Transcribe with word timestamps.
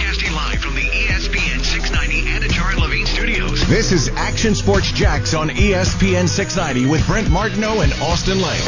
Broadcasting 0.00 0.32
live 0.32 0.60
from 0.60 0.74
the 0.74 0.80
ESPN 0.80 1.62
690 1.62 2.22
Anajar 2.22 2.72
and 2.72 2.80
Levine 2.80 3.04
studios. 3.04 3.68
This 3.68 3.92
is 3.92 4.08
Action 4.08 4.54
Sports 4.54 4.90
Jax 4.92 5.34
on 5.34 5.50
ESPN 5.50 6.26
690 6.26 6.90
with 6.90 7.06
Brent 7.06 7.28
Martineau 7.28 7.82
and 7.82 7.92
Austin 8.00 8.40
Lane. 8.40 8.60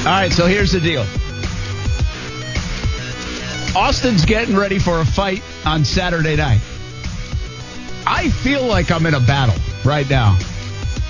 All 0.00 0.12
right, 0.12 0.30
so 0.30 0.46
here's 0.46 0.72
the 0.72 0.80
deal. 0.80 1.06
Austin's 3.74 4.26
getting 4.26 4.54
ready 4.54 4.78
for 4.78 5.00
a 5.00 5.06
fight 5.06 5.42
on 5.64 5.82
Saturday 5.82 6.36
night. 6.36 6.60
I 8.06 8.28
feel 8.28 8.66
like 8.66 8.90
I'm 8.90 9.06
in 9.06 9.14
a 9.14 9.20
battle 9.20 9.56
right 9.82 10.08
now. 10.10 10.38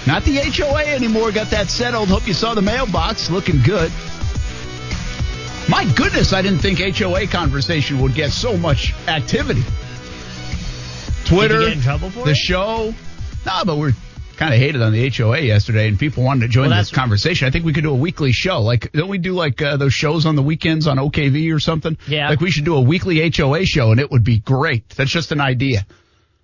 Not 0.07 0.23
the 0.23 0.37
HOA 0.37 0.85
anymore. 0.85 1.33
Got 1.33 1.51
that 1.51 1.71
settled. 1.71 2.09
Hope 2.09 2.29
you 2.29 2.35
saw 2.35 2.55
the 2.55 2.63
mailbox. 2.63 3.31
Looking 3.31 3.61
good. 3.63 3.91
My 5.69 5.85
goodness, 5.95 6.33
I 6.33 6.43
didn't 6.43 6.59
think 6.59 6.79
HOA 6.81 7.27
conversation 7.27 8.01
would 8.01 8.15
get 8.15 8.31
so 8.31 8.57
much 8.57 8.93
activity. 9.07 9.63
Twitter, 11.25 11.69
in 11.69 11.81
trouble 11.81 12.11
for 12.11 12.25
the 12.25 12.33
it? 12.33 12.37
show. 12.37 12.93
No, 13.47 13.65
but 13.65 13.77
we're 13.79 13.93
kind 14.37 14.53
of 14.53 14.59
hated 14.59 14.83
on 14.83 14.93
the 14.93 15.09
HOA 15.11 15.41
yesterday, 15.41 15.87
and 15.87 15.99
people 15.99 16.25
wanted 16.25 16.41
to 16.41 16.49
join 16.49 16.71
Well, 16.71 16.79
this 16.79 16.91
conversation. 16.91 17.47
I 17.47 17.51
think 17.51 17.65
we 17.65 17.73
could 17.73 17.85
do 17.85 17.91
a 17.91 17.97
weekly 17.97 18.33
show. 18.33 18.63
Like, 18.63 18.91
don't 18.93 19.09
we 19.09 19.19
do 19.19 19.33
like 19.35 19.63
uh, 19.63 19.77
those 19.77 19.95
shows 19.95 20.27
on 20.27 20.35
the 20.35 20.43
weekends 20.43 20.87
on 20.89 20.97
OKV 20.97 21.55
or 21.55 21.61
something? 21.61 21.97
Yeah. 22.09 22.29
Like 22.31 22.41
we 22.41 22.51
should 22.51 22.65
do 22.65 22.75
a 22.75 22.81
weekly 22.81 23.31
HOA 23.31 23.65
show, 23.65 23.93
and 23.93 24.01
it 24.01 24.11
would 24.11 24.25
be 24.25 24.39
great. 24.39 24.89
That's 24.91 25.11
just 25.11 25.31
an 25.31 25.41
idea. 25.41 25.87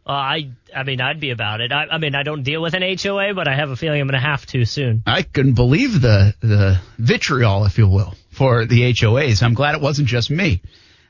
Uh, 0.06 0.12
I 0.12 0.50
I 0.74 0.84
mean 0.84 1.00
I'd 1.00 1.18
be 1.18 1.30
about 1.30 1.60
it. 1.60 1.72
I, 1.72 1.86
I 1.86 1.98
mean 1.98 2.14
I 2.14 2.22
don't 2.22 2.44
deal 2.44 2.62
with 2.62 2.74
an 2.74 2.82
HOA, 2.82 3.34
but 3.34 3.48
I 3.48 3.56
have 3.56 3.70
a 3.70 3.76
feeling 3.76 4.00
I'm 4.00 4.06
going 4.06 4.20
to 4.20 4.24
have 4.24 4.46
to 4.46 4.64
soon. 4.64 5.02
I 5.04 5.22
couldn't 5.22 5.54
believe 5.54 6.00
the 6.00 6.32
the 6.40 6.78
vitriol, 6.98 7.64
if 7.64 7.76
you 7.76 7.88
will, 7.88 8.14
for 8.36 8.66
the 8.66 8.92
HOAs. 8.92 9.42
I'm 9.42 9.54
glad 9.54 9.74
it 9.74 9.80
wasn't 9.80 10.08
just 10.08 10.30
me. 10.30 10.60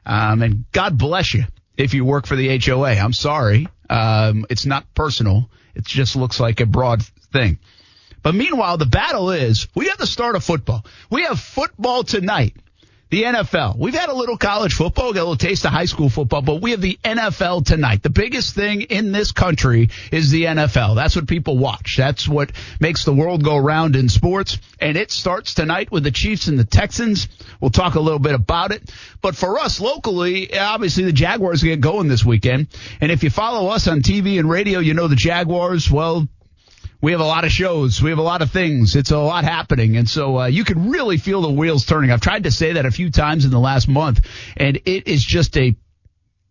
Um, 0.06 0.42
and 0.42 0.64
God 0.70 0.96
bless 0.96 1.34
you 1.34 1.44
if 1.76 1.92
you 1.92 2.04
work 2.04 2.26
for 2.26 2.36
the 2.36 2.56
HOA. 2.56 2.90
I'm 2.90 3.12
sorry. 3.12 3.66
Um, 3.90 4.46
it's 4.48 4.64
not 4.64 4.94
personal. 4.94 5.50
It 5.74 5.84
just 5.84 6.14
looks 6.14 6.38
like 6.38 6.60
a 6.60 6.66
broad 6.66 7.02
thing. 7.32 7.58
But 8.22 8.36
meanwhile, 8.36 8.78
the 8.78 8.86
battle 8.86 9.32
is 9.32 9.66
we 9.74 9.88
have 9.88 9.98
the 9.98 10.06
start 10.06 10.36
of 10.36 10.44
football. 10.44 10.84
We 11.10 11.24
have 11.24 11.40
football 11.40 12.04
tonight. 12.04 12.54
The 13.08 13.22
NFL. 13.22 13.78
We've 13.78 13.94
had 13.94 14.08
a 14.08 14.14
little 14.14 14.36
college 14.36 14.74
football, 14.74 15.12
got 15.12 15.20
a 15.20 15.30
little 15.30 15.36
taste 15.36 15.64
of 15.64 15.70
high 15.70 15.84
school 15.84 16.08
football, 16.08 16.42
but 16.42 16.60
we 16.60 16.72
have 16.72 16.80
the 16.80 16.98
NFL 17.04 17.64
tonight. 17.64 18.02
The 18.02 18.10
biggest 18.10 18.56
thing 18.56 18.82
in 18.82 19.12
this 19.12 19.30
country 19.30 19.90
is 20.10 20.32
the 20.32 20.44
NFL. 20.44 20.96
That's 20.96 21.14
what 21.14 21.28
people 21.28 21.56
watch. 21.56 21.96
That's 21.96 22.26
what 22.26 22.50
makes 22.80 23.04
the 23.04 23.14
world 23.14 23.44
go 23.44 23.58
round 23.58 23.94
in 23.94 24.08
sports. 24.08 24.58
And 24.80 24.96
it 24.96 25.12
starts 25.12 25.54
tonight 25.54 25.92
with 25.92 26.02
the 26.02 26.10
Chiefs 26.10 26.48
and 26.48 26.58
the 26.58 26.64
Texans. 26.64 27.28
We'll 27.60 27.70
talk 27.70 27.94
a 27.94 28.00
little 28.00 28.18
bit 28.18 28.34
about 28.34 28.72
it. 28.72 28.92
But 29.22 29.36
for 29.36 29.60
us 29.60 29.80
locally, 29.80 30.58
obviously 30.58 31.04
the 31.04 31.12
Jaguars 31.12 31.62
get 31.62 31.80
going 31.80 32.08
this 32.08 32.24
weekend. 32.24 32.66
And 33.00 33.12
if 33.12 33.22
you 33.22 33.30
follow 33.30 33.68
us 33.68 33.86
on 33.86 34.00
TV 34.00 34.40
and 34.40 34.50
radio, 34.50 34.80
you 34.80 34.94
know 34.94 35.06
the 35.06 35.14
Jaguars, 35.14 35.88
well, 35.88 36.26
we 37.00 37.12
have 37.12 37.20
a 37.20 37.24
lot 37.24 37.44
of 37.44 37.50
shows. 37.50 38.02
We 38.02 38.10
have 38.10 38.18
a 38.18 38.22
lot 38.22 38.42
of 38.42 38.50
things. 38.50 38.96
It's 38.96 39.10
a 39.10 39.18
lot 39.18 39.44
happening. 39.44 39.96
And 39.96 40.08
so 40.08 40.40
uh, 40.40 40.46
you 40.46 40.64
can 40.64 40.90
really 40.90 41.18
feel 41.18 41.42
the 41.42 41.50
wheels 41.50 41.84
turning. 41.84 42.10
I've 42.10 42.20
tried 42.20 42.44
to 42.44 42.50
say 42.50 42.74
that 42.74 42.86
a 42.86 42.90
few 42.90 43.10
times 43.10 43.44
in 43.44 43.50
the 43.50 43.60
last 43.60 43.88
month, 43.88 44.26
and 44.56 44.76
it 44.84 45.06
is 45.06 45.22
just 45.24 45.56
a 45.56 45.76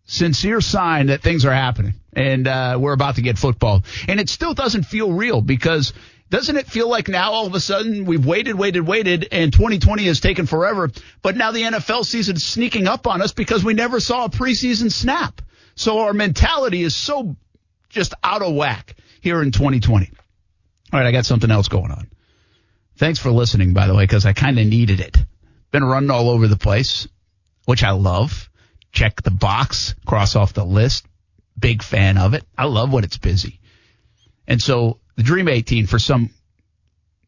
sincere 0.06 0.62
sign 0.62 1.08
that 1.08 1.22
things 1.22 1.46
are 1.46 1.54
happening. 1.54 1.96
And 2.14 2.48
uh, 2.48 2.78
we're 2.80 2.94
about 2.94 3.16
to 3.16 3.22
get 3.22 3.38
football. 3.38 3.84
And 4.08 4.20
it 4.20 4.30
still 4.30 4.54
doesn't 4.54 4.84
feel 4.84 5.12
real 5.12 5.42
because 5.42 5.94
doesn't 6.30 6.56
it 6.56 6.68
feel 6.68 6.90
like 6.90 7.08
now 7.08 7.32
all 7.32 7.48
of 7.48 7.54
a 7.54 7.60
sudden 7.60 8.06
we've 8.06 8.26
waited, 8.26 8.56
waited, 8.56 8.82
waited, 8.82 9.28
and 9.32 9.52
2020 9.52 10.06
has 10.06 10.20
taken 10.20 10.46
forever, 10.46 10.92
but 11.22 11.36
now 11.36 11.52
the 11.52 11.62
NFL 11.62 12.06
season 12.06 12.36
is 12.36 12.46
sneaking 12.46 12.88
up 12.88 13.08
on 13.08 13.22
us 13.22 13.34
because 13.34 13.64
we 13.64 13.74
never 13.74 14.00
saw 14.00 14.26
a 14.26 14.30
preseason 14.30 14.92
snap. 14.92 15.42
So 15.76 16.00
our 16.00 16.14
mentality 16.14 16.84
is 16.84 16.96
so 16.96 17.36
just 17.90 18.14
out 18.24 18.42
of 18.42 18.56
whack 18.56 18.96
here 19.22 19.42
in 19.42 19.52
2020. 19.52 20.12
All 20.94 21.00
right, 21.00 21.08
I 21.08 21.12
got 21.12 21.26
something 21.26 21.52
else 21.52 21.68
going 21.68 21.92
on. 21.92 22.10
Thanks 22.98 23.20
for 23.20 23.32
listening, 23.32 23.74
by 23.74 23.88
the 23.88 23.96
way, 23.96 24.04
because 24.04 24.26
I 24.26 24.34
kind 24.34 24.60
of 24.60 24.66
needed 24.66 25.00
it. 25.00 25.18
Been 25.72 25.84
running 25.84 26.12
all 26.12 26.30
over 26.30 26.48
the 26.48 26.58
place, 26.58 27.08
which 27.66 27.84
I 27.84 27.92
love. 27.92 28.50
Check 28.92 29.22
the 29.22 29.32
box, 29.32 29.96
cross 30.06 30.36
off 30.36 30.54
the 30.54 30.64
list. 30.64 31.06
Big 31.60 31.84
fan 31.84 32.18
of 32.18 32.34
it. 32.34 32.44
I 32.58 32.66
love 32.66 32.94
when 32.94 33.04
it's 33.04 33.18
busy. 33.18 33.60
And 34.48 34.62
so 34.62 35.00
the 35.16 35.24
Dream 35.24 35.48
18, 35.48 35.88
for 35.88 36.00
some 36.00 36.30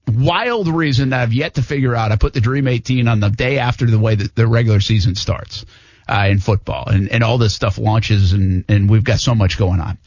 wild 0.08 0.68
reason 0.68 1.10
that 1.10 1.22
I've 1.22 1.34
yet 1.34 1.56
to 1.56 1.62
figure 1.62 1.96
out, 1.96 2.12
I 2.12 2.16
put 2.16 2.34
the 2.34 2.42
Dream 2.42 2.68
18 2.68 3.08
on 3.08 3.20
the 3.20 3.30
day 3.30 3.60
after 3.60 3.86
the 3.86 4.00
way 4.00 4.16
that 4.16 4.36
the 4.36 4.48
regular 4.48 4.80
season 4.80 5.16
starts 5.16 5.66
uh, 6.08 6.28
in 6.30 6.40
football, 6.40 6.88
and, 6.88 7.10
and 7.10 7.24
all 7.24 7.38
this 7.38 7.54
stuff 7.54 7.78
launches, 7.78 8.32
and, 8.32 8.64
and 8.70 8.90
we've 8.90 9.04
got 9.04 9.20
so 9.20 9.36
much 9.36 9.58
going 9.58 9.82
on. 9.82 9.98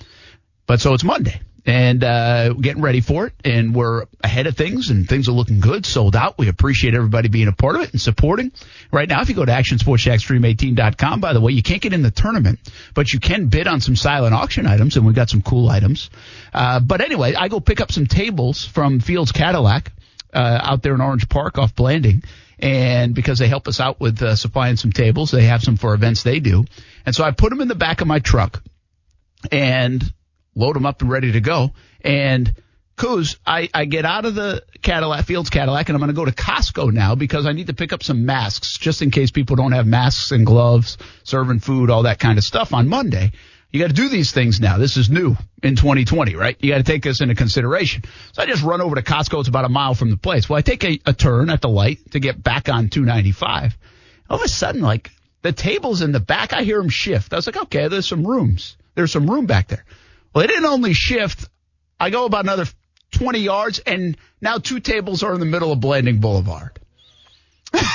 But 0.66 0.80
so 0.80 0.94
it's 0.94 1.04
Monday 1.04 1.40
and 1.66 2.02
uh, 2.02 2.52
getting 2.54 2.82
ready 2.82 3.00
for 3.00 3.26
it, 3.26 3.34
and 3.44 3.74
we're 3.74 4.06
ahead 4.22 4.46
of 4.46 4.56
things, 4.56 4.90
and 4.90 5.08
things 5.08 5.28
are 5.28 5.32
looking 5.32 5.60
good, 5.60 5.84
sold 5.84 6.16
out. 6.16 6.38
We 6.38 6.48
appreciate 6.48 6.94
everybody 6.94 7.28
being 7.28 7.48
a 7.48 7.52
part 7.52 7.76
of 7.76 7.82
it 7.82 7.92
and 7.92 8.00
supporting. 8.00 8.52
Right 8.90 9.08
now, 9.08 9.20
if 9.20 9.28
you 9.28 9.34
go 9.34 9.44
to 9.44 9.52
ActionSportsJaxDream18.com, 9.52 11.20
by 11.20 11.32
the 11.32 11.40
way, 11.40 11.52
you 11.52 11.62
can't 11.62 11.82
get 11.82 11.92
in 11.92 12.02
the 12.02 12.10
tournament, 12.10 12.60
but 12.94 13.12
you 13.12 13.20
can 13.20 13.48
bid 13.48 13.66
on 13.66 13.80
some 13.80 13.96
silent 13.96 14.34
auction 14.34 14.66
items, 14.66 14.96
and 14.96 15.04
we've 15.04 15.14
got 15.14 15.30
some 15.30 15.42
cool 15.42 15.68
items. 15.68 16.10
Uh, 16.52 16.80
but 16.80 17.00
anyway, 17.00 17.34
I 17.34 17.48
go 17.48 17.60
pick 17.60 17.80
up 17.80 17.92
some 17.92 18.06
tables 18.06 18.64
from 18.64 19.00
Fields 19.00 19.32
Cadillac 19.32 19.92
uh, 20.32 20.60
out 20.62 20.82
there 20.82 20.94
in 20.94 21.00
Orange 21.00 21.28
Park 21.28 21.58
off 21.58 21.74
Blanding. 21.74 22.22
And 22.58 23.14
because 23.14 23.38
they 23.38 23.48
help 23.48 23.68
us 23.68 23.80
out 23.80 24.00
with 24.00 24.20
uh, 24.22 24.36
supplying 24.36 24.76
some 24.76 24.92
tables, 24.92 25.30
they 25.30 25.44
have 25.44 25.62
some 25.62 25.76
for 25.76 25.94
events 25.94 26.22
they 26.22 26.40
do. 26.40 26.64
And 27.06 27.14
so 27.14 27.24
I 27.24 27.30
put 27.30 27.50
them 27.50 27.62
in 27.62 27.68
the 27.68 27.74
back 27.74 28.02
of 28.02 28.06
my 28.06 28.18
truck 28.18 28.62
and 29.50 30.02
load 30.54 30.76
them 30.76 30.86
up 30.86 31.00
and 31.02 31.10
ready 31.10 31.32
to 31.32 31.40
go. 31.40 31.72
And 32.02 32.54
Coos, 32.96 33.38
I, 33.46 33.68
I 33.72 33.86
get 33.86 34.04
out 34.04 34.26
of 34.26 34.34
the 34.34 34.62
Cadillac, 34.82 35.24
Fields 35.24 35.48
Cadillac, 35.48 35.88
and 35.88 35.96
I'm 35.96 36.00
going 36.00 36.08
to 36.08 36.14
go 36.14 36.26
to 36.26 36.32
Costco 36.32 36.92
now 36.92 37.14
because 37.14 37.46
I 37.46 37.52
need 37.52 37.68
to 37.68 37.74
pick 37.74 37.94
up 37.94 38.02
some 38.02 38.26
masks 38.26 38.76
just 38.76 39.00
in 39.00 39.10
case 39.10 39.30
people 39.30 39.56
don't 39.56 39.72
have 39.72 39.86
masks 39.86 40.32
and 40.32 40.44
gloves, 40.44 40.98
serving 41.24 41.60
food, 41.60 41.88
all 41.88 42.02
that 42.02 42.18
kind 42.18 42.36
of 42.36 42.44
stuff 42.44 42.74
on 42.74 42.88
Monday. 42.88 43.32
You 43.70 43.80
got 43.80 43.86
to 43.86 43.94
do 43.94 44.08
these 44.08 44.32
things 44.32 44.60
now. 44.60 44.78
This 44.78 44.96
is 44.96 45.08
new 45.08 45.36
in 45.62 45.76
2020, 45.76 46.34
right? 46.34 46.56
You 46.60 46.72
got 46.72 46.78
to 46.78 46.82
take 46.82 47.02
this 47.02 47.20
into 47.20 47.34
consideration. 47.36 48.02
So 48.32 48.42
I 48.42 48.46
just 48.46 48.64
run 48.64 48.80
over 48.80 48.96
to 48.96 49.02
Costco. 49.02 49.38
It's 49.40 49.48
about 49.48 49.64
a 49.64 49.68
mile 49.70 49.94
from 49.94 50.10
the 50.10 50.16
place. 50.16 50.48
Well, 50.48 50.58
I 50.58 50.62
take 50.62 50.84
a, 50.84 50.98
a 51.06 51.12
turn 51.12 51.50
at 51.50 51.62
the 51.62 51.68
light 51.68 52.10
to 52.10 52.20
get 52.20 52.42
back 52.42 52.68
on 52.68 52.88
295. 52.88 53.78
All 54.28 54.36
of 54.36 54.42
a 54.42 54.48
sudden, 54.48 54.82
like 54.82 55.10
the 55.42 55.52
tables 55.52 56.02
in 56.02 56.12
the 56.12 56.20
back, 56.20 56.52
I 56.52 56.64
hear 56.64 56.78
them 56.78 56.88
shift. 56.88 57.32
I 57.32 57.36
was 57.36 57.46
like, 57.46 57.56
okay, 57.56 57.88
there's 57.88 58.08
some 58.08 58.26
rooms. 58.26 58.76
There's 58.94 59.12
some 59.12 59.30
room 59.30 59.46
back 59.46 59.68
there. 59.68 59.84
Well, 60.34 60.44
it 60.44 60.48
didn't 60.48 60.66
only 60.66 60.92
shift. 60.94 61.48
I 61.98 62.10
go 62.10 62.24
about 62.24 62.44
another 62.44 62.66
20 63.12 63.40
yards, 63.40 63.78
and 63.80 64.16
now 64.40 64.58
two 64.58 64.80
tables 64.80 65.22
are 65.22 65.34
in 65.34 65.40
the 65.40 65.46
middle 65.46 65.72
of 65.72 65.80
Blanding 65.80 66.18
Boulevard. 66.20 66.78
That's 67.72 67.86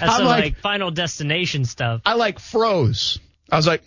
I'm 0.00 0.08
some 0.10 0.24
like- 0.26 0.44
like, 0.44 0.58
final 0.58 0.90
destination 0.90 1.64
stuff. 1.64 2.02
I 2.04 2.14
like 2.14 2.38
froze. 2.38 3.18
I 3.50 3.56
was 3.56 3.66
like, 3.66 3.82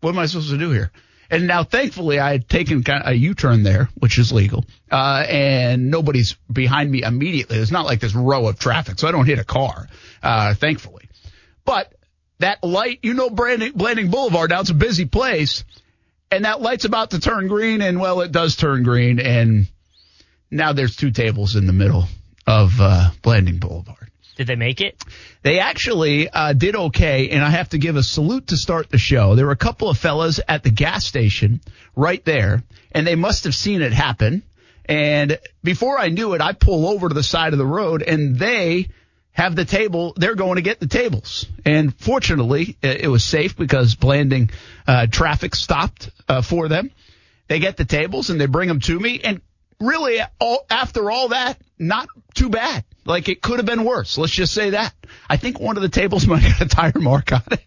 what 0.00 0.10
am 0.10 0.18
I 0.18 0.26
supposed 0.26 0.50
to 0.50 0.58
do 0.58 0.70
here? 0.70 0.90
And 1.30 1.46
now, 1.46 1.64
thankfully, 1.64 2.18
I 2.18 2.32
had 2.32 2.48
taken 2.48 2.84
a 2.86 3.12
U-turn 3.12 3.62
there, 3.62 3.88
which 3.94 4.18
is 4.18 4.30
legal, 4.30 4.66
uh, 4.90 5.24
and 5.26 5.90
nobody's 5.90 6.36
behind 6.52 6.90
me 6.90 7.02
immediately. 7.02 7.56
It's 7.56 7.70
not 7.70 7.86
like 7.86 8.00
this 8.00 8.14
row 8.14 8.46
of 8.46 8.58
traffic, 8.58 8.98
so 8.98 9.08
I 9.08 9.12
don't 9.12 9.24
hit 9.24 9.38
a 9.38 9.44
car, 9.44 9.88
uh, 10.22 10.52
thankfully. 10.54 11.08
But 11.64 11.92
that 12.40 12.62
light, 12.62 12.98
you 13.02 13.14
know, 13.14 13.30
Branding, 13.30 13.72
Blanding 13.72 14.10
Boulevard, 14.10 14.50
now 14.50 14.60
it's 14.60 14.70
a 14.70 14.74
busy 14.74 15.06
place, 15.06 15.64
and 16.30 16.44
that 16.44 16.60
light's 16.60 16.84
about 16.84 17.10
to 17.10 17.20
turn 17.20 17.48
green, 17.48 17.82
and 17.82 18.00
well, 18.00 18.20
it 18.20 18.32
does 18.32 18.56
turn 18.56 18.82
green, 18.82 19.20
and 19.20 19.66
now 20.50 20.72
there's 20.72 20.96
two 20.96 21.10
tables 21.10 21.56
in 21.56 21.66
the 21.66 21.72
middle 21.72 22.04
of 22.46 22.80
uh, 22.80 23.10
Blanding 23.22 23.58
Boulevard. 23.58 24.10
Did 24.36 24.48
they 24.48 24.56
make 24.56 24.80
it? 24.80 25.00
They 25.42 25.60
actually 25.60 26.28
uh, 26.28 26.54
did 26.54 26.74
okay, 26.74 27.30
and 27.30 27.42
I 27.42 27.50
have 27.50 27.68
to 27.68 27.78
give 27.78 27.94
a 27.94 28.02
salute 28.02 28.48
to 28.48 28.56
start 28.56 28.90
the 28.90 28.98
show. 28.98 29.36
There 29.36 29.46
were 29.46 29.52
a 29.52 29.56
couple 29.56 29.88
of 29.88 29.96
fellas 29.96 30.40
at 30.48 30.64
the 30.64 30.70
gas 30.70 31.04
station 31.04 31.60
right 31.94 32.24
there, 32.24 32.64
and 32.90 33.06
they 33.06 33.14
must 33.14 33.44
have 33.44 33.54
seen 33.54 33.80
it 33.80 33.92
happen. 33.92 34.42
And 34.86 35.38
before 35.62 35.98
I 35.98 36.08
knew 36.08 36.34
it, 36.34 36.40
I 36.40 36.52
pull 36.52 36.88
over 36.88 37.08
to 37.08 37.14
the 37.14 37.22
side 37.22 37.52
of 37.52 37.58
the 37.58 37.66
road, 37.66 38.02
and 38.02 38.36
they 38.36 38.88
have 39.34 39.54
the 39.54 39.64
table. 39.64 40.14
They're 40.16 40.34
going 40.36 40.56
to 40.56 40.62
get 40.62 40.80
the 40.80 40.86
tables. 40.86 41.46
And 41.64 41.94
fortunately, 41.94 42.78
it 42.82 43.08
was 43.08 43.24
safe 43.24 43.56
because 43.56 43.94
Blanding 43.94 44.50
uh, 44.86 45.06
traffic 45.08 45.54
stopped 45.54 46.10
uh, 46.28 46.40
for 46.40 46.68
them. 46.68 46.90
They 47.48 47.58
get 47.58 47.76
the 47.76 47.84
tables 47.84 48.30
and 48.30 48.40
they 48.40 48.46
bring 48.46 48.68
them 48.68 48.80
to 48.80 48.98
me. 48.98 49.20
And 49.22 49.42
really, 49.80 50.20
all, 50.40 50.64
after 50.70 51.10
all 51.10 51.28
that, 51.28 51.58
not 51.78 52.08
too 52.34 52.48
bad. 52.48 52.84
Like 53.04 53.28
it 53.28 53.42
could 53.42 53.58
have 53.58 53.66
been 53.66 53.84
worse. 53.84 54.16
Let's 54.16 54.32
just 54.32 54.54
say 54.54 54.70
that. 54.70 54.94
I 55.28 55.36
think 55.36 55.60
one 55.60 55.76
of 55.76 55.82
the 55.82 55.88
tables 55.88 56.26
might 56.28 56.42
have 56.42 56.58
got 56.58 56.66
a 56.66 56.68
tire 56.92 57.02
mark 57.02 57.32
on 57.32 57.42
it. 57.50 57.60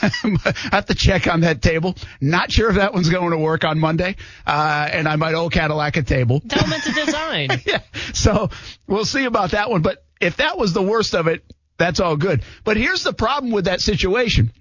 I 0.00 0.52
have 0.72 0.86
to 0.86 0.94
check 0.94 1.26
on 1.26 1.40
that 1.40 1.60
table. 1.60 1.96
Not 2.20 2.50
sure 2.50 2.70
if 2.70 2.76
that 2.76 2.94
one's 2.94 3.10
going 3.10 3.32
to 3.32 3.38
work 3.38 3.64
on 3.64 3.78
Monday. 3.78 4.16
Uh, 4.46 4.88
and 4.90 5.08
I 5.08 5.16
might 5.16 5.34
owe 5.34 5.48
Cadillac 5.48 5.96
a 5.96 6.02
table. 6.02 6.40
Tell 6.40 6.62
them 6.62 6.72
it's 6.74 6.86
a 6.86 6.92
design. 7.06 7.48
yeah. 7.66 7.82
So 8.14 8.50
we'll 8.86 9.04
see 9.04 9.24
about 9.24 9.50
that 9.50 9.68
one. 9.68 9.82
But 9.82 10.04
if 10.20 10.36
that 10.36 10.58
was 10.58 10.72
the 10.72 10.82
worst 10.82 11.14
of 11.14 11.26
it, 11.26 11.44
that's 11.76 12.00
all 12.00 12.16
good. 12.16 12.42
But 12.64 12.76
here's 12.76 13.04
the 13.04 13.12
problem 13.12 13.52
with 13.52 13.66
that 13.66 13.80
situation. 13.80 14.52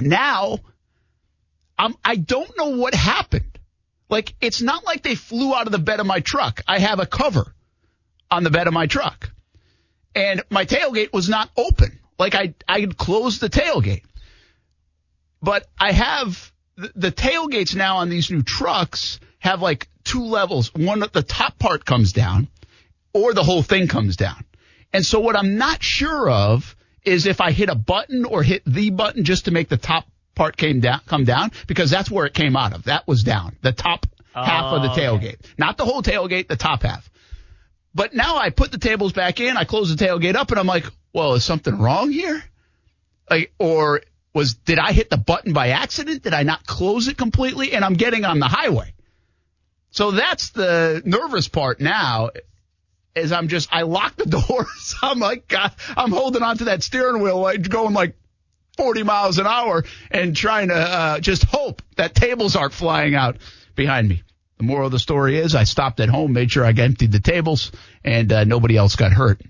Now, 0.00 0.58
I'm, 1.78 1.94
I 2.04 2.16
don't 2.16 2.56
know 2.58 2.70
what 2.70 2.94
happened. 2.94 3.58
Like, 4.08 4.34
it's 4.40 4.60
not 4.60 4.84
like 4.84 5.02
they 5.02 5.14
flew 5.14 5.54
out 5.54 5.66
of 5.66 5.72
the 5.72 5.78
bed 5.78 6.00
of 6.00 6.06
my 6.06 6.20
truck. 6.20 6.62
I 6.66 6.80
have 6.80 6.98
a 6.98 7.06
cover 7.06 7.54
on 8.30 8.42
the 8.42 8.50
bed 8.50 8.66
of 8.66 8.72
my 8.72 8.86
truck. 8.86 9.30
And 10.14 10.42
my 10.50 10.64
tailgate 10.64 11.12
was 11.12 11.28
not 11.28 11.48
open. 11.56 12.00
Like, 12.18 12.34
I, 12.34 12.54
I 12.68 12.86
closed 12.86 13.40
the 13.40 13.48
tailgate. 13.48 14.02
But 15.40 15.66
I 15.78 15.92
have 15.92 16.52
the, 16.76 16.92
the 16.96 17.12
tailgates 17.12 17.74
now 17.74 17.98
on 17.98 18.08
these 18.08 18.30
new 18.30 18.42
trucks 18.42 19.20
have 19.38 19.62
like 19.62 19.88
two 20.04 20.24
levels. 20.24 20.74
One, 20.74 21.00
the 21.12 21.22
top 21.22 21.58
part 21.58 21.84
comes 21.84 22.12
down 22.12 22.48
or 23.14 23.32
the 23.32 23.44
whole 23.44 23.62
thing 23.62 23.88
comes 23.88 24.16
down. 24.16 24.44
And 24.92 25.04
so 25.04 25.20
what 25.20 25.36
I'm 25.36 25.56
not 25.56 25.82
sure 25.82 26.28
of 26.30 26.76
is 27.04 27.26
if 27.26 27.40
I 27.40 27.52
hit 27.52 27.68
a 27.68 27.74
button 27.74 28.24
or 28.24 28.42
hit 28.42 28.62
the 28.66 28.90
button 28.90 29.24
just 29.24 29.46
to 29.46 29.50
make 29.50 29.68
the 29.68 29.76
top 29.76 30.06
part 30.34 30.56
came 30.56 30.80
down, 30.80 31.00
come 31.06 31.24
down, 31.24 31.52
because 31.66 31.90
that's 31.90 32.10
where 32.10 32.26
it 32.26 32.34
came 32.34 32.56
out 32.56 32.72
of. 32.72 32.84
That 32.84 33.06
was 33.06 33.22
down. 33.22 33.56
The 33.62 33.72
top 33.72 34.06
half 34.34 34.72
of 34.72 34.82
the 34.82 34.88
Oh, 34.88 34.92
okay. 34.92 35.02
tailgate. 35.02 35.58
Not 35.58 35.76
the 35.76 35.84
whole 35.84 36.02
tailgate, 36.02 36.48
the 36.48 36.56
top 36.56 36.82
half. 36.82 37.08
But 37.94 38.14
now 38.14 38.36
I 38.36 38.50
put 38.50 38.70
the 38.70 38.78
tables 38.78 39.12
back 39.12 39.40
in, 39.40 39.56
I 39.56 39.64
close 39.64 39.94
the 39.94 40.02
tailgate 40.04 40.36
up, 40.36 40.50
and 40.50 40.60
I'm 40.60 40.66
like, 40.66 40.84
well, 41.12 41.34
is 41.34 41.44
something 41.44 41.76
wrong 41.76 42.10
here? 42.12 42.42
Like, 43.28 43.52
or 43.58 44.02
was, 44.32 44.54
did 44.54 44.78
I 44.78 44.92
hit 44.92 45.10
the 45.10 45.16
button 45.16 45.52
by 45.52 45.70
accident? 45.70 46.22
Did 46.22 46.34
I 46.34 46.44
not 46.44 46.64
close 46.64 47.08
it 47.08 47.16
completely? 47.16 47.72
And 47.72 47.84
I'm 47.84 47.94
getting 47.94 48.24
on 48.24 48.38
the 48.38 48.46
highway. 48.46 48.94
So 49.90 50.12
that's 50.12 50.50
the 50.50 51.02
nervous 51.04 51.48
part 51.48 51.80
now 51.80 52.30
is 53.14 53.32
I'm 53.32 53.48
just 53.48 53.68
I 53.72 53.82
lock 53.82 54.16
the 54.16 54.26
doors. 54.48 54.94
I'm 55.02 55.18
like 55.18 55.48
God, 55.48 55.72
I'm 55.96 56.12
holding 56.12 56.42
onto 56.42 56.66
that 56.66 56.82
steering 56.82 57.22
wheel 57.22 57.40
like 57.40 57.68
going 57.68 57.94
like 57.94 58.16
40 58.76 59.02
miles 59.02 59.38
an 59.38 59.46
hour 59.46 59.84
and 60.10 60.34
trying 60.34 60.68
to 60.68 60.74
uh, 60.74 61.20
just 61.20 61.44
hope 61.44 61.82
that 61.96 62.14
tables 62.14 62.56
aren't 62.56 62.72
flying 62.72 63.14
out 63.14 63.36
behind 63.74 64.08
me. 64.08 64.22
The 64.58 64.64
moral 64.64 64.86
of 64.86 64.92
the 64.92 64.98
story 64.98 65.38
is 65.38 65.54
I 65.54 65.64
stopped 65.64 66.00
at 66.00 66.08
home, 66.08 66.32
made 66.32 66.50
sure 66.50 66.64
I 66.64 66.70
emptied 66.70 67.12
the 67.12 67.20
tables, 67.20 67.72
and 68.04 68.30
uh, 68.30 68.44
nobody 68.44 68.76
else 68.76 68.96
got 68.96 69.12
hurt 69.12 69.40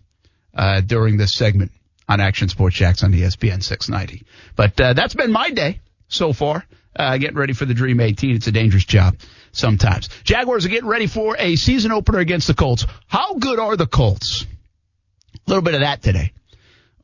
uh, 0.54 0.80
during 0.80 1.16
this 1.16 1.32
segment 1.32 1.72
on 2.08 2.20
Action 2.20 2.48
Sports 2.48 2.76
Jax 2.76 3.02
on 3.02 3.12
ESPN 3.12 3.62
690. 3.62 4.24
But 4.56 4.80
uh, 4.80 4.92
that's 4.94 5.14
been 5.14 5.32
my 5.32 5.50
day 5.50 5.80
so 6.08 6.32
far. 6.32 6.64
Uh, 6.94 7.16
getting 7.18 7.36
ready 7.36 7.52
for 7.52 7.64
the 7.64 7.74
Dream 7.74 8.00
18. 8.00 8.36
It's 8.36 8.46
a 8.48 8.52
dangerous 8.52 8.84
job 8.84 9.16
sometimes. 9.52 10.08
Jaguars 10.24 10.66
are 10.66 10.70
getting 10.70 10.88
ready 10.88 11.06
for 11.06 11.36
a 11.38 11.56
season 11.56 11.92
opener 11.92 12.18
against 12.18 12.48
the 12.48 12.54
Colts. 12.54 12.84
How 13.06 13.34
good 13.34 13.58
are 13.58 13.76
the 13.76 13.86
Colts? 13.86 14.44
A 14.44 15.50
little 15.50 15.62
bit 15.62 15.74
of 15.74 15.80
that 15.80 16.02
today. 16.02 16.32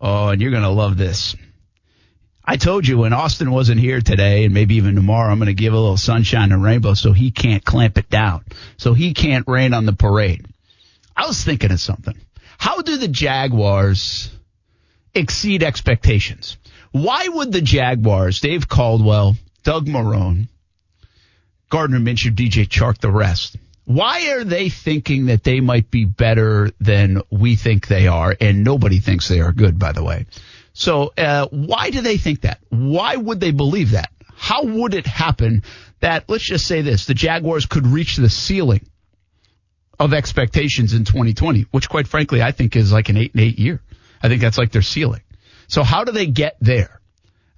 Oh, 0.01 0.29
and 0.29 0.41
you're 0.41 0.51
going 0.51 0.63
to 0.63 0.69
love 0.71 0.97
this. 0.97 1.37
I 2.45 2.57
told 2.57 2.87
you 2.87 2.99
when 2.99 3.13
Austin 3.13 3.51
wasn't 3.51 3.81
here 3.81 4.01
today 4.01 4.45
and 4.45 4.55
maybe 4.55 4.77
even 4.77 4.95
tomorrow, 4.95 5.33
I'm 5.33 5.39
going 5.39 5.47
to 5.47 5.55
give 5.55 5.73
a 5.73 5.79
little 5.79 5.97
sunshine 5.97 6.53
and 6.53 6.63
rainbow 6.63 6.95
so 6.95 7.13
he 7.13 7.33
can't 7.33 7.65
clamp 7.65 7.99
it 7.99 8.09
down. 8.09 8.45
So 8.77 8.95
he 8.95 9.15
can't 9.15 9.49
rain 9.49 9.75
on 9.75 9.87
the 9.87 9.93
parade. 9.93 10.47
I 11.17 11.27
was 11.27 11.43
thinking 11.43 11.73
of 11.73 11.81
something. 11.81 12.17
How 12.59 12.83
do 12.83 12.99
the 12.99 13.09
Jaguars 13.09 14.31
exceed 15.15 15.63
expectations? 15.63 16.57
Why 16.93 17.27
would 17.29 17.53
the 17.53 17.61
Jaguars, 17.61 18.41
Dave 18.41 18.69
Caldwell, 18.69 19.37
Doug 19.67 19.89
Marrone, 19.89 20.47
Gardner 21.71 21.99
Minshew, 21.99 22.31
DJ 22.31 22.69
Chark, 22.69 22.99
the 22.99 23.11
rest, 23.11 23.57
why 23.85 24.31
are 24.31 24.45
they 24.45 24.69
thinking 24.69 25.27
that 25.27 25.43
they 25.43 25.59
might 25.59 25.91
be 25.91 26.05
better 26.05 26.71
than 26.81 27.23
we 27.31 27.57
think 27.57 27.89
they 27.89 28.07
are? 28.07 28.37
And 28.41 28.63
nobody 28.63 29.01
thinks 29.01 29.27
they 29.27 29.41
are 29.41 29.51
good, 29.51 29.77
by 29.77 29.91
the 29.91 30.05
way. 30.05 30.27
So, 30.73 31.13
uh, 31.19 31.49
why 31.51 31.91
do 31.91 32.01
they 32.01 32.17
think 32.17 32.43
that? 32.43 32.61
Why 32.69 33.17
would 33.17 33.41
they 33.41 33.51
believe 33.51 33.91
that? 33.91 34.13
How 34.37 34.63
would 34.63 34.95
it 34.95 35.09
happen 35.09 35.65
that, 35.99 36.29
let's 36.29 36.45
just 36.45 36.69
say 36.69 36.83
this, 36.83 37.07
the 37.07 37.15
Jaguars 37.15 37.67
could 37.67 37.89
reach 37.89 38.19
the 38.19 38.31
ceiling 38.31 38.87
of 39.99 40.15
expectations 40.15 40.93
in 40.93 41.05
2020, 41.05 41.63
which 41.73 41.89
quite 41.89 42.07
frankly, 42.07 42.41
I 42.41 42.53
think 42.53 42.77
is 42.77 42.93
like 42.93 43.09
an 43.09 43.17
eight 43.17 43.35
and 43.35 43.43
eight 43.43 43.59
year. 43.59 43.83
I 44.23 44.29
think 44.29 44.43
that's 44.43 44.59
like 44.59 44.71
their 44.71 44.83
ceiling. 44.83 45.23
So 45.67 45.83
how 45.83 46.05
do 46.05 46.13
they 46.13 46.27
get 46.27 46.57
there? 46.61 47.01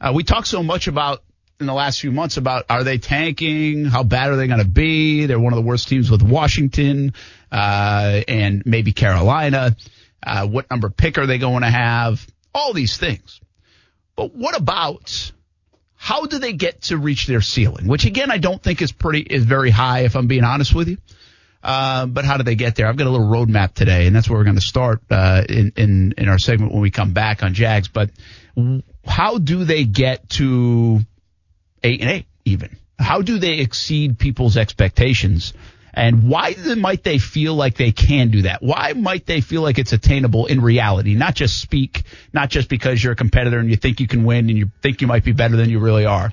Uh, 0.00 0.12
we 0.14 0.24
talk 0.24 0.46
so 0.46 0.62
much 0.62 0.86
about 0.86 1.22
in 1.60 1.66
the 1.66 1.74
last 1.74 2.00
few 2.00 2.12
months 2.12 2.36
about 2.36 2.66
are 2.68 2.84
they 2.84 2.98
tanking? 2.98 3.84
How 3.84 4.02
bad 4.02 4.30
are 4.30 4.36
they 4.36 4.46
going 4.46 4.60
to 4.60 4.68
be? 4.68 5.26
They're 5.26 5.40
one 5.40 5.52
of 5.52 5.56
the 5.56 5.66
worst 5.68 5.88
teams 5.88 6.10
with 6.10 6.22
Washington, 6.22 7.14
uh, 7.50 8.22
and 8.28 8.62
maybe 8.64 8.92
Carolina. 8.92 9.76
Uh, 10.22 10.46
what 10.46 10.70
number 10.70 10.88
pick 10.90 11.18
are 11.18 11.26
they 11.26 11.38
going 11.38 11.62
to 11.62 11.70
have? 11.70 12.24
All 12.54 12.72
these 12.72 12.96
things. 12.96 13.40
But 14.16 14.34
what 14.34 14.56
about 14.56 15.32
how 15.96 16.26
do 16.26 16.38
they 16.38 16.52
get 16.52 16.82
to 16.82 16.96
reach 16.96 17.26
their 17.26 17.40
ceiling? 17.40 17.88
Which 17.88 18.04
again, 18.04 18.30
I 18.30 18.38
don't 18.38 18.62
think 18.62 18.80
is 18.80 18.92
pretty, 18.92 19.20
is 19.20 19.44
very 19.44 19.70
high 19.70 20.00
if 20.00 20.16
I'm 20.16 20.26
being 20.28 20.44
honest 20.44 20.74
with 20.74 20.88
you. 20.88 20.98
Uh, 21.62 22.06
but 22.06 22.24
how 22.24 22.36
do 22.36 22.44
they 22.44 22.54
get 22.54 22.76
there? 22.76 22.86
I've 22.86 22.96
got 22.96 23.08
a 23.08 23.10
little 23.10 23.26
roadmap 23.26 23.74
today, 23.74 24.06
and 24.06 24.14
that's 24.14 24.30
where 24.30 24.38
we're 24.38 24.44
going 24.44 24.56
to 24.56 24.62
start 24.62 25.02
uh, 25.10 25.42
in, 25.48 25.72
in 25.76 26.14
in 26.16 26.28
our 26.28 26.38
segment 26.38 26.72
when 26.72 26.80
we 26.80 26.92
come 26.92 27.12
back 27.12 27.42
on 27.42 27.52
Jags. 27.52 27.88
But 27.88 28.10
how 29.04 29.38
do 29.38 29.64
they 29.64 29.84
get 29.84 30.28
to 30.30 31.00
eight 31.82 32.00
and 32.00 32.10
eight 32.10 32.26
even? 32.44 32.76
How 32.98 33.22
do 33.22 33.38
they 33.38 33.58
exceed 33.58 34.18
people's 34.18 34.56
expectations? 34.56 35.54
And 35.94 36.28
why 36.28 36.54
might 36.76 37.02
they 37.02 37.18
feel 37.18 37.54
like 37.54 37.76
they 37.76 37.90
can 37.92 38.30
do 38.30 38.42
that? 38.42 38.62
Why 38.62 38.92
might 38.92 39.26
they 39.26 39.40
feel 39.40 39.62
like 39.62 39.78
it's 39.78 39.92
attainable 39.92 40.46
in 40.46 40.60
reality? 40.60 41.14
Not 41.14 41.34
just 41.34 41.60
speak, 41.60 42.02
not 42.32 42.50
just 42.50 42.68
because 42.68 43.02
you're 43.02 43.14
a 43.14 43.16
competitor 43.16 43.58
and 43.58 43.68
you 43.68 43.76
think 43.76 43.98
you 43.98 44.06
can 44.06 44.24
win 44.24 44.48
and 44.48 44.56
you 44.56 44.70
think 44.80 45.00
you 45.00 45.06
might 45.06 45.24
be 45.24 45.32
better 45.32 45.56
than 45.56 45.70
you 45.70 45.80
really 45.80 46.04
are. 46.04 46.30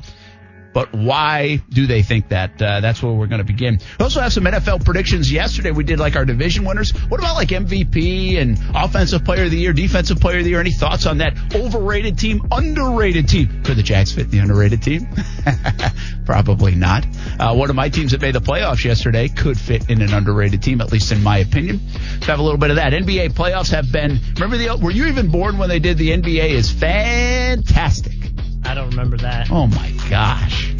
But 0.75 0.91
why 0.93 1.63
do 1.69 1.87
they 1.87 2.03
think 2.03 2.29
that? 2.29 2.61
Uh, 2.61 2.81
that's 2.81 3.01
where 3.01 3.13
we're 3.13 3.27
going 3.27 3.39
to 3.39 3.45
begin. 3.45 3.79
We 3.97 4.03
also 4.03 4.19
have 4.19 4.33
some 4.33 4.43
NFL 4.43 4.83
predictions. 4.83 5.31
Yesterday 5.31 5.71
we 5.71 5.85
did 5.85 5.99
like 5.99 6.17
our 6.17 6.25
division 6.25 6.65
winners. 6.65 6.91
What 7.07 7.21
about 7.21 7.35
like 7.35 7.47
MVP 7.47 8.37
and 8.41 8.59
offensive 8.75 9.23
player 9.23 9.45
of 9.45 9.51
the 9.51 9.57
year, 9.57 9.71
defensive 9.71 10.19
player 10.19 10.39
of 10.39 10.43
the 10.43 10.49
year? 10.49 10.59
Any 10.59 10.73
thoughts 10.73 11.05
on 11.05 11.19
that 11.19 11.55
overrated 11.55 12.19
team, 12.19 12.45
underrated 12.51 13.29
team? 13.29 13.63
Could 13.63 13.77
the 13.77 13.83
Jags 13.83 14.11
fit 14.11 14.29
the 14.29 14.39
underrated 14.39 14.83
team? 14.83 15.07
Probably 16.25 16.75
not. 16.75 17.05
Uh, 17.39 17.55
one 17.55 17.69
of 17.69 17.77
my 17.77 17.87
teams 17.87 18.11
that 18.11 18.19
made 18.19 18.35
the 18.35 18.41
playoffs 18.41 18.83
yesterday 18.83 19.29
could 19.29 19.57
fit 19.57 19.89
in 19.89 20.01
an 20.01 20.13
underrated 20.13 20.61
team, 20.61 20.81
at 20.81 20.91
least 20.91 21.09
in 21.13 21.23
my 21.23 21.37
opinion. 21.37 21.79
So 22.19 22.25
have 22.25 22.39
a 22.39 22.43
little 22.43 22.59
bit 22.59 22.71
of 22.71 22.75
that. 22.75 22.91
NBA 22.91 23.29
playoffs 23.29 23.71
have 23.71 23.93
been. 23.93 24.19
Remember 24.33 24.57
the? 24.57 24.75
Were 24.75 24.91
you 24.91 25.05
even 25.05 25.31
born 25.31 25.57
when 25.57 25.69
they 25.69 25.79
did 25.79 25.97
the 25.97 26.09
NBA? 26.09 26.49
Is 26.49 26.69
fantastic. 26.69 28.24
I 28.65 28.73
don't 28.73 28.89
remember 28.89 29.17
that. 29.17 29.51
Oh 29.51 29.67
my 29.67 29.91
gosh. 30.09 30.73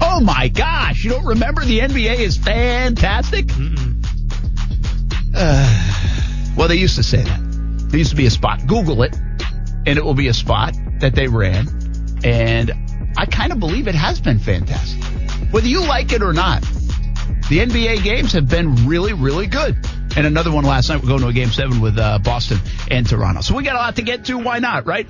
Oh 0.00 0.20
my 0.20 0.48
gosh. 0.48 1.04
You 1.04 1.10
don't 1.10 1.26
remember 1.26 1.64
the 1.64 1.80
NBA 1.80 2.18
is 2.18 2.36
fantastic? 2.36 3.50
Uh, 5.34 6.54
well, 6.56 6.68
they 6.68 6.76
used 6.76 6.96
to 6.96 7.02
say 7.02 7.22
that. 7.22 7.40
There 7.88 7.98
used 7.98 8.10
to 8.10 8.16
be 8.16 8.26
a 8.26 8.30
spot. 8.30 8.66
Google 8.66 9.02
it, 9.02 9.16
and 9.86 9.98
it 9.98 10.04
will 10.04 10.14
be 10.14 10.28
a 10.28 10.34
spot 10.34 10.74
that 11.00 11.14
they 11.14 11.26
ran. 11.26 11.66
And 12.22 12.72
I 13.16 13.26
kind 13.26 13.52
of 13.52 13.58
believe 13.58 13.88
it 13.88 13.94
has 13.94 14.20
been 14.20 14.38
fantastic. 14.38 15.02
Whether 15.52 15.68
you 15.68 15.80
like 15.80 16.12
it 16.12 16.22
or 16.22 16.32
not, 16.32 16.62
the 17.48 17.58
NBA 17.58 18.02
games 18.02 18.32
have 18.32 18.48
been 18.48 18.86
really, 18.86 19.12
really 19.12 19.46
good. 19.46 19.76
And 20.16 20.26
another 20.26 20.52
one 20.52 20.64
last 20.64 20.88
night. 20.88 21.02
We're 21.02 21.08
going 21.08 21.20
to 21.22 21.28
a 21.28 21.32
game 21.32 21.50
seven 21.50 21.80
with 21.80 21.98
uh, 21.98 22.18
Boston 22.20 22.58
and 22.90 23.08
Toronto. 23.08 23.40
So 23.40 23.56
we 23.56 23.64
got 23.64 23.74
a 23.74 23.78
lot 23.78 23.96
to 23.96 24.02
get 24.02 24.26
to. 24.26 24.38
Why 24.38 24.60
not, 24.60 24.86
right? 24.86 25.08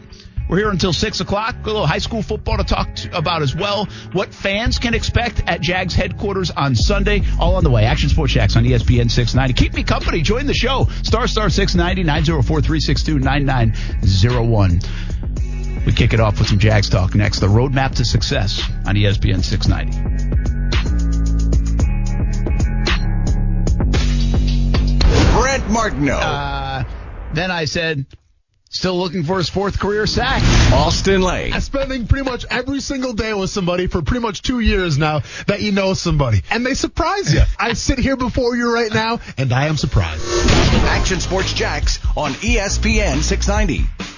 We're 0.49 0.59
here 0.59 0.71
until 0.71 0.93
six 0.93 1.21
o'clock. 1.21 1.57
A 1.63 1.67
little 1.67 1.87
high 1.87 1.99
school 1.99 2.23
football 2.23 2.59
to 2.59 2.65
talk 2.65 2.95
to 2.97 3.17
about 3.17 3.43
as 3.43 3.55
well. 3.57 3.87
What 4.13 4.35
fans 4.35 4.79
can 4.79 4.93
expect 4.95 5.43
at 5.47 5.61
Jags 5.63 5.95
headquarters 5.95 6.51
on 6.51 6.75
Sunday. 6.77 7.23
All 7.41 7.57
on 7.57 7.65
the 7.65 7.71
way. 7.71 7.85
Action 7.85 8.09
Sports 8.11 8.33
Jax 8.35 8.55
on 8.57 8.65
ESPN 8.65 9.11
690. 9.11 9.55
Keep 9.55 9.75
me 9.75 9.83
company. 9.83 10.21
Join 10.23 10.47
the 10.47 10.55
show. 10.55 10.87
Star 11.03 11.27
Star 11.27 11.49
690 11.49 12.05
904 12.05 12.61
362 12.61 13.19
9901. 13.19 14.81
We 15.87 15.93
kick 15.93 16.13
it 16.15 16.21
off 16.21 16.39
with 16.39 16.49
some 16.49 16.59
Jags 16.59 16.89
talk 16.89 17.15
next. 17.15 17.41
The 17.41 17.47
roadmap 17.47 17.95
to 17.97 18.05
success 18.05 18.63
on 18.87 18.95
ESPN 18.97 19.43
690. 19.43 20.95
Brent 25.35 25.69
Martineau. 25.71 26.17
Uh, 26.19 26.85
Then 27.35 27.51
I 27.51 27.65
said, 27.65 28.07
still 28.75 28.99
looking 28.99 29.23
for 29.23 29.39
his 29.39 29.49
fourth 29.49 29.79
career 29.79 30.07
sack. 30.07 30.43
Austin 30.73 31.23
Lane. 31.23 31.53
I'm 31.53 31.61
spending 31.61 32.07
pretty 32.07 32.29
much 32.29 32.45
every 32.51 32.81
single 32.81 33.13
day 33.13 33.33
with 33.33 33.51
somebody 33.51 33.87
for 33.87 34.03
pretty 34.03 34.21
much 34.21 34.43
two 34.43 34.61
years 34.61 34.99
now 34.99 35.23
that 35.47 35.63
you 35.63 35.73
know 35.73 35.95
somebody. 35.95 36.43
And 36.51 36.67
they 36.67 36.75
surprise 36.75 37.33
you. 37.33 37.43
I 37.59 37.75
sit 37.75 37.99
here 37.99 38.17
before 38.17 38.57
you 38.57 38.75
right 38.75 38.93
now 38.93 39.21
and 39.39 39.53
I 39.53 39.67
am 39.69 39.77
surprised. 39.77 40.25
Action 40.87 41.21
Sports 41.21 41.53
Jax 41.53 42.05
on 42.17 42.33
ESPN 42.33 43.23
690. 43.23 44.14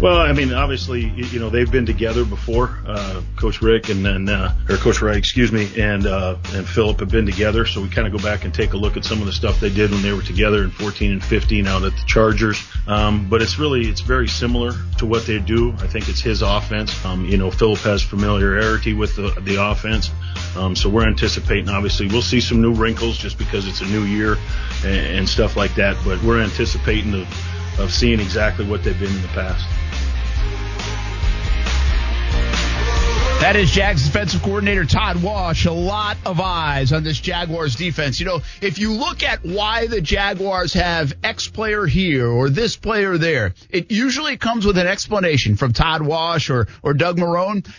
Well, 0.00 0.18
I 0.18 0.32
mean, 0.32 0.52
obviously, 0.52 1.06
you 1.06 1.40
know, 1.40 1.48
they've 1.48 1.70
been 1.70 1.86
together 1.86 2.26
before. 2.26 2.78
Uh, 2.86 3.22
Coach 3.36 3.62
Rick 3.62 3.88
and 3.88 4.04
then, 4.04 4.28
uh, 4.28 4.54
or 4.68 4.76
Coach 4.76 5.00
Reich, 5.00 5.16
excuse 5.16 5.50
me, 5.50 5.70
and 5.80 6.06
uh, 6.06 6.36
and 6.52 6.68
Philip 6.68 7.00
have 7.00 7.10
been 7.10 7.24
together. 7.24 7.64
So 7.64 7.80
we 7.80 7.88
kind 7.88 8.06
of 8.06 8.12
go 8.12 8.22
back 8.22 8.44
and 8.44 8.52
take 8.52 8.74
a 8.74 8.76
look 8.76 8.98
at 8.98 9.06
some 9.06 9.20
of 9.20 9.26
the 9.26 9.32
stuff 9.32 9.58
they 9.58 9.70
did 9.70 9.90
when 9.90 10.02
they 10.02 10.12
were 10.12 10.22
together 10.22 10.62
in 10.62 10.70
14 10.70 11.12
and 11.12 11.24
15 11.24 11.66
out 11.66 11.82
at 11.82 11.92
the 11.92 12.04
Chargers. 12.06 12.62
Um, 12.86 13.28
but 13.30 13.40
it's 13.40 13.58
really, 13.58 13.88
it's 13.88 14.02
very 14.02 14.28
similar 14.28 14.72
to 14.98 15.06
what 15.06 15.24
they 15.24 15.38
do. 15.38 15.72
I 15.78 15.86
think 15.86 16.10
it's 16.10 16.20
his 16.20 16.42
offense. 16.42 17.02
Um, 17.04 17.24
you 17.24 17.38
know, 17.38 17.50
Philip 17.50 17.78
has 17.80 18.02
familiarity 18.02 18.92
with 18.92 19.16
the, 19.16 19.30
the 19.40 19.56
offense. 19.56 20.10
Um, 20.56 20.76
so 20.76 20.90
we're 20.90 21.08
anticipating, 21.08 21.70
obviously, 21.70 22.06
we'll 22.06 22.20
see 22.20 22.40
some 22.40 22.60
new 22.60 22.74
wrinkles 22.74 23.16
just 23.16 23.38
because 23.38 23.66
it's 23.66 23.80
a 23.80 23.86
new 23.86 24.02
year 24.02 24.36
and, 24.84 25.18
and 25.18 25.28
stuff 25.28 25.56
like 25.56 25.74
that. 25.76 25.96
But 26.04 26.22
we're 26.22 26.42
anticipating 26.42 27.14
of, 27.14 27.55
of 27.78 27.92
seeing 27.92 28.20
exactly 28.20 28.66
what 28.66 28.82
they've 28.82 28.98
been 28.98 29.14
in 29.14 29.22
the 29.22 29.28
past. 29.28 29.66
That 33.40 33.54
is 33.54 33.70
Jags 33.70 34.06
defensive 34.06 34.42
coordinator 34.42 34.86
Todd 34.86 35.22
Wash. 35.22 35.66
A 35.66 35.72
lot 35.72 36.16
of 36.24 36.40
eyes 36.40 36.92
on 36.92 37.04
this 37.04 37.20
Jaguars 37.20 37.76
defense. 37.76 38.18
You 38.18 38.26
know, 38.26 38.40
if 38.62 38.78
you 38.78 38.92
look 38.92 39.22
at 39.22 39.44
why 39.44 39.86
the 39.86 40.00
Jaguars 40.00 40.72
have 40.72 41.12
X 41.22 41.46
player 41.46 41.84
here 41.86 42.26
or 42.26 42.48
this 42.48 42.76
player 42.76 43.18
there, 43.18 43.54
it 43.68 43.92
usually 43.92 44.38
comes 44.38 44.64
with 44.64 44.78
an 44.78 44.86
explanation 44.86 45.54
from 45.54 45.74
Todd 45.74 46.00
Wash 46.00 46.48
or, 46.48 46.66
or 46.82 46.94
Doug 46.94 47.18
Marrone. 47.18 47.70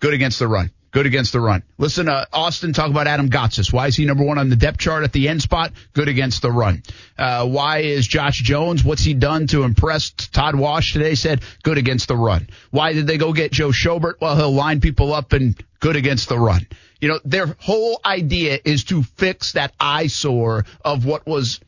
Good 0.00 0.12
against 0.12 0.40
the 0.40 0.48
run. 0.48 0.70
Good 0.92 1.06
against 1.06 1.32
the 1.32 1.40
run. 1.40 1.62
Listen 1.78 2.06
to 2.06 2.26
Austin 2.32 2.72
talk 2.72 2.90
about 2.90 3.06
Adam 3.06 3.28
Gotsis. 3.28 3.72
Why 3.72 3.86
is 3.88 3.96
he 3.96 4.06
number 4.06 4.24
one 4.24 4.38
on 4.38 4.48
the 4.48 4.56
depth 4.56 4.78
chart 4.78 5.04
at 5.04 5.12
the 5.12 5.28
end 5.28 5.42
spot? 5.42 5.72
Good 5.92 6.08
against 6.08 6.42
the 6.42 6.50
run. 6.50 6.82
Uh, 7.18 7.46
why 7.46 7.78
is 7.78 8.06
Josh 8.06 8.40
Jones? 8.40 8.82
What's 8.82 9.02
he 9.02 9.12
done 9.12 9.46
to 9.48 9.64
impress 9.64 10.10
Todd 10.10 10.54
Wash 10.54 10.92
today? 10.92 11.14
Said 11.14 11.42
good 11.62 11.76
against 11.76 12.08
the 12.08 12.16
run. 12.16 12.48
Why 12.70 12.92
did 12.92 13.06
they 13.06 13.18
go 13.18 13.32
get 13.32 13.52
Joe 13.52 13.70
Schobert? 13.70 14.14
Well, 14.20 14.36
he'll 14.36 14.52
line 14.52 14.80
people 14.80 15.12
up 15.12 15.32
and 15.32 15.54
good 15.80 15.96
against 15.96 16.28
the 16.28 16.38
run. 16.38 16.66
You 17.00 17.08
know, 17.08 17.20
their 17.24 17.54
whole 17.58 18.00
idea 18.04 18.58
is 18.64 18.84
to 18.84 19.02
fix 19.02 19.52
that 19.52 19.74
eyesore 19.78 20.64
of 20.82 21.04
what 21.04 21.26
was 21.26 21.60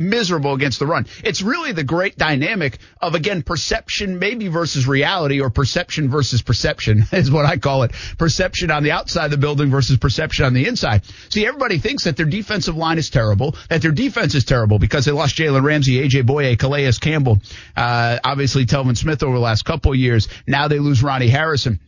miserable 0.00 0.54
against 0.54 0.78
the 0.78 0.86
run. 0.86 1.06
It's 1.22 1.42
really 1.42 1.72
the 1.72 1.84
great 1.84 2.16
dynamic 2.16 2.78
of 3.00 3.14
again 3.14 3.42
perception 3.42 4.18
maybe 4.18 4.48
versus 4.48 4.86
reality 4.86 5.40
or 5.40 5.50
perception 5.50 6.10
versus 6.10 6.42
perception 6.42 7.04
is 7.12 7.30
what 7.30 7.46
I 7.46 7.58
call 7.58 7.84
it. 7.84 7.92
Perception 8.18 8.70
on 8.70 8.82
the 8.82 8.92
outside 8.92 9.26
of 9.26 9.30
the 9.30 9.36
building 9.36 9.70
versus 9.70 9.98
perception 9.98 10.46
on 10.46 10.54
the 10.54 10.66
inside. 10.66 11.04
See, 11.28 11.46
everybody 11.46 11.78
thinks 11.78 12.04
that 12.04 12.16
their 12.16 12.26
defensive 12.26 12.76
line 12.76 12.98
is 12.98 13.10
terrible, 13.10 13.54
that 13.68 13.82
their 13.82 13.92
defense 13.92 14.34
is 14.34 14.44
terrible 14.44 14.78
because 14.78 15.04
they 15.04 15.12
lost 15.12 15.36
Jalen 15.36 15.62
Ramsey, 15.62 15.98
AJ 16.08 16.24
Bouye, 16.24 16.58
Calais 16.58 16.90
Campbell, 17.00 17.38
uh, 17.76 18.18
obviously 18.24 18.66
Telvin 18.66 18.96
Smith 18.96 19.22
over 19.22 19.34
the 19.34 19.40
last 19.40 19.64
couple 19.64 19.94
years. 19.94 20.28
Now 20.46 20.68
they 20.68 20.78
lose 20.78 21.02
Ronnie 21.02 21.28
Harrison. 21.28 21.80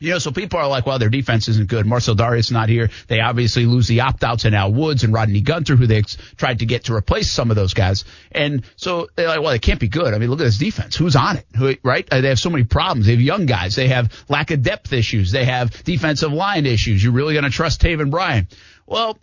You 0.00 0.12
know, 0.12 0.18
so 0.18 0.30
people 0.30 0.58
are 0.58 0.66
like, 0.66 0.86
well, 0.86 0.98
their 0.98 1.10
defense 1.10 1.46
isn't 1.48 1.68
good. 1.68 1.84
Marcell 1.84 2.16
Dareus 2.16 2.50
not 2.50 2.70
here. 2.70 2.88
They 3.06 3.20
obviously 3.20 3.66
lose 3.66 3.86
the 3.86 4.00
opt-outs 4.00 4.46
in 4.46 4.54
Al 4.54 4.72
Woods 4.72 5.04
and 5.04 5.12
Rodney 5.12 5.42
Gunter, 5.42 5.76
who 5.76 5.86
they 5.86 5.98
ex- 5.98 6.16
tried 6.36 6.60
to 6.60 6.66
get 6.66 6.84
to 6.84 6.94
replace 6.94 7.30
some 7.30 7.50
of 7.50 7.56
those 7.56 7.74
guys. 7.74 8.06
And 8.32 8.64
so 8.76 9.08
they're 9.14 9.28
like, 9.28 9.42
well, 9.42 9.50
it 9.50 9.60
can't 9.60 9.78
be 9.78 9.88
good. 9.88 10.14
I 10.14 10.18
mean, 10.18 10.30
look 10.30 10.40
at 10.40 10.44
this 10.44 10.56
defense. 10.56 10.96
Who's 10.96 11.16
on 11.16 11.36
it? 11.36 11.44
Who, 11.54 11.74
right? 11.82 12.08
Uh, 12.10 12.22
They 12.22 12.28
have 12.28 12.38
so 12.38 12.48
many 12.48 12.64
problems. 12.64 13.04
They 13.06 13.12
have 13.12 13.20
young 13.20 13.44
guys. 13.44 13.76
They 13.76 13.88
have 13.88 14.10
lack 14.30 14.50
of 14.50 14.62
depth 14.62 14.90
issues. 14.94 15.32
They 15.32 15.44
have 15.44 15.70
defensive 15.84 16.32
line 16.32 16.64
issues. 16.64 17.04
You're 17.04 17.12
really 17.12 17.34
going 17.34 17.44
to 17.44 17.50
trust 17.50 17.82
Taven 17.82 18.10
Bryan? 18.10 18.48
Well, 18.86 19.18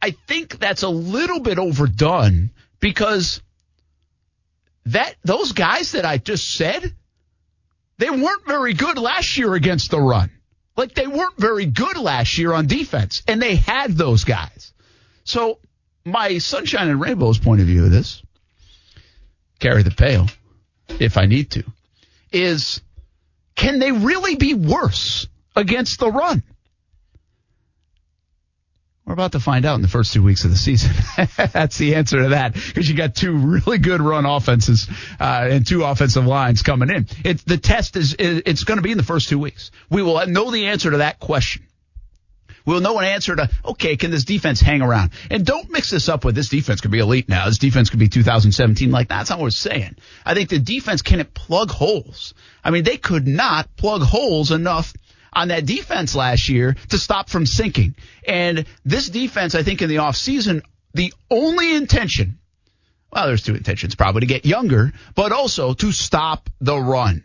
I 0.00 0.12
think 0.12 0.60
that's 0.60 0.84
a 0.84 0.88
little 0.88 1.40
bit 1.40 1.58
overdone 1.58 2.50
because 2.78 3.42
that 4.86 5.16
those 5.24 5.52
guys 5.52 5.92
that 5.92 6.04
I 6.04 6.18
just 6.18 6.54
said, 6.54 6.94
they 8.00 8.08
weren't 8.08 8.46
very 8.46 8.72
good 8.72 8.96
last 8.96 9.36
year 9.36 9.54
against 9.54 9.90
the 9.90 10.00
run. 10.00 10.30
Like 10.74 10.94
they 10.94 11.06
weren't 11.06 11.36
very 11.36 11.66
good 11.66 11.98
last 11.98 12.38
year 12.38 12.54
on 12.54 12.66
defense, 12.66 13.22
and 13.28 13.42
they 13.42 13.56
had 13.56 13.92
those 13.92 14.24
guys. 14.24 14.72
So 15.24 15.58
my 16.06 16.38
sunshine 16.38 16.88
and 16.88 16.98
rainbows 16.98 17.38
point 17.38 17.60
of 17.60 17.66
view 17.66 17.84
of 17.84 17.90
this, 17.90 18.22
carry 19.58 19.82
the 19.82 19.90
pail, 19.90 20.28
if 20.98 21.18
I 21.18 21.26
need 21.26 21.50
to, 21.50 21.64
is 22.32 22.80
can 23.54 23.78
they 23.78 23.92
really 23.92 24.36
be 24.36 24.54
worse 24.54 25.28
against 25.54 26.00
the 26.00 26.10
run? 26.10 26.42
We're 29.10 29.14
about 29.14 29.32
to 29.32 29.40
find 29.40 29.66
out 29.66 29.74
in 29.74 29.82
the 29.82 29.88
first 29.88 30.12
two 30.12 30.22
weeks 30.22 30.44
of 30.44 30.52
the 30.52 30.56
season. 30.56 30.92
That's 31.52 31.76
the 31.78 31.96
answer 31.96 32.22
to 32.22 32.28
that 32.28 32.54
because 32.54 32.88
you 32.88 32.96
got 32.96 33.16
two 33.16 33.36
really 33.36 33.78
good 33.78 34.00
run 34.00 34.24
offenses 34.24 34.86
uh, 35.18 35.48
and 35.50 35.66
two 35.66 35.82
offensive 35.82 36.26
lines 36.26 36.62
coming 36.62 36.90
in. 36.90 37.08
It, 37.24 37.44
the 37.44 37.56
test 37.56 37.96
is 37.96 38.14
it's 38.16 38.62
going 38.62 38.78
to 38.78 38.82
be 38.82 38.92
in 38.92 38.98
the 38.98 39.02
first 39.02 39.28
two 39.28 39.40
weeks. 39.40 39.72
We 39.90 40.04
will 40.04 40.24
know 40.28 40.52
the 40.52 40.66
answer 40.66 40.92
to 40.92 40.98
that 40.98 41.18
question. 41.18 41.66
We'll 42.64 42.80
know 42.82 43.00
an 43.00 43.04
answer 43.04 43.34
to, 43.34 43.50
okay, 43.64 43.96
can 43.96 44.12
this 44.12 44.22
defense 44.22 44.60
hang 44.60 44.80
around? 44.80 45.10
And 45.28 45.44
don't 45.44 45.68
mix 45.70 45.90
this 45.90 46.08
up 46.08 46.24
with 46.24 46.36
this 46.36 46.48
defense 46.48 46.80
could 46.80 46.92
be 46.92 47.00
elite 47.00 47.28
now. 47.28 47.46
This 47.46 47.58
defense 47.58 47.90
could 47.90 47.98
be 47.98 48.08
2017. 48.08 48.92
Like, 48.92 49.08
that's 49.08 49.28
not 49.28 49.40
what 49.40 49.46
we're 49.46 49.50
saying. 49.50 49.96
I 50.24 50.34
think 50.34 50.50
the 50.50 50.60
defense 50.60 51.02
can 51.02 51.18
it 51.18 51.34
plug 51.34 51.72
holes. 51.72 52.32
I 52.62 52.70
mean, 52.70 52.84
they 52.84 52.96
could 52.96 53.26
not 53.26 53.74
plug 53.76 54.02
holes 54.02 54.52
enough 54.52 54.92
on 55.32 55.48
that 55.48 55.66
defense 55.66 56.14
last 56.14 56.48
year 56.48 56.76
to 56.90 56.98
stop 56.98 57.28
from 57.28 57.46
sinking. 57.46 57.94
And 58.26 58.66
this 58.84 59.08
defense, 59.08 59.54
I 59.54 59.62
think 59.62 59.82
in 59.82 59.88
the 59.88 59.96
offseason, 59.96 60.62
the 60.94 61.12
only 61.30 61.74
intention, 61.74 62.38
well, 63.12 63.26
there's 63.26 63.42
two 63.42 63.54
intentions 63.54 63.94
probably 63.94 64.20
to 64.20 64.26
get 64.26 64.46
younger, 64.46 64.92
but 65.14 65.32
also 65.32 65.74
to 65.74 65.92
stop 65.92 66.48
the 66.60 66.78
run. 66.78 67.24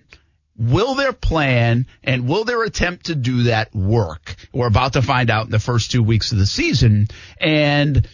Will 0.57 0.95
their 0.95 1.13
plan 1.13 1.85
and 2.03 2.27
will 2.27 2.45
their 2.45 2.63
attempt 2.63 3.07
to 3.07 3.15
do 3.15 3.43
that 3.43 3.75
work? 3.75 4.35
We're 4.53 4.67
about 4.67 4.93
to 4.93 5.01
find 5.01 5.29
out 5.29 5.45
in 5.45 5.51
the 5.51 5.59
first 5.59 5.91
two 5.91 6.01
weeks 6.01 6.31
of 6.31 6.38
the 6.38 6.45
season. 6.45 7.09
And 7.39 8.07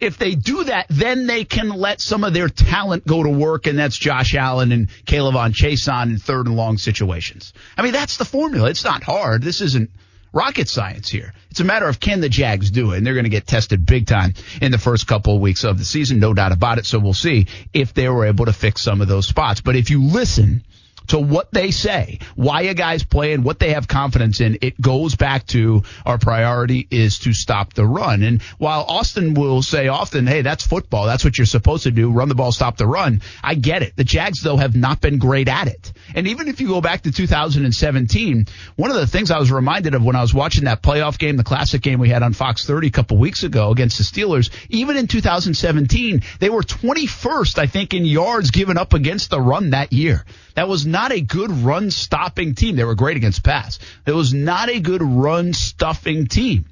if 0.00 0.18
they 0.18 0.34
do 0.34 0.64
that, 0.64 0.86
then 0.88 1.26
they 1.26 1.44
can 1.44 1.70
let 1.70 2.00
some 2.00 2.24
of 2.24 2.32
their 2.32 2.48
talent 2.48 3.06
go 3.06 3.22
to 3.22 3.30
work, 3.30 3.66
and 3.66 3.78
that's 3.78 3.96
Josh 3.96 4.34
Allen 4.34 4.72
and 4.72 4.88
K'Lavon 5.06 5.52
Chaisson 5.52 6.10
in 6.10 6.18
third 6.18 6.46
and 6.46 6.56
long 6.56 6.78
situations. 6.78 7.52
I 7.76 7.82
mean, 7.82 7.92
that's 7.92 8.16
the 8.16 8.24
formula. 8.24 8.70
It's 8.70 8.84
not 8.84 9.02
hard. 9.02 9.42
This 9.42 9.60
isn't 9.60 9.90
rocket 10.32 10.68
science 10.68 11.08
here. 11.08 11.32
It's 11.50 11.60
a 11.60 11.64
matter 11.64 11.88
of 11.88 11.98
can 11.98 12.20
the 12.20 12.28
Jags 12.28 12.70
do 12.70 12.92
it, 12.92 12.98
and 12.98 13.06
they're 13.06 13.14
going 13.14 13.24
to 13.24 13.30
get 13.30 13.46
tested 13.46 13.84
big 13.84 14.06
time 14.06 14.34
in 14.60 14.70
the 14.70 14.78
first 14.78 15.06
couple 15.06 15.34
of 15.34 15.40
weeks 15.40 15.64
of 15.64 15.78
the 15.78 15.84
season, 15.84 16.20
no 16.20 16.34
doubt 16.34 16.52
about 16.52 16.78
it. 16.78 16.86
So 16.86 16.98
we'll 16.98 17.14
see 17.14 17.46
if 17.72 17.94
they 17.94 18.08
were 18.08 18.26
able 18.26 18.44
to 18.44 18.52
fix 18.52 18.82
some 18.82 19.00
of 19.00 19.08
those 19.08 19.26
spots. 19.26 19.60
But 19.60 19.76
if 19.76 19.90
you 19.90 20.04
listen 20.04 20.64
to 21.08 21.18
what 21.18 21.50
they 21.52 21.70
say, 21.70 22.18
why 22.36 22.62
a 22.62 22.74
guy's 22.74 23.02
playing, 23.02 23.42
what 23.42 23.58
they 23.58 23.72
have 23.72 23.88
confidence 23.88 24.40
in, 24.40 24.58
it 24.62 24.80
goes 24.80 25.16
back 25.16 25.46
to 25.48 25.82
our 26.06 26.18
priority 26.18 26.86
is 26.90 27.18
to 27.20 27.32
stop 27.32 27.74
the 27.74 27.86
run. 27.86 28.22
And 28.22 28.42
while 28.58 28.84
Austin 28.88 29.34
will 29.34 29.62
say 29.62 29.88
often, 29.88 30.26
hey, 30.26 30.42
that's 30.42 30.66
football. 30.66 31.06
That's 31.06 31.24
what 31.24 31.38
you're 31.38 31.46
supposed 31.46 31.84
to 31.84 31.90
do. 31.90 32.10
Run 32.10 32.28
the 32.28 32.34
ball, 32.34 32.52
stop 32.52 32.76
the 32.76 32.86
run. 32.86 33.22
I 33.42 33.54
get 33.54 33.82
it. 33.82 33.96
The 33.96 34.04
Jags, 34.04 34.42
though, 34.42 34.56
have 34.56 34.76
not 34.76 35.00
been 35.00 35.18
great 35.18 35.48
at 35.48 35.68
it. 35.68 35.92
And 36.14 36.26
even 36.28 36.48
if 36.48 36.60
you 36.60 36.68
go 36.68 36.80
back 36.80 37.02
to 37.02 37.12
2017, 37.12 38.46
one 38.76 38.90
of 38.90 38.96
the 38.96 39.06
things 39.06 39.30
I 39.30 39.38
was 39.38 39.50
reminded 39.50 39.94
of 39.94 40.04
when 40.04 40.16
I 40.16 40.22
was 40.22 40.34
watching 40.34 40.64
that 40.64 40.82
playoff 40.82 41.18
game, 41.18 41.36
the 41.36 41.44
classic 41.44 41.82
game 41.82 41.98
we 41.98 42.10
had 42.10 42.22
on 42.22 42.32
Fox 42.34 42.66
30 42.66 42.88
a 42.88 42.90
couple 42.90 43.16
weeks 43.16 43.42
ago 43.42 43.70
against 43.70 43.98
the 43.98 44.04
Steelers, 44.04 44.50
even 44.68 44.96
in 44.96 45.06
2017, 45.06 46.22
they 46.38 46.50
were 46.50 46.62
21st, 46.62 47.58
I 47.58 47.66
think, 47.66 47.94
in 47.94 48.04
yards 48.04 48.50
given 48.50 48.76
up 48.76 48.92
against 48.92 49.30
the 49.30 49.40
run 49.40 49.70
that 49.70 49.92
year. 49.92 50.24
That 50.54 50.68
was 50.68 50.86
not 50.86 50.97
a 51.12 51.20
good 51.20 51.50
run 51.50 51.90
stopping 51.90 52.54
team. 52.54 52.76
They 52.76 52.84
were 52.84 52.94
great 52.94 53.16
against 53.16 53.42
pass. 53.42 53.78
It 54.06 54.12
was 54.12 54.34
not 54.34 54.68
a 54.68 54.80
good 54.80 55.02
run 55.02 55.52
stuffing 55.52 56.26
team. 56.26 56.66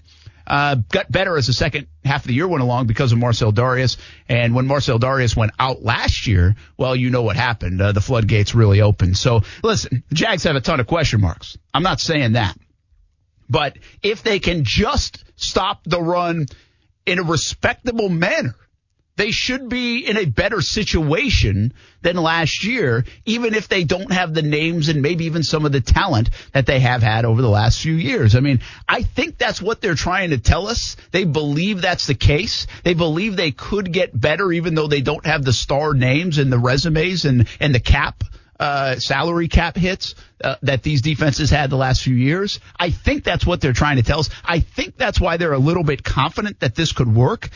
Uh, 0.46 0.76
got 0.92 1.10
better 1.10 1.36
as 1.36 1.48
the 1.48 1.52
second 1.52 1.88
half 2.04 2.22
of 2.22 2.28
the 2.28 2.34
year 2.34 2.46
went 2.46 2.62
along 2.62 2.86
because 2.86 3.10
of 3.10 3.18
Marcell 3.18 3.52
Dareus. 3.52 3.96
And 4.28 4.54
when 4.54 4.66
Marcell 4.66 4.98
Dareus 4.98 5.36
went 5.36 5.52
out 5.58 5.82
last 5.82 6.26
year, 6.26 6.54
well, 6.76 6.94
you 6.94 7.10
know 7.10 7.22
what 7.22 7.36
happened. 7.36 7.80
Uh, 7.80 7.92
the 7.92 8.00
floodgates 8.00 8.54
really 8.54 8.80
opened. 8.80 9.16
So 9.16 9.42
listen, 9.62 10.04
the 10.08 10.14
Jags 10.14 10.44
have 10.44 10.54
a 10.54 10.60
ton 10.60 10.78
of 10.78 10.86
question 10.86 11.20
marks. 11.20 11.58
I'm 11.74 11.82
not 11.82 12.00
saying 12.00 12.32
that. 12.32 12.56
But 13.48 13.78
if 14.02 14.22
they 14.22 14.38
can 14.38 14.64
just 14.64 15.24
stop 15.36 15.82
the 15.84 16.00
run 16.00 16.46
in 17.06 17.18
a 17.18 17.22
respectable 17.22 18.08
manner, 18.08 18.54
They 19.16 19.30
should 19.30 19.68
be 19.70 20.06
in 20.06 20.18
a 20.18 20.26
better 20.26 20.60
situation 20.60 21.72
than 22.02 22.16
last 22.16 22.64
year, 22.64 23.04
even 23.24 23.54
if 23.54 23.66
they 23.66 23.82
don't 23.82 24.12
have 24.12 24.34
the 24.34 24.42
names 24.42 24.88
and 24.88 25.00
maybe 25.00 25.24
even 25.24 25.42
some 25.42 25.64
of 25.64 25.72
the 25.72 25.80
talent 25.80 26.28
that 26.52 26.66
they 26.66 26.80
have 26.80 27.02
had 27.02 27.24
over 27.24 27.40
the 27.40 27.48
last 27.48 27.80
few 27.80 27.94
years. 27.94 28.36
I 28.36 28.40
mean, 28.40 28.60
I 28.86 29.02
think 29.02 29.38
that's 29.38 29.62
what 29.62 29.80
they're 29.80 29.94
trying 29.94 30.30
to 30.30 30.38
tell 30.38 30.68
us. 30.68 30.96
They 31.12 31.24
believe 31.24 31.80
that's 31.80 32.06
the 32.06 32.14
case. 32.14 32.66
They 32.84 32.92
believe 32.92 33.36
they 33.36 33.52
could 33.52 33.90
get 33.90 34.18
better 34.18 34.52
even 34.52 34.74
though 34.74 34.86
they 34.86 35.00
don't 35.00 35.24
have 35.24 35.44
the 35.44 35.52
star 35.52 35.94
names 35.94 36.36
and 36.36 36.52
the 36.52 36.58
resumes 36.58 37.24
and, 37.24 37.48
and 37.58 37.74
the 37.74 37.80
cap 37.80 38.22
uh, 38.58 38.96
salary 38.96 39.48
cap 39.48 39.76
hits 39.76 40.14
uh, 40.42 40.56
that 40.62 40.82
these 40.82 41.02
defenses 41.02 41.50
had 41.50 41.70
the 41.70 41.76
last 41.76 42.02
few 42.02 42.14
years. 42.14 42.60
I 42.78 42.90
think 42.90 43.24
that's 43.24 43.44
what 43.44 43.60
they're 43.60 43.72
trying 43.72 43.96
to 43.96 44.02
tell 44.02 44.20
us. 44.20 44.30
I 44.44 44.60
think 44.60 44.96
that's 44.96 45.20
why 45.20 45.36
they're 45.36 45.52
a 45.52 45.58
little 45.58 45.84
bit 45.84 46.02
confident 46.02 46.60
that 46.60 46.74
this 46.74 46.92
could 46.92 47.14
work. 47.14 47.50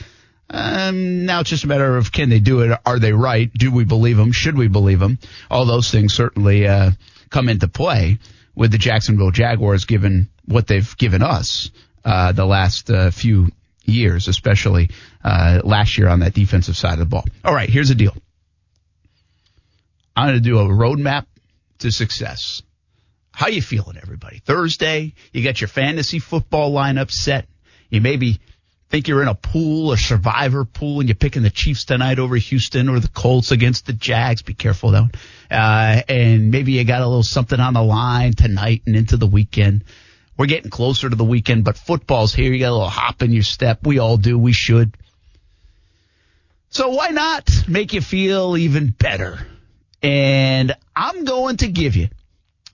Um, 0.52 1.26
now 1.26 1.40
it's 1.40 1.50
just 1.50 1.64
a 1.64 1.68
matter 1.68 1.96
of 1.96 2.10
can 2.10 2.28
they 2.28 2.40
do 2.40 2.60
it? 2.60 2.76
Are 2.84 2.98
they 2.98 3.12
right? 3.12 3.52
Do 3.52 3.70
we 3.70 3.84
believe 3.84 4.16
them? 4.16 4.32
Should 4.32 4.58
we 4.58 4.66
believe 4.68 4.98
them? 4.98 5.18
All 5.50 5.64
those 5.64 5.90
things 5.90 6.12
certainly 6.12 6.66
uh, 6.66 6.90
come 7.30 7.48
into 7.48 7.68
play 7.68 8.18
with 8.56 8.72
the 8.72 8.78
Jacksonville 8.78 9.30
Jaguars, 9.30 9.84
given 9.84 10.28
what 10.46 10.66
they've 10.66 10.96
given 10.96 11.22
us 11.22 11.70
uh, 12.04 12.32
the 12.32 12.44
last 12.44 12.90
uh, 12.90 13.12
few 13.12 13.50
years, 13.84 14.26
especially 14.26 14.90
uh, 15.22 15.60
last 15.62 15.96
year 15.96 16.08
on 16.08 16.20
that 16.20 16.34
defensive 16.34 16.76
side 16.76 16.94
of 16.94 16.98
the 16.98 17.06
ball. 17.06 17.24
All 17.44 17.54
right, 17.54 17.70
here's 17.70 17.88
the 17.88 17.94
deal. 17.94 18.16
I'm 20.16 20.28
going 20.28 20.34
to 20.34 20.40
do 20.40 20.58
a 20.58 20.64
roadmap 20.64 21.26
to 21.78 21.92
success. 21.92 22.62
How 23.32 23.46
you 23.46 23.62
feeling, 23.62 23.96
everybody? 23.96 24.42
Thursday, 24.44 25.14
you 25.32 25.44
got 25.44 25.60
your 25.60 25.68
fantasy 25.68 26.18
football 26.18 26.72
lineup 26.72 27.10
set. 27.10 27.46
You 27.88 28.00
maybe 28.00 28.40
think 28.90 29.06
you're 29.06 29.22
in 29.22 29.28
a 29.28 29.34
pool, 29.34 29.92
a 29.92 29.96
survivor 29.96 30.64
pool, 30.64 31.00
and 31.00 31.08
you're 31.08 31.16
picking 31.16 31.42
the 31.42 31.50
Chiefs 31.50 31.84
tonight 31.84 32.18
over 32.18 32.36
Houston 32.36 32.88
or 32.88 32.98
the 32.98 33.08
Colts 33.08 33.52
against 33.52 33.86
the 33.86 33.92
Jags. 33.92 34.42
Be 34.42 34.52
careful 34.52 34.90
though. 34.90 35.08
Uh, 35.50 36.02
and 36.08 36.50
maybe 36.50 36.72
you 36.72 36.84
got 36.84 37.00
a 37.00 37.06
little 37.06 37.22
something 37.22 37.60
on 37.60 37.74
the 37.74 37.82
line 37.82 38.32
tonight 38.32 38.82
and 38.86 38.96
into 38.96 39.16
the 39.16 39.26
weekend. 39.26 39.84
We're 40.36 40.46
getting 40.46 40.70
closer 40.70 41.08
to 41.08 41.16
the 41.16 41.24
weekend, 41.24 41.64
but 41.64 41.76
football's 41.76 42.34
here. 42.34 42.52
You 42.52 42.58
got 42.58 42.70
a 42.70 42.72
little 42.72 42.88
hop 42.88 43.22
in 43.22 43.32
your 43.32 43.42
step. 43.42 43.86
We 43.86 43.98
all 43.98 44.16
do. 44.16 44.38
We 44.38 44.52
should. 44.52 44.96
So 46.70 46.90
why 46.90 47.08
not 47.08 47.48
make 47.68 47.92
you 47.92 48.00
feel 48.00 48.56
even 48.56 48.90
better? 48.90 49.38
And 50.02 50.74
I'm 50.96 51.24
going 51.24 51.58
to 51.58 51.68
give 51.68 51.94
you 51.94 52.08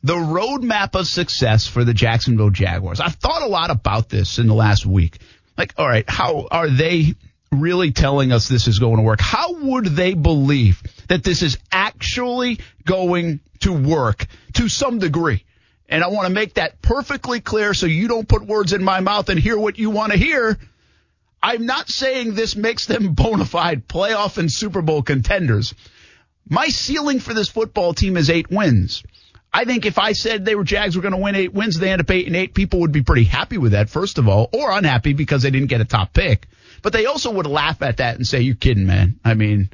the 0.02 0.14
roadmap 0.14 0.94
of 0.94 1.08
success 1.08 1.66
for 1.66 1.82
the 1.82 1.92
Jacksonville 1.94 2.50
Jaguars. 2.50 3.00
I've 3.00 3.16
thought 3.16 3.42
a 3.42 3.48
lot 3.48 3.70
about 3.70 4.08
this 4.08 4.38
in 4.38 4.46
the 4.46 4.54
last 4.54 4.86
week. 4.86 5.18
Like, 5.56 5.74
all 5.76 5.88
right, 5.88 6.08
how 6.08 6.48
are 6.50 6.68
they 6.68 7.14
really 7.50 7.92
telling 7.92 8.32
us 8.32 8.48
this 8.48 8.68
is 8.68 8.78
going 8.78 8.96
to 8.96 9.02
work? 9.02 9.20
How 9.20 9.54
would 9.54 9.86
they 9.86 10.14
believe 10.14 10.82
that 11.08 11.24
this 11.24 11.42
is 11.42 11.58
actually 11.72 12.60
going 12.84 13.40
to 13.60 13.72
work 13.72 14.26
to 14.54 14.68
some 14.68 14.98
degree? 14.98 15.44
And 15.88 16.02
I 16.02 16.08
want 16.08 16.26
to 16.26 16.32
make 16.32 16.54
that 16.54 16.82
perfectly 16.82 17.40
clear 17.40 17.72
so 17.72 17.86
you 17.86 18.08
don't 18.08 18.28
put 18.28 18.42
words 18.42 18.72
in 18.72 18.82
my 18.82 19.00
mouth 19.00 19.28
and 19.28 19.38
hear 19.38 19.56
what 19.56 19.78
you 19.78 19.90
want 19.90 20.12
to 20.12 20.18
hear. 20.18 20.58
I'm 21.42 21.64
not 21.64 21.88
saying 21.88 22.34
this 22.34 22.56
makes 22.56 22.86
them 22.86 23.12
bona 23.14 23.44
fide 23.44 23.86
playoff 23.86 24.38
and 24.38 24.50
Super 24.50 24.82
Bowl 24.82 25.02
contenders. 25.02 25.74
My 26.48 26.68
ceiling 26.68 27.20
for 27.20 27.34
this 27.34 27.48
football 27.48 27.94
team 27.94 28.16
is 28.16 28.30
eight 28.30 28.50
wins. 28.50 29.02
I 29.56 29.64
think 29.64 29.86
if 29.86 29.98
I 29.98 30.12
said 30.12 30.44
they 30.44 30.54
were 30.54 30.64
Jags 30.64 30.96
were 30.96 31.02
going 31.02 31.14
to 31.14 31.18
win 31.18 31.34
eight 31.34 31.54
wins, 31.54 31.78
they 31.78 31.90
end 31.90 32.02
up 32.02 32.10
eight 32.10 32.26
and 32.26 32.36
eight, 32.36 32.52
people 32.52 32.80
would 32.80 32.92
be 32.92 33.02
pretty 33.02 33.24
happy 33.24 33.56
with 33.56 33.72
that, 33.72 33.88
first 33.88 34.18
of 34.18 34.28
all, 34.28 34.50
or 34.52 34.70
unhappy 34.70 35.14
because 35.14 35.42
they 35.42 35.50
didn't 35.50 35.70
get 35.70 35.80
a 35.80 35.86
top 35.86 36.12
pick. 36.12 36.46
But 36.82 36.92
they 36.92 37.06
also 37.06 37.30
would 37.32 37.46
laugh 37.46 37.80
at 37.80 37.96
that 37.96 38.16
and 38.16 38.26
say, 38.26 38.42
you're 38.42 38.54
kidding, 38.54 38.86
man. 38.86 39.18
I 39.24 39.32
mean, 39.32 39.70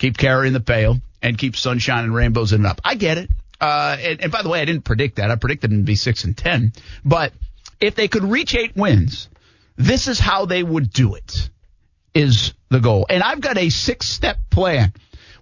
keep 0.00 0.18
carrying 0.18 0.54
the 0.54 0.60
pail 0.60 0.96
and 1.22 1.38
keep 1.38 1.54
sunshine 1.54 2.02
and 2.02 2.12
rainbows 2.12 2.52
in 2.52 2.64
it 2.64 2.66
up. 2.66 2.80
I 2.84 2.96
get 2.96 3.16
it. 3.16 3.30
Uh, 3.60 3.96
and, 4.00 4.22
and 4.22 4.32
by 4.32 4.42
the 4.42 4.48
way, 4.48 4.60
I 4.60 4.64
didn't 4.64 4.82
predict 4.82 5.16
that. 5.16 5.30
I 5.30 5.36
predicted 5.36 5.70
them 5.70 5.78
to 5.78 5.84
be 5.84 5.94
six 5.94 6.24
and 6.24 6.36
10. 6.36 6.72
But 7.04 7.32
if 7.80 7.94
they 7.94 8.08
could 8.08 8.24
reach 8.24 8.56
eight 8.56 8.74
wins, 8.74 9.28
this 9.76 10.08
is 10.08 10.18
how 10.18 10.46
they 10.46 10.64
would 10.64 10.90
do 10.90 11.14
it 11.14 11.48
is 12.12 12.54
the 12.70 12.80
goal. 12.80 13.06
And 13.08 13.22
I've 13.22 13.40
got 13.40 13.56
a 13.56 13.68
six 13.68 14.08
step 14.08 14.38
plan. 14.50 14.92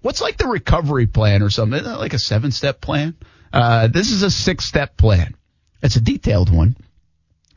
What's 0.03 0.21
like 0.21 0.37
the 0.37 0.47
recovery 0.47 1.07
plan 1.07 1.41
or 1.41 1.49
something? 1.49 1.83
Like 1.83 2.13
a 2.13 2.19
seven 2.19 2.51
step 2.51 2.79
plan? 2.79 3.15
Uh, 3.53 3.87
this 3.87 4.11
is 4.11 4.23
a 4.23 4.31
six 4.31 4.65
step 4.65 4.97
plan. 4.97 5.35
It's 5.81 5.95
a 5.95 6.01
detailed 6.01 6.53
one. 6.53 6.75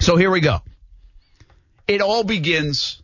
So 0.00 0.16
here 0.16 0.30
we 0.30 0.40
go. 0.40 0.60
It 1.86 2.00
all 2.00 2.24
begins 2.24 3.02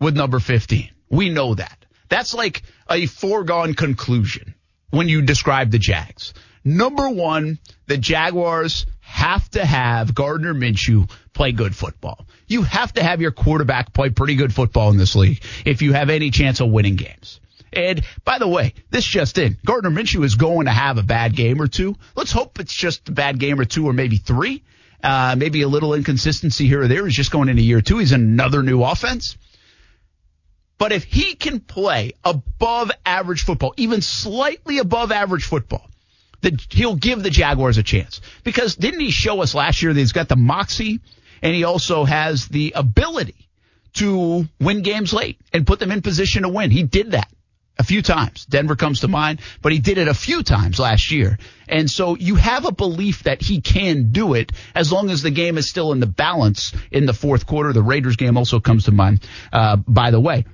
with 0.00 0.16
number 0.16 0.40
15. 0.40 0.90
We 1.10 1.30
know 1.30 1.54
that. 1.54 1.84
That's 2.08 2.34
like 2.34 2.62
a 2.90 3.06
foregone 3.06 3.74
conclusion 3.74 4.54
when 4.90 5.08
you 5.08 5.22
describe 5.22 5.70
the 5.70 5.78
Jags. 5.78 6.34
Number 6.64 7.08
one, 7.08 7.58
the 7.86 7.96
Jaguars 7.96 8.86
have 9.00 9.48
to 9.50 9.64
have 9.64 10.14
Gardner 10.14 10.54
Minshew 10.54 11.10
play 11.32 11.52
good 11.52 11.74
football. 11.74 12.26
You 12.46 12.62
have 12.62 12.92
to 12.94 13.02
have 13.02 13.20
your 13.20 13.30
quarterback 13.30 13.92
play 13.92 14.10
pretty 14.10 14.34
good 14.34 14.52
football 14.52 14.90
in 14.90 14.96
this 14.96 15.14
league 15.16 15.42
if 15.64 15.82
you 15.82 15.92
have 15.92 16.10
any 16.10 16.30
chance 16.30 16.60
of 16.60 16.70
winning 16.70 16.96
games. 16.96 17.40
And 17.72 18.02
by 18.24 18.38
the 18.38 18.48
way, 18.48 18.74
this 18.90 19.04
just 19.04 19.38
in, 19.38 19.58
Gardner 19.64 19.90
Minshew 19.90 20.24
is 20.24 20.34
going 20.34 20.66
to 20.66 20.72
have 20.72 20.98
a 20.98 21.02
bad 21.02 21.34
game 21.34 21.60
or 21.60 21.68
two. 21.68 21.96
Let's 22.16 22.32
hope 22.32 22.58
it's 22.60 22.74
just 22.74 23.08
a 23.08 23.12
bad 23.12 23.38
game 23.38 23.60
or 23.60 23.64
two 23.64 23.88
or 23.88 23.92
maybe 23.92 24.16
three. 24.16 24.62
Uh, 25.02 25.36
maybe 25.38 25.62
a 25.62 25.68
little 25.68 25.94
inconsistency 25.94 26.66
here 26.66 26.82
or 26.82 26.88
there. 26.88 27.04
He's 27.06 27.14
just 27.14 27.30
going 27.30 27.48
into 27.48 27.62
year 27.62 27.80
two. 27.80 27.98
He's 27.98 28.12
another 28.12 28.62
new 28.62 28.82
offense. 28.82 29.36
But 30.76 30.92
if 30.92 31.04
he 31.04 31.34
can 31.34 31.60
play 31.60 32.14
above 32.24 32.90
average 33.04 33.44
football, 33.44 33.74
even 33.76 34.00
slightly 34.00 34.78
above 34.78 35.12
average 35.12 35.44
football, 35.44 35.88
that 36.40 36.66
he'll 36.70 36.96
give 36.96 37.22
the 37.22 37.30
Jaguars 37.30 37.78
a 37.78 37.82
chance. 37.82 38.20
Because 38.44 38.76
didn't 38.76 39.00
he 39.00 39.10
show 39.10 39.42
us 39.42 39.54
last 39.54 39.82
year 39.82 39.92
that 39.92 39.98
he's 39.98 40.12
got 40.12 40.28
the 40.28 40.36
moxie 40.36 41.00
and 41.42 41.54
he 41.54 41.64
also 41.64 42.04
has 42.04 42.46
the 42.46 42.72
ability 42.76 43.48
to 43.94 44.46
win 44.60 44.82
games 44.82 45.12
late 45.12 45.40
and 45.52 45.66
put 45.66 45.80
them 45.80 45.90
in 45.90 46.02
position 46.02 46.42
to 46.42 46.48
win? 46.48 46.70
He 46.70 46.84
did 46.84 47.12
that 47.12 47.28
a 47.78 47.84
few 47.84 48.02
times. 48.02 48.44
Denver 48.46 48.76
comes 48.76 49.00
to 49.00 49.08
mind, 49.08 49.40
but 49.62 49.72
he 49.72 49.78
did 49.78 49.98
it 49.98 50.08
a 50.08 50.14
few 50.14 50.42
times 50.42 50.78
last 50.78 51.10
year. 51.10 51.38
And 51.68 51.88
so 51.90 52.16
you 52.16 52.34
have 52.34 52.64
a 52.64 52.72
belief 52.72 53.24
that 53.24 53.40
he 53.40 53.60
can 53.60 54.10
do 54.10 54.34
it 54.34 54.52
as 54.74 54.90
long 54.90 55.10
as 55.10 55.22
the 55.22 55.30
game 55.30 55.58
is 55.58 55.68
still 55.68 55.92
in 55.92 56.00
the 56.00 56.06
balance 56.06 56.74
in 56.90 57.06
the 57.06 57.14
fourth 57.14 57.46
quarter. 57.46 57.72
The 57.72 57.82
Raiders 57.82 58.16
game 58.16 58.36
also 58.36 58.58
comes 58.58 58.84
to 58.86 58.92
mind, 58.92 59.20
uh, 59.52 59.76
by 59.76 60.10
the 60.10 60.20
way. 60.20 60.44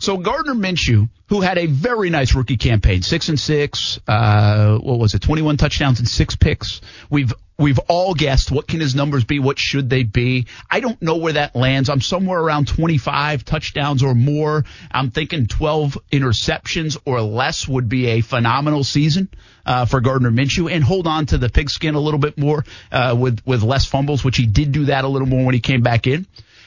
So 0.00 0.16
Gardner 0.16 0.54
Minshew, 0.54 1.08
who 1.28 1.40
had 1.40 1.58
a 1.58 1.66
very 1.66 2.08
nice 2.10 2.34
rookie 2.34 2.56
campaign, 2.56 3.02
six 3.02 3.28
and 3.28 3.38
six, 3.38 3.98
uh, 4.06 4.78
what 4.78 4.98
was 4.98 5.14
it, 5.14 5.22
21 5.22 5.56
touchdowns 5.56 5.98
and 5.98 6.08
six 6.08 6.36
picks. 6.36 6.80
We've, 7.10 7.32
we've 7.58 7.78
all 7.88 8.14
guessed 8.14 8.52
what 8.52 8.68
can 8.68 8.80
his 8.80 8.94
numbers 8.94 9.24
be? 9.24 9.40
What 9.40 9.58
should 9.58 9.90
they 9.90 10.04
be? 10.04 10.46
I 10.70 10.80
don't 10.80 11.00
know 11.02 11.16
where 11.16 11.32
that 11.32 11.56
lands. 11.56 11.88
I'm 11.88 12.00
somewhere 12.00 12.40
around 12.40 12.68
25 12.68 13.44
touchdowns 13.44 14.02
or 14.02 14.14
more. 14.14 14.64
I'm 14.90 15.10
thinking 15.10 15.46
12 15.48 15.98
interceptions 16.12 16.96
or 17.04 17.20
less 17.20 17.66
would 17.66 17.88
be 17.88 18.06
a 18.06 18.20
phenomenal 18.20 18.84
season, 18.84 19.28
uh, 19.66 19.86
for 19.86 20.00
Gardner 20.00 20.30
Minshew 20.30 20.70
and 20.70 20.84
hold 20.84 21.06
on 21.06 21.26
to 21.26 21.38
the 21.38 21.48
pigskin 21.48 21.96
a 21.96 22.00
little 22.00 22.20
bit 22.20 22.38
more, 22.38 22.64
uh, 22.92 23.16
with, 23.18 23.40
with 23.44 23.62
less 23.62 23.86
fumbles, 23.86 24.24
which 24.24 24.36
he 24.36 24.46
did 24.46 24.70
do 24.70 24.86
that 24.86 25.04
a 25.04 25.08
little 25.08 25.28
more 25.28 25.44
when 25.44 25.54
he 25.54 25.60
came 25.60 25.82
back 25.82 26.06
in. 26.06 26.26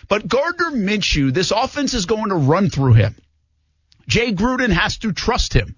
But 0.09 0.27
Gardner 0.27 0.71
Minshew, 0.71 1.33
this 1.33 1.51
offense 1.51 1.93
is 1.93 2.05
going 2.05 2.29
to 2.29 2.35
run 2.35 2.69
through 2.69 2.93
him. 2.93 3.15
Jay 4.07 4.33
Gruden 4.33 4.71
has 4.71 4.97
to 4.99 5.13
trust 5.13 5.53
him. 5.53 5.75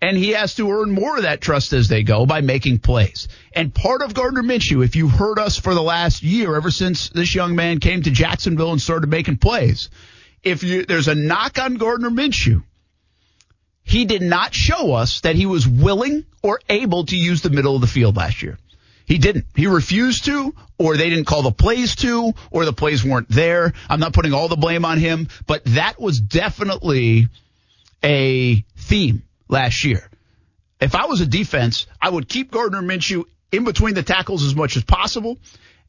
And 0.00 0.16
he 0.16 0.30
has 0.30 0.54
to 0.56 0.70
earn 0.70 0.90
more 0.90 1.16
of 1.16 1.22
that 1.22 1.40
trust 1.40 1.72
as 1.72 1.88
they 1.88 2.02
go 2.02 2.26
by 2.26 2.42
making 2.42 2.80
plays. 2.80 3.28
And 3.54 3.74
part 3.74 4.02
of 4.02 4.12
Gardner 4.12 4.42
Minshew, 4.42 4.84
if 4.84 4.94
you've 4.94 5.12
heard 5.12 5.38
us 5.38 5.58
for 5.58 5.74
the 5.74 5.82
last 5.82 6.22
year, 6.22 6.54
ever 6.54 6.70
since 6.70 7.08
this 7.08 7.34
young 7.34 7.56
man 7.56 7.80
came 7.80 8.02
to 8.02 8.10
Jacksonville 8.10 8.72
and 8.72 8.80
started 8.80 9.08
making 9.08 9.38
plays, 9.38 9.88
if 10.42 10.62
you, 10.62 10.84
there's 10.84 11.08
a 11.08 11.14
knock 11.14 11.58
on 11.58 11.76
Gardner 11.76 12.10
Minshew, 12.10 12.62
he 13.82 14.04
did 14.04 14.20
not 14.20 14.52
show 14.52 14.92
us 14.92 15.20
that 15.20 15.36
he 15.36 15.46
was 15.46 15.66
willing 15.66 16.26
or 16.42 16.60
able 16.68 17.06
to 17.06 17.16
use 17.16 17.40
the 17.40 17.50
middle 17.50 17.74
of 17.74 17.80
the 17.80 17.86
field 17.86 18.16
last 18.16 18.42
year. 18.42 18.58
He 19.06 19.18
didn't. 19.18 19.46
He 19.54 19.66
refused 19.66 20.24
to, 20.24 20.54
or 20.78 20.96
they 20.96 21.08
didn't 21.08 21.26
call 21.26 21.42
the 21.42 21.52
plays 21.52 21.94
to, 21.96 22.34
or 22.50 22.64
the 22.64 22.72
plays 22.72 23.04
weren't 23.04 23.28
there. 23.28 23.72
I'm 23.88 24.00
not 24.00 24.12
putting 24.12 24.34
all 24.34 24.48
the 24.48 24.56
blame 24.56 24.84
on 24.84 24.98
him, 24.98 25.28
but 25.46 25.64
that 25.66 26.00
was 26.00 26.20
definitely 26.20 27.28
a 28.02 28.64
theme 28.76 29.22
last 29.48 29.84
year. 29.84 30.08
If 30.80 30.94
I 30.94 31.06
was 31.06 31.20
a 31.20 31.26
defense, 31.26 31.86
I 32.00 32.10
would 32.10 32.28
keep 32.28 32.50
Gardner 32.50 32.82
Minshew 32.82 33.24
in 33.50 33.64
between 33.64 33.94
the 33.94 34.02
tackles 34.02 34.44
as 34.44 34.54
much 34.54 34.76
as 34.76 34.84
possible, 34.84 35.38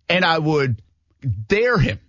and 0.08 0.24
I 0.24 0.38
would 0.38 0.82
dare 1.48 1.78
him 1.78 2.00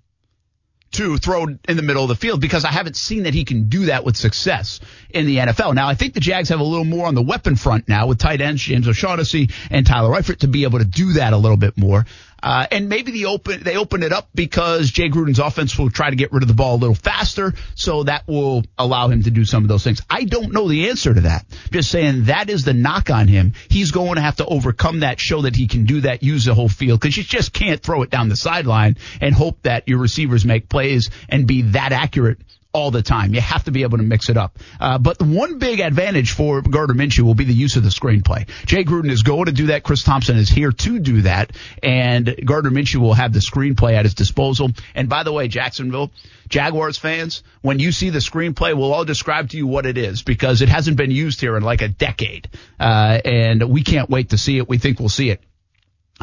to 0.91 1.19
throw 1.19 1.47
in 1.47 1.77
the 1.77 1.83
middle 1.83 2.03
of 2.03 2.09
the 2.09 2.17
field 2.17 2.41
because 2.41 2.65
I 2.65 2.71
haven't 2.71 2.97
seen 2.97 3.25
that 3.25 3.35
he 3.35 3.45
can 3.45 3.69
do 3.69 3.87
that 3.87 4.05
with 4.05 4.17
success 4.17 4.81
in 5.11 5.27
the 5.27 5.37
NFL. 5.37 5.75
Now, 5.75 5.87
I 5.87 5.95
think 5.95 6.15
the 6.15 6.21
Jags 6.21 6.49
have 6.49 6.61
a 6.61 6.65
little 6.65 6.85
more 6.85 7.07
on 7.07 7.15
the 7.15 7.23
weapon 7.23 7.57
front 7.57 7.89
now 7.89 8.07
with 8.07 8.19
tight 8.19 8.41
ends 8.41 8.63
James 8.63 8.89
O'Shaughnessy 8.89 9.51
and 9.71 9.87
Tyler 9.87 10.11
Eifert 10.11 10.39
to 10.39 10.49
be 10.49 10.65
able 10.65 10.79
to 10.79 10.85
do 10.85 11.15
that 11.15 11.33
a 11.35 11.37
little 11.37 11.59
bit 11.59 11.77
more. 11.77 12.07
Uh, 12.43 12.67
and 12.71 12.89
maybe 12.89 13.11
the 13.13 13.27
open 13.27 13.63
they 13.63 13.77
open 13.77 14.03
it 14.03 14.13
up 14.13 14.29
because 14.35 14.91
Jay 14.91 15.09
Gruden's 15.09 15.39
offense 15.39 15.77
will 15.79 15.91
try 15.91 16.11
to 16.11 16.17
get 16.17 16.33
rid 16.33 16.43
of 16.43 16.49
the 16.49 16.55
ball 16.55 16.77
a 16.77 16.79
little 16.79 16.95
faster, 16.95 17.55
so 17.75 18.05
that 18.05 18.27
will 18.29 18.65
allow 18.77 19.09
him 19.09 19.23
to 19.25 19.31
do 19.31 19.45
some 19.45 19.65
of 19.65 19.69
those 19.69 19.83
things. 19.83 20.01
I 20.09 20.25
don't 20.25 20.53
know 20.53 20.69
the 20.69 20.89
answer 20.89 21.13
to 21.13 21.23
that. 21.23 21.47
Just 21.73 21.91
saying 21.91 22.25
that 22.25 22.49
is 22.49 22.65
the 22.65 22.75
knock 22.75 23.11
on 23.11 23.29
him. 23.29 23.55
He's 23.69 23.91
going 23.91 24.15
to 24.15 24.21
have 24.21 24.37
to 24.37 24.47
overcome 24.47 25.01
that, 25.01 25.19
show 25.19 25.43
that 25.43 25.57
he 25.57 25.67
can 25.67 25.85
do 25.85 26.03
that, 26.03 26.23
use 26.23 26.45
the 26.45 26.55
whole 26.55 26.69
field 26.69 27.01
because 27.01 27.17
you 27.17 27.25
just 27.25 27.53
can't 27.53 27.83
throw 27.83 28.03
it 28.03 28.11
down 28.11 28.29
the 28.29 28.37
sideline 28.37 28.97
and 29.21 29.35
hope 29.35 29.63
that 29.63 29.89
your 29.89 29.99
receivers 29.99 30.45
make 30.45 30.69
plays 30.69 31.11
and 31.29 31.47
be 31.47 31.63
that 31.63 31.93
accurate 31.93 32.39
all 32.73 32.91
the 32.91 33.03
time. 33.03 33.35
You 33.35 33.41
have 33.41 33.65
to 33.65 33.71
be 33.71 33.83
able 33.83 33.99
to 33.99 34.05
mix 34.05 34.29
it 34.29 34.37
up. 34.37 34.59
Uh, 34.79 34.99
but 34.99 35.19
the 35.19 35.25
one 35.25 35.59
big 35.59 35.81
advantage 35.81 36.33
for 36.33 36.61
Gardner 36.61 36.95
Minshew 36.95 37.23
will 37.23 37.35
be 37.35 37.45
the 37.45 37.55
use 37.55 37.77
of 37.77 37.83
the 37.83 37.89
screenplay. 37.89 38.47
Jay 38.67 38.85
Gruden 38.85 39.11
is 39.11 39.23
going 39.23 39.47
to 39.47 39.53
do 39.53 39.69
that. 39.69 39.83
Chris 39.83 40.03
Thompson 40.03 40.37
is 40.37 40.49
here 40.51 40.71
to 40.71 40.99
do 40.99 41.23
that. 41.23 41.53
And 41.83 42.35
Gardner 42.45 42.71
Minshew 42.71 42.97
will 42.97 43.15
have 43.15 43.33
the 43.33 43.39
screenplay 43.39 43.95
at 43.95 44.05
his 44.05 44.15
disposal. 44.15 44.71
And 44.95 45.09
by 45.09 45.23
the 45.23 45.33
way, 45.33 45.49
Jacksonville, 45.49 46.11
Jaguars 46.49 46.99
fans, 46.99 47.43
when 47.63 47.79
you 47.79 47.91
see 47.91 48.11
the 48.11 48.19
screenplay, 48.19 48.77
we'll 48.77 48.93
all 48.93 49.05
describe 49.05 49.51
to 49.51 49.57
you 49.57 49.67
what 49.67 49.87
it 49.87 49.97
is 49.97 50.23
because 50.23 50.61
it 50.61 50.69
hasn't 50.69 50.99
been 50.99 51.11
used 51.11 51.41
here 51.41 51.57
in 51.57 51.63
like 51.63 51.81
a 51.81 51.89
decade. 51.89 52.49
Uh, 52.79 53.19
and 53.25 53.71
we 53.71 53.83
can't 53.83 54.11
wait 54.11 54.31
to 54.31 54.39
see 54.39 54.59
it. 54.59 54.69
We 54.69 54.77
think 54.77 55.01
we'll 55.01 55.09
see 55.09 55.31
it 55.31 55.41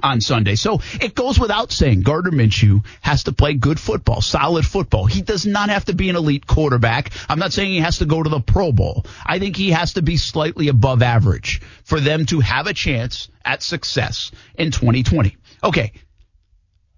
on 0.02 0.22
Sunday. 0.22 0.56
So 0.56 0.82
it 1.00 1.16
goes 1.16 1.40
without 1.40 1.72
saying 1.72 2.02
Gardner 2.02 2.32
Minshew 2.32 2.86
has 3.02 3.24
to 3.24 3.32
play 3.32 3.54
good 3.54 3.80
football, 3.80 4.22
solid 4.22 4.66
football. 4.66 5.06
He 5.06 5.22
does 5.22 5.46
not 5.46 5.70
have 5.70 5.86
to 5.86 5.94
be 5.94 6.10
an 6.10 6.16
elite 6.16 6.46
quarterback. 6.48 7.12
I'm 7.30 7.40
not 7.40 7.54
saying 7.54 7.72
he 7.72 7.80
has 7.80 8.00
to 8.00 8.06
go 8.06 8.22
to 8.22 8.30
the 8.30 8.40
Pro 8.40 8.72
Bowl. 8.72 9.06
I 9.26 9.40
think 9.40 9.56
he 9.56 9.72
has 9.72 9.94
to 9.94 10.02
be 10.02 10.18
slightly 10.18 10.68
above 10.68 11.02
average 11.02 11.62
for 11.84 12.00
them 12.00 12.26
to 12.28 12.40
have 12.42 12.68
a 12.68 12.74
chance 12.74 13.30
at 13.44 13.64
success 13.64 14.32
in 14.56 14.72
2020. 14.72 15.38
Okay. 15.64 15.94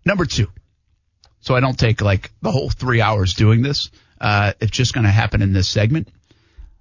Number 0.05 0.25
two. 0.25 0.47
So 1.41 1.55
I 1.55 1.59
don't 1.59 1.77
take 1.77 2.01
like 2.01 2.31
the 2.41 2.51
whole 2.51 2.69
three 2.69 3.01
hours 3.01 3.33
doing 3.33 3.61
this. 3.61 3.91
Uh, 4.19 4.53
it's 4.59 4.71
just 4.71 4.93
going 4.93 5.05
to 5.05 5.11
happen 5.11 5.41
in 5.41 5.53
this 5.53 5.69
segment. 5.69 6.09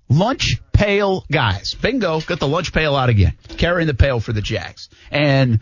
Lunch 0.09 0.61
pail 0.73 1.25
guys. 1.31 1.75
Bingo. 1.75 2.21
Got 2.21 2.39
the 2.39 2.49
lunch 2.49 2.73
pail 2.73 2.95
out 2.95 3.09
again. 3.09 3.35
Carrying 3.57 3.87
the 3.87 3.95
pail 3.95 4.21
for 4.21 4.33
the 4.33 4.41
Jags. 4.41 4.89
And 5.11 5.61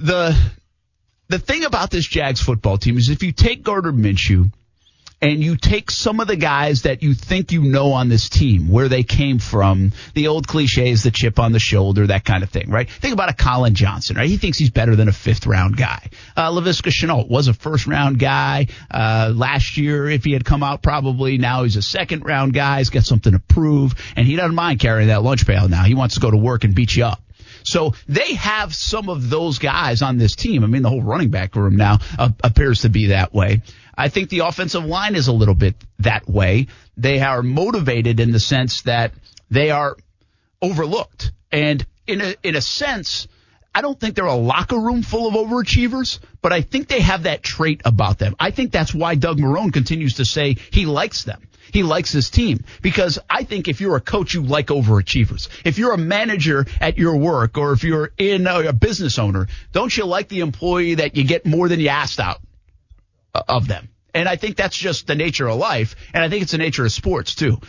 the 0.00 0.36
the 1.28 1.38
thing 1.38 1.64
about 1.64 1.90
this 1.90 2.06
Jags 2.06 2.40
football 2.40 2.78
team 2.78 2.98
is 2.98 3.08
if 3.08 3.22
you 3.22 3.32
take 3.32 3.62
Gardner 3.62 3.92
Minshew 3.92 4.50
and 5.22 5.44
you 5.44 5.56
take 5.56 5.90
some 5.90 6.18
of 6.18 6.26
the 6.26 6.36
guys 6.36 6.82
that 6.82 7.02
you 7.02 7.12
think 7.12 7.52
you 7.52 7.62
know 7.62 7.92
on 7.92 8.08
this 8.08 8.28
team, 8.30 8.68
where 8.68 8.88
they 8.88 9.02
came 9.02 9.38
from, 9.38 9.92
the 10.14 10.28
old 10.28 10.48
cliches, 10.48 11.02
the 11.02 11.10
chip 11.10 11.38
on 11.38 11.52
the 11.52 11.58
shoulder, 11.58 12.06
that 12.06 12.24
kind 12.24 12.42
of 12.42 12.48
thing, 12.48 12.70
right? 12.70 12.90
Think 12.90 13.12
about 13.12 13.28
a 13.28 13.34
Collin 13.34 13.74
Johnson, 13.74 14.16
right? 14.16 14.28
He 14.28 14.38
thinks 14.38 14.56
he's 14.56 14.70
better 14.70 14.96
than 14.96 15.08
a 15.08 15.12
fifth 15.12 15.46
round 15.46 15.76
guy. 15.76 16.08
Uh, 16.34 16.50
Laviska 16.50 16.90
Shenault 16.90 17.28
was 17.28 17.48
a 17.48 17.54
first 17.54 17.86
round 17.86 18.18
guy, 18.18 18.68
uh, 18.90 19.32
last 19.34 19.76
year. 19.76 20.08
If 20.08 20.24
he 20.24 20.32
had 20.32 20.44
come 20.44 20.62
out, 20.62 20.82
probably 20.82 21.36
now 21.36 21.64
he's 21.64 21.76
a 21.76 21.82
second 21.82 22.24
round 22.24 22.54
guy. 22.54 22.78
He's 22.78 22.90
got 22.90 23.04
something 23.04 23.32
to 23.32 23.38
prove 23.40 23.94
and 24.16 24.26
he 24.26 24.36
doesn't 24.36 24.54
mind 24.54 24.80
carrying 24.80 25.08
that 25.08 25.22
lunch 25.22 25.46
pail 25.46 25.68
now. 25.68 25.84
He 25.84 25.94
wants 25.94 26.14
to 26.14 26.20
go 26.20 26.30
to 26.30 26.36
work 26.36 26.64
and 26.64 26.74
beat 26.74 26.96
you 26.96 27.04
up. 27.04 27.20
So 27.64 27.94
they 28.08 28.34
have 28.34 28.74
some 28.74 29.08
of 29.08 29.30
those 29.30 29.58
guys 29.58 30.02
on 30.02 30.18
this 30.18 30.34
team. 30.34 30.64
I 30.64 30.66
mean, 30.66 30.82
the 30.82 30.88
whole 30.88 31.02
running 31.02 31.30
back 31.30 31.56
room 31.56 31.76
now 31.76 31.98
uh, 32.18 32.30
appears 32.42 32.82
to 32.82 32.88
be 32.88 33.06
that 33.06 33.32
way. 33.32 33.62
I 33.96 34.08
think 34.08 34.30
the 34.30 34.40
offensive 34.40 34.84
line 34.84 35.14
is 35.14 35.28
a 35.28 35.32
little 35.32 35.54
bit 35.54 35.76
that 35.98 36.28
way. 36.28 36.68
They 36.96 37.20
are 37.20 37.42
motivated 37.42 38.20
in 38.20 38.32
the 38.32 38.40
sense 38.40 38.82
that 38.82 39.12
they 39.50 39.70
are 39.70 39.96
overlooked. 40.62 41.32
And 41.52 41.84
in 42.06 42.20
a, 42.20 42.34
in 42.42 42.56
a 42.56 42.60
sense, 42.60 43.28
I 43.74 43.82
don't 43.82 43.98
think 43.98 44.16
they're 44.16 44.24
a 44.24 44.34
locker 44.34 44.78
room 44.78 45.02
full 45.02 45.28
of 45.28 45.34
overachievers, 45.34 46.18
but 46.42 46.52
I 46.52 46.62
think 46.62 46.88
they 46.88 47.00
have 47.00 47.24
that 47.24 47.42
trait 47.42 47.82
about 47.84 48.18
them. 48.18 48.34
I 48.40 48.50
think 48.50 48.72
that's 48.72 48.94
why 48.94 49.14
Doug 49.14 49.38
Marrone 49.38 49.72
continues 49.72 50.14
to 50.14 50.24
say 50.24 50.56
he 50.72 50.86
likes 50.86 51.24
them. 51.24 51.42
He 51.72 51.82
likes 51.82 52.12
his 52.12 52.30
team 52.30 52.64
because 52.82 53.18
I 53.28 53.44
think 53.44 53.68
if 53.68 53.80
you're 53.80 53.96
a 53.96 54.00
coach, 54.00 54.34
you 54.34 54.42
like 54.42 54.68
overachievers. 54.68 55.48
If 55.64 55.78
you're 55.78 55.92
a 55.92 55.98
manager 55.98 56.66
at 56.80 56.98
your 56.98 57.16
work 57.16 57.58
or 57.58 57.72
if 57.72 57.84
you're 57.84 58.10
in 58.18 58.46
a, 58.46 58.68
a 58.68 58.72
business 58.72 59.18
owner, 59.18 59.48
don't 59.72 59.94
you 59.96 60.04
like 60.04 60.28
the 60.28 60.40
employee 60.40 60.96
that 60.96 61.16
you 61.16 61.24
get 61.24 61.46
more 61.46 61.68
than 61.68 61.80
you 61.80 61.88
asked 61.88 62.20
out 62.20 62.40
uh, 63.34 63.42
of 63.48 63.66
them? 63.66 63.88
And 64.14 64.28
I 64.28 64.36
think 64.36 64.56
that's 64.56 64.76
just 64.76 65.06
the 65.06 65.14
nature 65.14 65.48
of 65.48 65.58
life. 65.58 65.94
And 66.12 66.22
I 66.22 66.28
think 66.28 66.42
it's 66.42 66.52
the 66.52 66.58
nature 66.58 66.84
of 66.84 66.92
sports 66.92 67.34
too. 67.34 67.60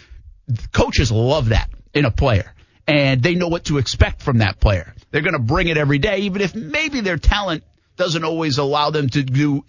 Coaches 0.72 1.12
love 1.12 1.50
that 1.50 1.70
in 1.94 2.06
a 2.06 2.12
player 2.12 2.54
and 2.88 3.22
they 3.22 3.36
know 3.36 3.48
what 3.48 3.66
to 3.66 3.78
expect 3.78 4.22
from 4.22 4.40
that 4.40 4.60
player. 4.60 4.94
They're 5.12 5.22
going 5.22 5.34
to 5.34 5.40
bring 5.40 5.68
it 5.68 5.78
every 5.78 6.00
day, 6.00 6.20
even 6.20 6.42
if 6.42 6.56
maybe 6.56 7.02
their 7.02 7.18
talent 7.18 7.64
doesn't 7.98 8.24
always 8.24 8.58
allow 8.58 8.90
them 8.90 9.10
to 9.10 9.24
do 9.24 9.64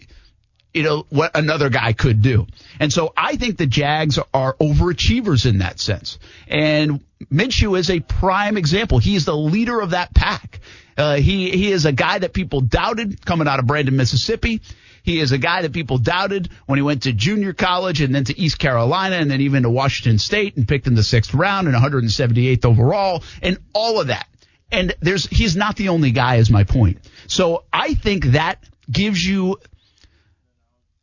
you 0.74 0.82
know, 0.82 1.06
what 1.10 1.32
another 1.36 1.68
guy 1.68 1.92
could 1.92 2.22
do. 2.22 2.46
And 2.80 2.92
so 2.92 3.12
I 3.16 3.36
think 3.36 3.58
the 3.58 3.66
Jags 3.66 4.18
are 4.32 4.54
overachievers 4.54 5.46
in 5.46 5.58
that 5.58 5.80
sense. 5.80 6.18
And 6.48 7.00
Minshew 7.30 7.78
is 7.78 7.90
a 7.90 8.00
prime 8.00 8.56
example. 8.56 8.98
He 8.98 9.14
is 9.14 9.24
the 9.24 9.36
leader 9.36 9.80
of 9.80 9.90
that 9.90 10.14
pack. 10.14 10.60
Uh, 10.96 11.16
he, 11.16 11.50
he 11.50 11.72
is 11.72 11.84
a 11.84 11.92
guy 11.92 12.18
that 12.18 12.32
people 12.32 12.60
doubted 12.60 13.24
coming 13.24 13.48
out 13.48 13.58
of 13.58 13.66
Brandon, 13.66 13.96
Mississippi. 13.96 14.60
He 15.02 15.18
is 15.18 15.32
a 15.32 15.38
guy 15.38 15.62
that 15.62 15.72
people 15.72 15.98
doubted 15.98 16.48
when 16.66 16.78
he 16.78 16.82
went 16.82 17.02
to 17.02 17.12
junior 17.12 17.52
college 17.52 18.00
and 18.00 18.14
then 18.14 18.24
to 18.24 18.38
East 18.38 18.58
Carolina 18.58 19.16
and 19.16 19.30
then 19.30 19.40
even 19.40 19.64
to 19.64 19.70
Washington 19.70 20.18
State 20.18 20.56
and 20.56 20.66
picked 20.66 20.86
in 20.86 20.94
the 20.94 21.02
sixth 21.02 21.34
round 21.34 21.66
and 21.66 21.76
178th 21.76 22.64
overall 22.64 23.24
and 23.42 23.58
all 23.72 24.00
of 24.00 24.08
that. 24.08 24.28
And 24.70 24.94
there's, 25.00 25.26
he's 25.26 25.56
not 25.56 25.76
the 25.76 25.90
only 25.90 26.12
guy 26.12 26.36
is 26.36 26.50
my 26.50 26.64
point. 26.64 26.98
So 27.26 27.64
I 27.72 27.94
think 27.94 28.26
that 28.26 28.62
gives 28.90 29.22
you 29.22 29.58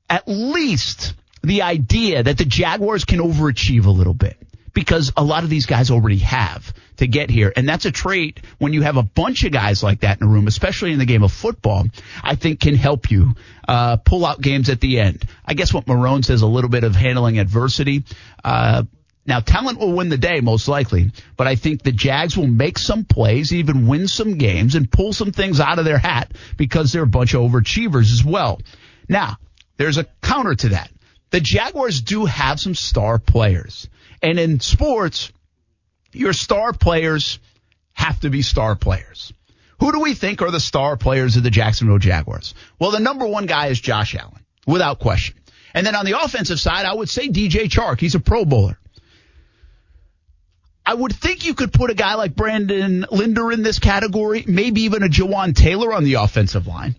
at 0.09 0.27
least 0.27 1.13
the 1.43 1.61
idea 1.61 2.23
that 2.23 2.37
the 2.37 2.45
Jaguars 2.45 3.05
can 3.05 3.19
overachieve 3.19 3.85
a 3.85 3.91
little 3.91 4.13
bit 4.13 4.37
because 4.73 5.11
a 5.17 5.23
lot 5.23 5.43
of 5.43 5.49
these 5.49 5.65
guys 5.65 5.91
already 5.91 6.19
have 6.19 6.73
to 6.97 7.07
get 7.07 7.29
here. 7.29 7.51
And 7.55 7.67
that's 7.67 7.85
a 7.85 7.91
trait 7.91 8.39
when 8.59 8.73
you 8.73 8.81
have 8.81 8.97
a 8.97 9.03
bunch 9.03 9.43
of 9.43 9.51
guys 9.51 9.83
like 9.83 10.01
that 10.01 10.21
in 10.21 10.27
a 10.27 10.29
room, 10.29 10.47
especially 10.47 10.91
in 10.91 10.99
the 10.99 11.05
game 11.05 11.23
of 11.23 11.31
football, 11.31 11.85
I 12.23 12.35
think 12.35 12.59
can 12.59 12.75
help 12.75 13.09
you 13.09 13.33
uh, 13.67 13.97
pull 13.97 14.25
out 14.25 14.41
games 14.41 14.69
at 14.69 14.81
the 14.81 14.99
end. 14.99 15.25
I 15.45 15.53
guess 15.53 15.73
what 15.73 15.85
Marrone 15.85 16.23
says 16.23 16.41
a 16.41 16.47
little 16.47 16.69
bit 16.69 16.83
of 16.83 16.95
handling 16.95 17.39
adversity. 17.39 18.03
Uh, 18.43 18.83
now, 19.25 19.39
talent 19.39 19.79
will 19.79 19.93
win 19.93 20.09
the 20.09 20.17
day, 20.17 20.39
most 20.41 20.67
likely, 20.67 21.11
but 21.37 21.45
I 21.45 21.55
think 21.55 21.83
the 21.83 21.91
Jags 21.91 22.35
will 22.35 22.47
make 22.47 22.79
some 22.79 23.05
plays, 23.05 23.53
even 23.53 23.85
win 23.85 24.07
some 24.07 24.37
games, 24.37 24.73
and 24.73 24.91
pull 24.91 25.13
some 25.13 25.31
things 25.31 25.59
out 25.59 25.77
of 25.77 25.85
their 25.85 25.99
hat 25.99 26.31
because 26.57 26.91
they're 26.91 27.03
a 27.03 27.07
bunch 27.07 27.35
of 27.35 27.41
overachievers 27.41 28.11
as 28.11 28.25
well. 28.25 28.59
Now, 29.07 29.37
there's 29.79 29.97
a 29.97 30.03
counter 30.21 30.53
to 30.53 30.69
that. 30.69 30.91
The 31.31 31.39
Jaguars 31.39 32.01
do 32.01 32.25
have 32.25 32.59
some 32.59 32.75
star 32.75 33.17
players. 33.17 33.87
And 34.21 34.37
in 34.37 34.59
sports, 34.59 35.31
your 36.11 36.33
star 36.33 36.73
players 36.73 37.39
have 37.93 38.19
to 38.19 38.29
be 38.29 38.41
star 38.41 38.75
players. 38.75 39.31
Who 39.79 39.93
do 39.93 40.01
we 40.01 40.15
think 40.15 40.41
are 40.41 40.51
the 40.51 40.59
star 40.59 40.97
players 40.97 41.37
of 41.37 41.43
the 41.43 41.49
Jacksonville 41.49 41.97
Jaguars? 41.97 42.55
Well, 42.77 42.91
the 42.91 42.99
number 42.99 43.25
one 43.25 43.45
guy 43.45 43.67
is 43.67 43.79
Josh 43.79 44.15
Allen, 44.15 44.43
without 44.67 44.99
question. 44.99 45.37
And 45.73 45.87
then 45.87 45.95
on 45.95 46.03
the 46.03 46.21
offensive 46.21 46.59
side, 46.59 46.85
I 46.85 46.93
would 46.93 47.09
say 47.09 47.29
DJ 47.29 47.69
Chark. 47.69 48.01
He's 48.01 48.15
a 48.15 48.19
pro 48.19 48.43
bowler. 48.43 48.77
I 50.85 50.93
would 50.93 51.13
think 51.13 51.45
you 51.45 51.53
could 51.53 51.71
put 51.71 51.89
a 51.89 51.93
guy 51.93 52.15
like 52.15 52.35
Brandon 52.35 53.05
Linder 53.11 53.49
in 53.53 53.63
this 53.63 53.79
category, 53.79 54.43
maybe 54.45 54.81
even 54.81 55.03
a 55.03 55.07
Jawaan 55.07 55.55
Taylor 55.55 55.93
on 55.93 56.03
the 56.03 56.15
offensive 56.15 56.67
line. 56.67 56.95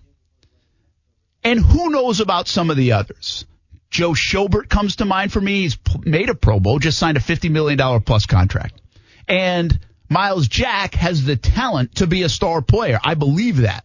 And 1.42 1.58
who 1.60 1.90
knows 1.90 2.20
about 2.20 2.48
some 2.48 2.70
of 2.70 2.76
the 2.76 2.92
others? 2.92 3.46
Joe 3.90 4.12
Schobert 4.12 4.68
comes 4.68 4.96
to 4.96 5.04
mind 5.04 5.32
for 5.32 5.40
me. 5.40 5.62
He's 5.62 5.76
made 6.04 6.30
a 6.30 6.34
Pro 6.34 6.60
Bowl, 6.60 6.78
just 6.78 6.98
signed 6.98 7.16
a 7.16 7.20
$50 7.20 7.50
million 7.50 8.02
plus 8.02 8.26
contract. 8.26 8.80
And 9.26 9.78
Myles 10.08 10.48
Jack 10.48 10.94
has 10.94 11.24
the 11.24 11.36
talent 11.36 11.96
to 11.96 12.06
be 12.06 12.22
a 12.22 12.28
star 12.28 12.62
player. 12.62 13.00
I 13.02 13.14
believe 13.14 13.58
that. 13.58 13.84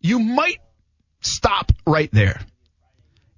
You 0.00 0.18
might 0.18 0.60
stop 1.20 1.72
right 1.86 2.10
there. 2.12 2.40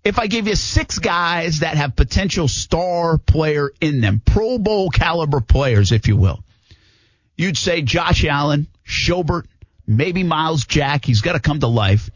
If 0.05 0.19
I 0.19 0.27
give 0.27 0.47
you 0.47 0.55
six 0.55 0.99
guys 0.99 1.61
that 1.61 1.77
have 1.77 1.97
potential 1.97 2.49
star 2.49 3.19
player 3.19 3.71
in 3.81 4.01
them, 4.01 4.23
Pro 4.25 4.59
Bowl 4.59 4.91
caliber 4.91 5.41
players, 5.41 5.93
if 5.93 6.09
you 6.09 6.17
will, 6.17 6.45
you'd 7.37 7.59
say 7.59 7.83
Josh 7.83 8.25
Allen, 8.25 8.67
Schobert, 8.87 9.45
maybe 9.87 10.23
Myles 10.23 10.65
Jack. 10.65 11.05
He's 11.05 11.21
got 11.21 11.33
to 11.33 11.41
come 11.41 11.61
to 11.61 11.67
life. 11.67 12.11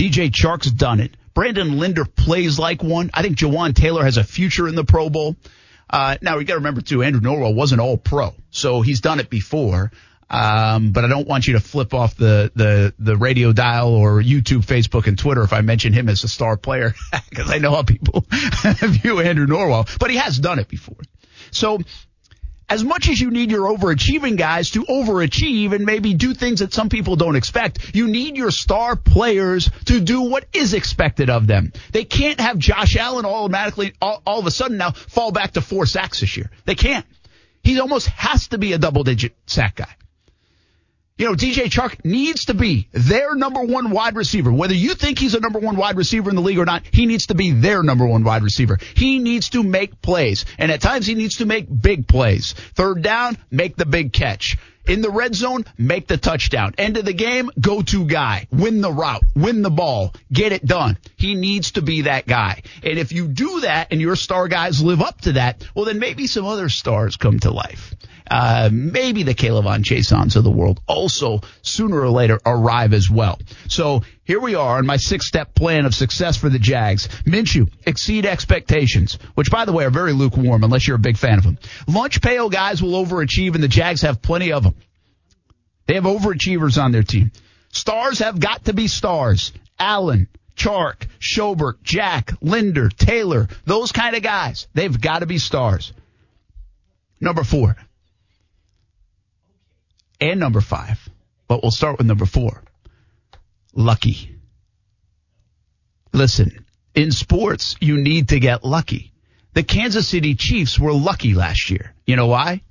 DJ 0.00 0.32
Chark's 0.32 0.70
done 0.70 0.98
it. 1.00 1.14
Brandon 1.34 1.78
Linder 1.78 2.06
plays 2.06 2.58
like 2.58 2.82
one. 2.82 3.10
I 3.12 3.20
think 3.20 3.36
Jawaan 3.36 3.74
Taylor 3.74 4.02
has 4.02 4.16
a 4.16 4.24
future 4.24 4.66
in 4.66 4.74
the 4.74 4.82
Pro 4.82 5.10
Bowl. 5.10 5.36
Uh, 5.90 6.16
now 6.22 6.38
we 6.38 6.44
got 6.44 6.54
to 6.54 6.60
remember 6.60 6.80
too, 6.80 7.02
Andrew 7.02 7.20
Norwell 7.20 7.54
wasn't 7.54 7.82
all 7.82 7.98
pro, 7.98 8.32
so 8.50 8.80
he's 8.80 9.02
done 9.02 9.20
it 9.20 9.28
before. 9.28 9.92
Um, 10.30 10.92
but 10.92 11.04
I 11.04 11.08
don't 11.08 11.28
want 11.28 11.48
you 11.48 11.52
to 11.54 11.60
flip 11.60 11.92
off 11.92 12.16
the, 12.16 12.50
the, 12.54 12.94
the 12.98 13.14
radio 13.14 13.52
dial 13.52 13.92
or 13.92 14.22
YouTube, 14.22 14.64
Facebook, 14.64 15.06
and 15.06 15.18
Twitter 15.18 15.42
if 15.42 15.52
I 15.52 15.60
mention 15.60 15.92
him 15.92 16.08
as 16.08 16.24
a 16.24 16.28
star 16.28 16.56
player, 16.56 16.94
because 17.28 17.50
I 17.50 17.58
know 17.58 17.72
how 17.72 17.82
people 17.82 18.24
view 18.30 19.20
Andrew 19.20 19.46
Norwell, 19.46 19.98
but 19.98 20.08
he 20.08 20.16
has 20.16 20.38
done 20.38 20.60
it 20.60 20.68
before. 20.68 20.96
So 21.50 21.78
as 22.70 22.84
much 22.84 23.08
as 23.08 23.20
you 23.20 23.30
need 23.32 23.50
your 23.50 23.68
overachieving 23.76 24.38
guys 24.38 24.70
to 24.70 24.84
overachieve 24.84 25.72
and 25.72 25.84
maybe 25.84 26.14
do 26.14 26.32
things 26.32 26.60
that 26.60 26.72
some 26.72 26.88
people 26.88 27.16
don't 27.16 27.34
expect, 27.34 27.94
you 27.94 28.06
need 28.06 28.36
your 28.36 28.52
star 28.52 28.94
players 28.94 29.68
to 29.86 30.00
do 30.00 30.22
what 30.22 30.44
is 30.52 30.72
expected 30.72 31.28
of 31.28 31.48
them. 31.48 31.72
They 31.92 32.04
can't 32.04 32.40
have 32.40 32.58
Josh 32.58 32.96
Allen 32.96 33.26
automatically 33.26 33.92
all, 34.00 34.22
all 34.24 34.38
of 34.38 34.46
a 34.46 34.52
sudden 34.52 34.78
now 34.78 34.92
fall 34.92 35.32
back 35.32 35.52
to 35.52 35.60
four 35.60 35.84
sacks 35.84 36.20
this 36.20 36.36
year. 36.36 36.50
They 36.64 36.76
can't. 36.76 37.04
He 37.62 37.78
almost 37.80 38.06
has 38.06 38.48
to 38.48 38.58
be 38.58 38.72
a 38.72 38.78
double 38.78 39.02
digit 39.02 39.34
sack 39.46 39.76
guy. 39.76 39.94
You 41.20 41.26
know, 41.26 41.34
DJ 41.34 41.64
Chark 41.64 42.02
needs 42.02 42.46
to 42.46 42.54
be 42.54 42.88
their 42.92 43.34
number 43.34 43.60
one 43.60 43.90
wide 43.90 44.16
receiver. 44.16 44.50
Whether 44.50 44.72
you 44.72 44.94
think 44.94 45.18
he's 45.18 45.34
a 45.34 45.40
number 45.40 45.58
one 45.58 45.76
wide 45.76 45.98
receiver 45.98 46.30
in 46.30 46.34
the 46.34 46.40
league 46.40 46.58
or 46.58 46.64
not, 46.64 46.82
he 46.92 47.04
needs 47.04 47.26
to 47.26 47.34
be 47.34 47.50
their 47.50 47.82
number 47.82 48.06
one 48.06 48.24
wide 48.24 48.42
receiver. 48.42 48.78
He 48.96 49.18
needs 49.18 49.50
to 49.50 49.62
make 49.62 50.00
plays. 50.00 50.46
And 50.56 50.72
at 50.72 50.80
times 50.80 51.06
he 51.06 51.14
needs 51.14 51.36
to 51.36 51.44
make 51.44 51.66
big 51.68 52.08
plays. 52.08 52.54
Third 52.54 53.02
down, 53.02 53.36
make 53.50 53.76
the 53.76 53.84
big 53.84 54.14
catch. 54.14 54.56
In 54.86 55.02
the 55.02 55.10
red 55.10 55.34
zone, 55.34 55.66
make 55.76 56.08
the 56.08 56.16
touchdown. 56.16 56.74
End 56.78 56.96
of 56.96 57.04
the 57.04 57.12
game, 57.12 57.50
go 57.60 57.82
to 57.82 58.06
guy. 58.06 58.46
Win 58.50 58.80
the 58.80 58.90
route. 58.90 59.22
Win 59.36 59.60
the 59.60 59.68
ball. 59.68 60.14
Get 60.32 60.52
it 60.52 60.64
done. 60.64 60.96
He 61.16 61.34
needs 61.34 61.72
to 61.72 61.82
be 61.82 62.02
that 62.02 62.26
guy. 62.26 62.62
And 62.82 62.98
if 62.98 63.12
you 63.12 63.28
do 63.28 63.60
that 63.60 63.88
and 63.90 64.00
your 64.00 64.16
star 64.16 64.48
guys 64.48 64.82
live 64.82 65.02
up 65.02 65.20
to 65.20 65.32
that, 65.32 65.66
well, 65.74 65.84
then 65.84 65.98
maybe 65.98 66.26
some 66.26 66.46
other 66.46 66.70
stars 66.70 67.16
come 67.16 67.38
to 67.40 67.50
life. 67.50 67.94
Uh, 68.30 68.70
maybe 68.72 69.24
the 69.24 69.34
K'Lavon 69.34 69.84
Chaissons 69.84 70.36
of 70.36 70.44
the 70.44 70.50
world 70.52 70.80
also 70.86 71.40
sooner 71.62 72.00
or 72.00 72.10
later 72.10 72.38
arrive 72.46 72.94
as 72.94 73.10
well. 73.10 73.40
So 73.68 74.02
here 74.22 74.38
we 74.38 74.54
are 74.54 74.78
on 74.78 74.86
my 74.86 74.98
six 74.98 75.26
step 75.26 75.52
plan 75.52 75.84
of 75.84 75.96
success 75.96 76.36
for 76.36 76.48
the 76.48 76.60
Jags. 76.60 77.08
Minshew, 77.24 77.68
exceed 77.84 78.26
expectations, 78.26 79.18
which 79.34 79.50
by 79.50 79.64
the 79.64 79.72
way 79.72 79.84
are 79.84 79.90
very 79.90 80.12
lukewarm 80.12 80.62
unless 80.62 80.86
you're 80.86 80.96
a 80.96 81.00
big 81.00 81.16
fan 81.16 81.38
of 81.38 81.44
them. 81.44 81.58
Lunch 81.88 82.20
pail 82.20 82.48
guys 82.48 82.80
will 82.80 83.04
overachieve 83.04 83.56
and 83.56 83.64
the 83.64 83.68
Jags 83.68 84.02
have 84.02 84.22
plenty 84.22 84.52
of 84.52 84.62
them. 84.62 84.76
They 85.86 85.94
have 85.94 86.04
overachievers 86.04 86.80
on 86.80 86.92
their 86.92 87.02
team. 87.02 87.32
Stars 87.72 88.20
have 88.20 88.38
got 88.38 88.66
to 88.66 88.72
be 88.72 88.86
stars. 88.86 89.52
Allen, 89.76 90.28
Chark, 90.54 91.06
Schobert, 91.18 91.82
Jack, 91.82 92.32
Linder, 92.40 92.90
Taylor, 92.90 93.48
those 93.64 93.90
kind 93.90 94.14
of 94.14 94.22
guys. 94.22 94.68
They've 94.72 95.00
got 95.00 95.20
to 95.20 95.26
be 95.26 95.38
stars. 95.38 95.92
Number 97.20 97.42
four. 97.42 97.76
And 100.20 100.38
number 100.38 100.60
five. 100.60 101.08
But 101.48 101.62
we'll 101.62 101.72
start 101.72 101.98
with 101.98 102.06
number 102.06 102.26
four. 102.26 102.62
Lucky. 103.74 104.36
Listen, 106.12 106.64
in 106.94 107.12
sports, 107.12 107.76
you 107.80 107.96
need 107.96 108.28
to 108.30 108.40
get 108.40 108.64
lucky. 108.64 109.12
The 109.54 109.62
Kansas 109.62 110.06
City 110.06 110.34
Chiefs 110.34 110.78
were 110.78 110.92
lucky 110.92 111.34
last 111.34 111.70
year. 111.70 111.94
You 112.06 112.16
know 112.16 112.26
why? 112.26 112.62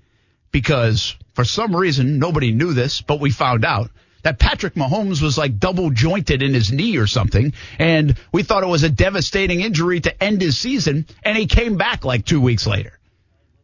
Because 0.51 1.15
for 1.33 1.43
some 1.43 1.75
reason, 1.75 2.19
nobody 2.19 2.51
knew 2.51 2.73
this, 2.73 3.01
but 3.01 3.19
we 3.19 3.31
found 3.31 3.65
out 3.65 3.91
that 4.23 4.39
Patrick 4.39 4.75
Mahomes 4.75 5.21
was 5.21 5.37
like 5.37 5.59
double 5.59 5.89
jointed 5.89 6.41
in 6.41 6.53
his 6.53 6.71
knee 6.71 6.97
or 6.97 7.07
something. 7.07 7.53
And 7.77 8.17
we 8.33 8.43
thought 8.43 8.63
it 8.63 8.67
was 8.67 8.83
a 8.83 8.89
devastating 8.89 9.61
injury 9.61 10.01
to 10.01 10.23
end 10.23 10.41
his 10.41 10.57
season. 10.57 11.05
And 11.23 11.37
he 11.37 11.47
came 11.47 11.77
back 11.77 12.03
like 12.03 12.25
two 12.25 12.41
weeks 12.41 12.67
later. 12.67 12.99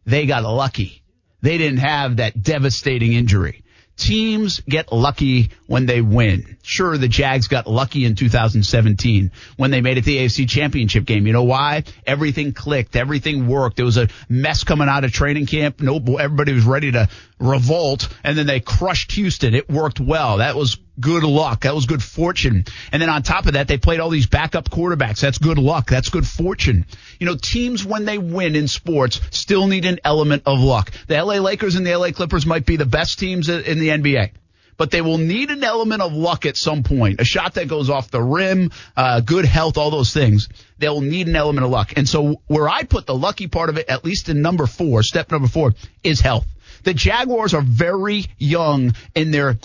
They 0.04 0.26
got 0.26 0.44
lucky. 0.44 1.02
They 1.42 1.58
didn't 1.58 1.80
have 1.80 2.16
that 2.16 2.42
devastating 2.42 3.12
injury. 3.12 3.62
Teams 3.96 4.60
get 4.60 4.92
lucky 4.92 5.50
when 5.66 5.86
they 5.86 6.02
win. 6.02 6.58
Sure, 6.62 6.98
the 6.98 7.08
Jags 7.08 7.48
got 7.48 7.66
lucky 7.66 8.04
in 8.04 8.14
2017 8.14 9.32
when 9.56 9.70
they 9.70 9.80
made 9.80 9.96
it 9.96 10.04
the 10.04 10.18
AFC 10.18 10.48
championship 10.48 11.06
game. 11.06 11.26
You 11.26 11.32
know 11.32 11.44
why? 11.44 11.84
Everything 12.06 12.52
clicked. 12.52 12.94
Everything 12.94 13.46
worked. 13.46 13.76
There 13.76 13.86
was 13.86 13.96
a 13.96 14.08
mess 14.28 14.64
coming 14.64 14.88
out 14.88 15.04
of 15.04 15.12
training 15.12 15.46
camp. 15.46 15.80
No, 15.80 15.96
everybody 15.96 16.52
was 16.52 16.64
ready 16.64 16.92
to 16.92 17.08
revolt 17.38 18.08
and 18.22 18.36
then 18.36 18.46
they 18.46 18.60
crushed 18.60 19.12
Houston. 19.12 19.54
It 19.54 19.70
worked 19.70 19.98
well. 19.98 20.38
That 20.38 20.56
was 20.56 20.78
good 20.98 21.22
luck. 21.22 21.62
That 21.62 21.74
was 21.74 21.86
good 21.86 22.02
fortune. 22.02 22.64
And 22.92 23.02
then 23.02 23.10
on 23.10 23.22
top 23.22 23.46
of 23.46 23.54
that, 23.54 23.68
they 23.68 23.78
played 23.78 24.00
all 24.00 24.10
these 24.10 24.26
backup 24.26 24.70
quarterbacks. 24.70 25.20
That's 25.20 25.38
good 25.38 25.58
luck. 25.58 25.88
That's 25.88 26.08
good 26.08 26.26
fortune. 26.26 26.86
You 27.18 27.26
know, 27.26 27.36
teams 27.36 27.84
when 27.84 28.04
they 28.04 28.18
win 28.18 28.56
in 28.56 28.68
sports 28.68 29.20
still 29.30 29.66
need 29.66 29.84
an 29.84 30.00
element 30.04 30.44
of 30.46 30.60
luck. 30.60 30.90
The 31.06 31.22
LA 31.22 31.34
Lakers 31.34 31.74
and 31.74 31.86
the 31.86 31.96
LA 31.96 32.10
Clippers 32.10 32.46
might 32.46 32.66
be 32.66 32.76
the 32.76 32.86
best 32.86 33.18
teams 33.18 33.48
in 33.48 33.78
the 33.78 33.88
NBA. 33.88 34.30
But 34.78 34.90
they 34.90 35.00
will 35.00 35.16
need 35.16 35.50
an 35.50 35.64
element 35.64 36.02
of 36.02 36.12
luck 36.12 36.44
at 36.44 36.56
some 36.56 36.82
point. 36.82 37.18
A 37.20 37.24
shot 37.24 37.54
that 37.54 37.66
goes 37.66 37.88
off 37.88 38.10
the 38.10 38.22
rim, 38.22 38.70
uh, 38.94 39.20
good 39.20 39.46
health, 39.46 39.78
all 39.78 39.90
those 39.90 40.12
things. 40.12 40.50
They'll 40.78 41.00
need 41.00 41.28
an 41.28 41.36
element 41.36 41.64
of 41.64 41.70
luck. 41.70 41.94
And 41.96 42.06
so 42.06 42.42
where 42.46 42.68
I 42.68 42.82
put 42.82 43.06
the 43.06 43.14
lucky 43.14 43.46
part 43.46 43.70
of 43.70 43.78
it, 43.78 43.88
at 43.88 44.04
least 44.04 44.28
in 44.28 44.42
number 44.42 44.66
four, 44.66 45.02
step 45.02 45.30
number 45.30 45.48
four, 45.48 45.72
is 46.02 46.20
health. 46.20 46.46
The 46.82 46.92
Jaguars 46.92 47.54
are 47.54 47.62
very 47.62 48.26
young 48.38 48.94
in 49.14 49.30
their 49.30 49.56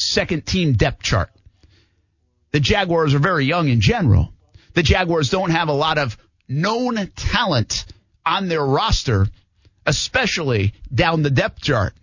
second 0.00 0.46
team 0.46 0.72
depth 0.72 1.02
chart. 1.02 1.30
The 2.52 2.60
Jaguars 2.60 3.14
are 3.14 3.20
very 3.20 3.44
young 3.44 3.68
in 3.68 3.80
general. 3.80 4.32
The 4.74 4.82
Jaguars 4.82 5.30
don't 5.30 5.50
have 5.50 5.68
a 5.68 5.72
lot 5.72 5.98
of 5.98 6.16
known 6.48 6.96
talent 7.16 7.84
on 8.24 8.48
their 8.48 8.64
roster, 8.64 9.26
especially 9.86 10.74
down 10.92 11.22
the 11.22 11.30
depth 11.30 11.60
chart. 11.62 11.94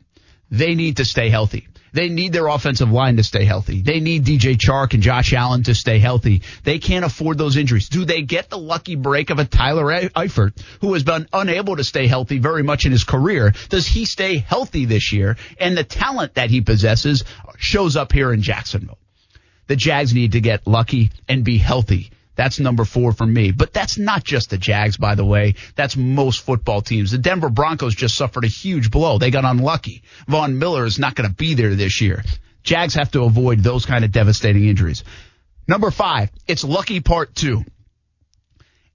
They 0.50 0.76
need 0.76 0.98
to 0.98 1.06
stay 1.06 1.30
healthy. 1.30 1.68
They 1.98 2.10
need 2.10 2.32
their 2.32 2.46
offensive 2.46 2.92
line 2.92 3.18
to 3.18 3.24
stay 3.24 3.44
healthy. 3.44 3.82
They 3.82 4.00
need 4.00 4.24
DJ 4.24 4.56
Chark 4.56 4.94
and 4.94 5.02
Josh 5.02 5.34
Allen 5.34 5.64
to 5.64 5.74
stay 5.74 5.98
healthy. 5.98 6.44
They 6.64 6.78
can't 6.78 7.04
afford 7.04 7.40
those 7.40 7.58
injuries. 7.58 7.90
Do 7.90 8.06
they 8.06 8.22
get 8.22 8.52
the 8.52 8.58
lucky 8.60 8.94
break 8.94 9.32
of 9.32 9.40
a 9.40 9.46
Tyler 9.46 9.86
Eifert 9.86 10.56
who 10.82 10.94
has 10.94 11.02
been 11.02 11.28
unable 11.34 11.76
to 11.76 11.84
stay 11.84 12.06
healthy 12.06 12.38
very 12.38 12.62
much 12.62 12.86
in 12.86 12.92
his 12.92 13.04
career? 13.04 13.52
Does 13.70 13.88
he 13.88 14.06
stay 14.06 14.38
healthy 14.38 14.86
this 14.86 15.12
year? 15.12 15.38
And 15.60 15.76
the 15.76 15.84
talent 15.84 16.36
that 16.36 16.52
he 16.52 16.62
possesses 16.62 17.24
shows 17.58 17.96
up 17.96 18.12
here 18.12 18.32
in 18.32 18.44
Jacksonville. 18.44 19.00
The 19.66 19.76
Jags 19.76 20.14
need 20.14 20.34
to 20.34 20.40
get 20.40 20.68
lucky 20.68 21.10
and 21.28 21.44
be 21.44 21.58
healthy. 21.58 22.12
That's 22.38 22.60
number 22.60 22.86
four 22.86 23.12
for 23.12 23.26
me. 23.26 23.52
But 23.52 23.74
that's 23.74 23.98
not 23.98 24.24
just 24.24 24.52
the 24.52 24.58
Jags, 24.58 24.96
by 24.96 25.16
the 25.16 25.26
way. 25.26 25.56
That's 25.76 25.98
most 25.98 26.46
football 26.46 26.82
teams. 26.82 27.12
The 27.12 27.18
Denver 27.18 27.50
Broncos 27.50 27.96
just 27.96 28.16
suffered 28.16 28.46
a 28.46 28.48
huge 28.48 28.90
blow. 28.92 29.18
They 29.18 29.32
got 29.32 29.44
unlucky. 29.44 30.04
Von 30.28 30.58
Miller 30.60 30.86
is 30.86 31.00
not 31.00 31.16
going 31.16 31.30
to 31.30 31.36
be 31.36 31.56
there 31.56 31.76
this 31.76 32.00
year. 32.00 32.24
Jags 32.64 32.94
have 32.94 33.12
to 33.12 33.24
avoid 33.24 33.60
those 33.60 33.86
kind 33.86 34.06
of 34.06 34.12
devastating 34.12 34.68
injuries. 34.68 35.04
Number 35.68 35.92
five, 35.92 36.32
it's 36.48 36.64
lucky 36.64 37.02
part 37.02 37.36
two 37.36 37.66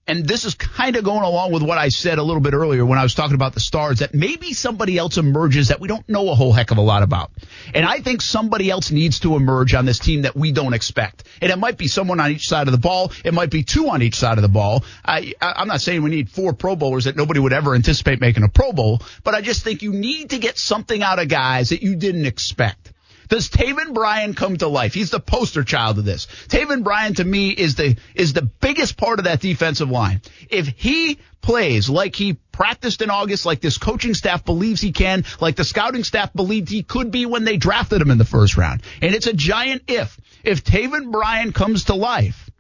and 0.07 0.27
this 0.27 0.45
is 0.45 0.55
kind 0.55 0.97
of 0.97 1.05
going 1.05 1.23
along 1.23 1.53
with 1.53 1.63
what 1.63 1.79
I 1.79 1.89
said 1.89 2.19
a 2.19 2.23
little 2.23 2.41
bit 2.41 2.55
earlier 2.55 2.85
when 2.85 2.99
I 2.99 3.05
was 3.05 3.15
talking 3.15 3.35
about 3.35 3.55
the 3.55 3.61
stars 3.61 4.01
that 4.01 4.15
maybe 4.15 4.53
somebody 4.53 4.99
else 4.99 5.17
emerges 5.17 5.69
that 5.69 5.79
we 5.79 5.87
don't 5.87 6.07
know 6.09 6.31
a 6.31 6.35
whole 6.35 6.53
heck 6.53 6.73
of 6.73 6.79
a 6.79 6.83
lot 6.83 7.05
about. 7.05 7.31
And 7.73 7.87
I 7.87 8.01
think 8.01 8.21
somebody 8.21 8.69
else 8.69 8.91
needs 8.91 9.21
to 9.21 9.37
emerge 9.37 9.75
on 9.75 9.85
this 9.85 10.01
team 10.01 10.23
that 10.23 10.35
we 10.35 10.51
don't 10.51 10.75
expect. 10.75 11.25
And 11.41 11.53
it 11.53 11.59
might 11.59 11.79
be 11.79 11.87
someone 11.87 12.19
on 12.19 12.33
each 12.33 12.49
side 12.49 12.67
of 12.67 12.73
the 12.73 12.79
ball. 12.79 13.13
It 13.25 13.33
might 13.33 13.51
be 13.51 13.63
two 13.63 13.91
on 13.91 14.03
each 14.03 14.17
side 14.17 14.39
of 14.39 14.43
the 14.43 14.49
ball. 14.49 14.85
I, 15.05 15.35
I'm 15.41 15.69
not 15.69 15.81
saying 15.81 16.03
we 16.03 16.11
need 16.11 16.31
four 16.31 16.53
Pro 16.53 16.75
Bowlers 16.75 17.05
that 17.05 17.17
nobody 17.17 17.39
would 17.39 17.53
ever 17.53 17.75
anticipate 17.75 18.21
making 18.21 18.43
a 18.43 18.49
Pro 18.49 18.73
Bowl, 18.73 19.03
but 19.23 19.35
I 19.35 19.41
just 19.41 19.63
think 19.63 19.83
you 19.83 19.93
need 19.93 20.31
to 20.31 20.39
get 20.39 20.59
something 20.59 21.01
out 21.01 21.21
of 21.21 21.29
guys 21.29 21.69
that 21.69 21.83
you 21.83 21.95
didn't 21.95 22.27
expect. 22.27 22.93
Does 23.33 23.49
Taven 23.49 23.95
Bryan 23.95 24.35
come 24.35 24.59
to 24.59 24.69
life? 24.69 24.93
He's 24.93 25.09
the 25.09 25.19
poster 25.19 25.65
child 25.65 25.99
of 25.99 26.05
this. 26.05 26.27
Taven 26.49 26.85
Bryan 26.85 27.15
to 27.15 27.25
me 27.25 27.49
is 27.49 27.77
the 27.77 27.97
is 28.15 28.35
the 28.35 28.43
biggest 28.43 28.99
part 28.99 29.21
of 29.21 29.25
that 29.25 29.41
defensive 29.41 29.91
line. 29.91 30.21
If 30.51 30.69
he 30.69 31.19
plays 31.41 31.89
like 31.89 32.15
he 32.15 32.35
practiced 32.35 33.01
in 33.01 33.09
August, 33.09 33.47
like 33.47 33.63
this 33.63 33.79
coaching 33.79 34.13
staff 34.13 34.45
believes 34.45 34.83
he 34.83 34.93
can, 34.93 35.25
like 35.41 35.57
the 35.57 35.65
scouting 35.65 36.05
staff 36.05 36.35
believed 36.35 36.69
he 36.69 36.83
could 36.83 37.11
be 37.11 37.25
when 37.25 37.45
they 37.45 37.57
drafted 37.57 38.03
him 38.03 38.11
in 38.11 38.19
the 38.19 38.27
first 38.27 38.59
round. 38.59 38.83
And 39.01 39.15
it's 39.15 39.27
a 39.27 39.33
giant 39.33 39.85
if. 39.89 40.21
If 40.45 40.63
Taven 40.63 41.11
Bryan 41.11 41.55
comes 41.55 41.85
to 41.85 41.95
life, 41.95 42.51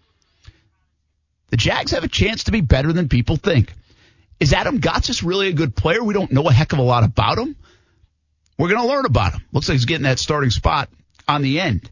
the 1.50 1.58
Jags 1.58 1.90
have 1.90 2.04
a 2.04 2.08
chance 2.08 2.44
to 2.44 2.50
be 2.50 2.62
better 2.62 2.94
than 2.94 3.10
people 3.10 3.36
think. 3.36 3.74
Is 4.40 4.54
Adam 4.54 4.80
Gotsis 4.80 5.22
really 5.22 5.48
a 5.48 5.52
good 5.52 5.76
player? 5.76 6.02
We 6.02 6.14
don't 6.14 6.32
know 6.32 6.48
a 6.48 6.52
heck 6.52 6.72
of 6.72 6.78
a 6.78 6.82
lot 6.82 7.04
about 7.04 7.36
him. 7.36 7.56
We're 8.58 8.68
going 8.68 8.82
to 8.82 8.88
learn 8.88 9.06
about 9.06 9.32
him. 9.32 9.42
Looks 9.52 9.68
like 9.68 9.76
he's 9.76 9.86
getting 9.86 10.04
that 10.04 10.18
starting 10.18 10.50
spot 10.50 10.88
on 11.26 11.42
the 11.42 11.60
end. 11.60 11.90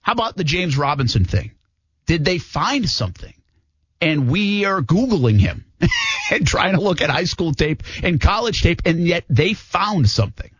How 0.00 0.12
about 0.12 0.36
the 0.36 0.44
James 0.44 0.76
Robinson 0.76 1.24
thing? 1.24 1.52
Did 2.06 2.24
they 2.24 2.38
find 2.38 2.88
something? 2.88 3.34
And 4.00 4.28
we 4.28 4.64
are 4.64 4.82
Googling 4.82 5.38
him 5.38 5.64
and 6.30 6.46
trying 6.46 6.74
to 6.74 6.80
look 6.80 7.00
at 7.00 7.10
high 7.10 7.24
school 7.24 7.52
tape 7.52 7.84
and 8.02 8.20
college 8.20 8.62
tape, 8.62 8.82
and 8.84 9.06
yet 9.06 9.24
they 9.28 9.54
found 9.54 10.08
something. 10.08 10.50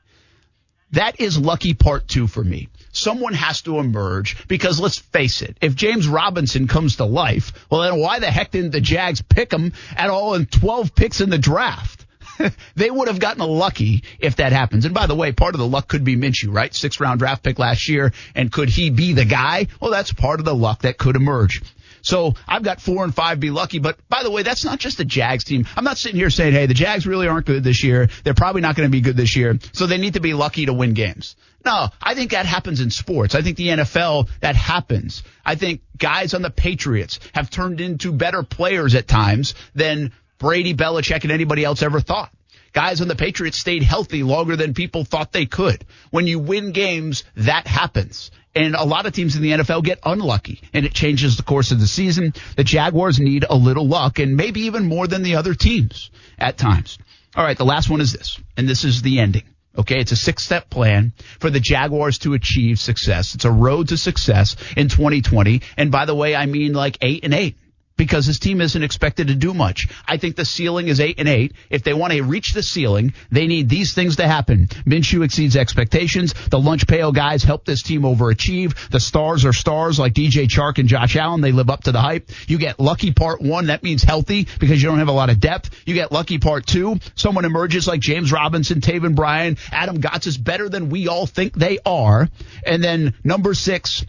That 0.92 1.20
is 1.20 1.38
lucky 1.38 1.74
part 1.74 2.06
two 2.06 2.26
for 2.26 2.44
me. 2.44 2.68
Someone 2.92 3.32
has 3.32 3.62
to 3.62 3.78
emerge 3.78 4.46
because 4.46 4.78
let's 4.78 4.98
face 4.98 5.40
it, 5.40 5.56
if 5.62 5.74
James 5.74 6.06
Robinson 6.06 6.68
comes 6.68 6.96
to 6.96 7.04
life, 7.04 7.52
well 7.70 7.80
then 7.80 7.98
why 7.98 8.18
the 8.18 8.30
heck 8.30 8.50
didn't 8.50 8.72
the 8.72 8.80
Jags 8.80 9.22
pick 9.22 9.50
him 9.50 9.72
at 9.96 10.10
all 10.10 10.34
in 10.34 10.44
12 10.44 10.94
picks 10.94 11.22
in 11.22 11.30
the 11.30 11.38
draft? 11.38 12.01
they 12.76 12.90
would 12.90 13.08
have 13.08 13.18
gotten 13.18 13.42
lucky 13.42 14.04
if 14.18 14.36
that 14.36 14.52
happens. 14.52 14.84
And 14.84 14.94
by 14.94 15.06
the 15.06 15.14
way, 15.14 15.32
part 15.32 15.54
of 15.54 15.58
the 15.58 15.66
luck 15.66 15.88
could 15.88 16.04
be 16.04 16.16
Minshew, 16.16 16.54
right? 16.54 16.74
Six 16.74 17.00
round 17.00 17.18
draft 17.18 17.42
pick 17.42 17.58
last 17.58 17.88
year. 17.88 18.12
And 18.34 18.50
could 18.50 18.68
he 18.68 18.90
be 18.90 19.12
the 19.12 19.24
guy? 19.24 19.68
Well, 19.80 19.90
that's 19.90 20.12
part 20.12 20.40
of 20.40 20.44
the 20.44 20.54
luck 20.54 20.82
that 20.82 20.98
could 20.98 21.16
emerge. 21.16 21.62
So 22.02 22.34
I've 22.46 22.64
got 22.64 22.80
four 22.80 23.04
and 23.04 23.14
five 23.14 23.40
be 23.40 23.50
lucky. 23.50 23.78
But 23.78 23.96
by 24.08 24.22
the 24.22 24.30
way, 24.30 24.42
that's 24.42 24.64
not 24.64 24.78
just 24.78 24.98
the 24.98 25.04
Jags 25.04 25.44
team. 25.44 25.66
I'm 25.76 25.84
not 25.84 25.98
sitting 25.98 26.18
here 26.18 26.30
saying, 26.30 26.52
hey, 26.52 26.66
the 26.66 26.74
Jags 26.74 27.06
really 27.06 27.28
aren't 27.28 27.46
good 27.46 27.64
this 27.64 27.82
year. 27.84 28.08
They're 28.24 28.34
probably 28.34 28.60
not 28.60 28.76
going 28.76 28.88
to 28.88 28.92
be 28.92 29.00
good 29.00 29.16
this 29.16 29.36
year. 29.36 29.58
So 29.72 29.86
they 29.86 29.98
need 29.98 30.14
to 30.14 30.20
be 30.20 30.34
lucky 30.34 30.66
to 30.66 30.72
win 30.72 30.94
games. 30.94 31.36
No, 31.64 31.88
I 32.02 32.14
think 32.14 32.32
that 32.32 32.44
happens 32.44 32.80
in 32.80 32.90
sports. 32.90 33.36
I 33.36 33.42
think 33.42 33.56
the 33.56 33.68
NFL, 33.68 34.28
that 34.40 34.56
happens. 34.56 35.22
I 35.44 35.54
think 35.54 35.82
guys 35.96 36.34
on 36.34 36.42
the 36.42 36.50
Patriots 36.50 37.20
have 37.34 37.50
turned 37.50 37.80
into 37.80 38.12
better 38.12 38.42
players 38.42 38.96
at 38.96 39.06
times 39.06 39.54
than 39.74 40.12
Brady, 40.42 40.74
Belichick, 40.74 41.22
and 41.22 41.30
anybody 41.30 41.64
else 41.64 41.82
ever 41.82 42.00
thought. 42.00 42.30
Guys 42.72 43.00
on 43.00 43.06
the 43.06 43.14
Patriots 43.14 43.58
stayed 43.58 43.84
healthy 43.84 44.24
longer 44.24 44.56
than 44.56 44.74
people 44.74 45.04
thought 45.04 45.30
they 45.30 45.46
could. 45.46 45.84
When 46.10 46.26
you 46.26 46.40
win 46.40 46.72
games, 46.72 47.22
that 47.36 47.68
happens. 47.68 48.32
And 48.52 48.74
a 48.74 48.84
lot 48.84 49.06
of 49.06 49.12
teams 49.12 49.36
in 49.36 49.42
the 49.42 49.52
NFL 49.52 49.84
get 49.84 50.00
unlucky 50.04 50.60
and 50.74 50.84
it 50.84 50.92
changes 50.92 51.36
the 51.36 51.44
course 51.44 51.70
of 51.70 51.78
the 51.78 51.86
season. 51.86 52.34
The 52.56 52.64
Jaguars 52.64 53.20
need 53.20 53.44
a 53.48 53.54
little 53.54 53.86
luck 53.86 54.18
and 54.18 54.36
maybe 54.36 54.62
even 54.62 54.84
more 54.84 55.06
than 55.06 55.22
the 55.22 55.36
other 55.36 55.54
teams 55.54 56.10
at 56.38 56.58
times. 56.58 56.98
All 57.36 57.44
right. 57.44 57.56
The 57.56 57.64
last 57.64 57.88
one 57.88 58.00
is 58.00 58.12
this, 58.12 58.40
and 58.56 58.68
this 58.68 58.84
is 58.84 59.00
the 59.00 59.20
ending. 59.20 59.44
Okay, 59.78 60.00
it's 60.00 60.12
a 60.12 60.16
six 60.16 60.42
step 60.42 60.68
plan 60.68 61.12
for 61.38 61.48
the 61.48 61.60
Jaguars 61.60 62.18
to 62.18 62.34
achieve 62.34 62.78
success. 62.78 63.34
It's 63.34 63.46
a 63.46 63.50
road 63.50 63.88
to 63.88 63.96
success 63.96 64.56
in 64.76 64.88
2020. 64.88 65.62
And 65.78 65.90
by 65.90 66.04
the 66.04 66.14
way, 66.14 66.36
I 66.36 66.44
mean 66.44 66.74
like 66.74 66.98
eight 67.00 67.24
and 67.24 67.32
eight 67.32 67.56
because 68.02 68.26
his 68.26 68.40
team 68.40 68.60
isn't 68.60 68.82
expected 68.82 69.28
to 69.28 69.34
do 69.36 69.54
much. 69.54 69.86
I 70.08 70.16
think 70.16 70.34
the 70.34 70.44
ceiling 70.44 70.88
is 70.88 70.98
eight 70.98 71.20
and 71.20 71.28
eight. 71.28 71.52
If 71.70 71.84
they 71.84 71.94
want 71.94 72.12
to 72.12 72.24
reach 72.24 72.52
the 72.52 72.62
ceiling, 72.62 73.14
they 73.30 73.46
need 73.46 73.68
these 73.68 73.94
things 73.94 74.16
to 74.16 74.26
happen. 74.26 74.66
Minshew 74.84 75.24
exceeds 75.24 75.54
expectations. 75.54 76.34
The 76.50 76.58
lunch 76.58 76.88
pail 76.88 77.12
guys 77.12 77.44
help 77.44 77.64
this 77.64 77.80
team 77.80 78.02
overachieve. 78.02 78.90
The 78.90 78.98
stars 78.98 79.44
are 79.44 79.52
stars 79.52 80.00
like 80.00 80.14
DJ 80.14 80.48
Chark 80.48 80.78
and 80.78 80.88
Josh 80.88 81.14
Allen. 81.14 81.42
They 81.42 81.52
live 81.52 81.70
up 81.70 81.84
to 81.84 81.92
the 81.92 82.00
hype. 82.00 82.28
You 82.48 82.58
get 82.58 82.80
lucky 82.80 83.12
part 83.12 83.40
one. 83.40 83.68
That 83.68 83.84
means 83.84 84.02
healthy 84.02 84.48
because 84.58 84.82
you 84.82 84.88
don't 84.88 84.98
have 84.98 85.06
a 85.06 85.12
lot 85.12 85.30
of 85.30 85.38
depth. 85.38 85.70
You 85.86 85.94
get 85.94 86.10
lucky 86.10 86.38
part 86.38 86.66
two. 86.66 86.96
Someone 87.14 87.44
emerges 87.44 87.86
like 87.86 88.00
James 88.00 88.32
Robinson, 88.32 88.80
Taven 88.80 89.14
Bryan, 89.14 89.58
Adam 89.70 90.00
Gotsis 90.00 90.26
is 90.26 90.38
better 90.38 90.68
than 90.68 90.90
we 90.90 91.06
all 91.06 91.26
think 91.26 91.54
they 91.54 91.78
are. 91.86 92.28
And 92.66 92.82
then 92.82 93.14
number 93.22 93.54
six, 93.54 94.04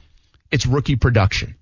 it's 0.49 0.65
rookie 0.65 0.95
production. 0.95 1.57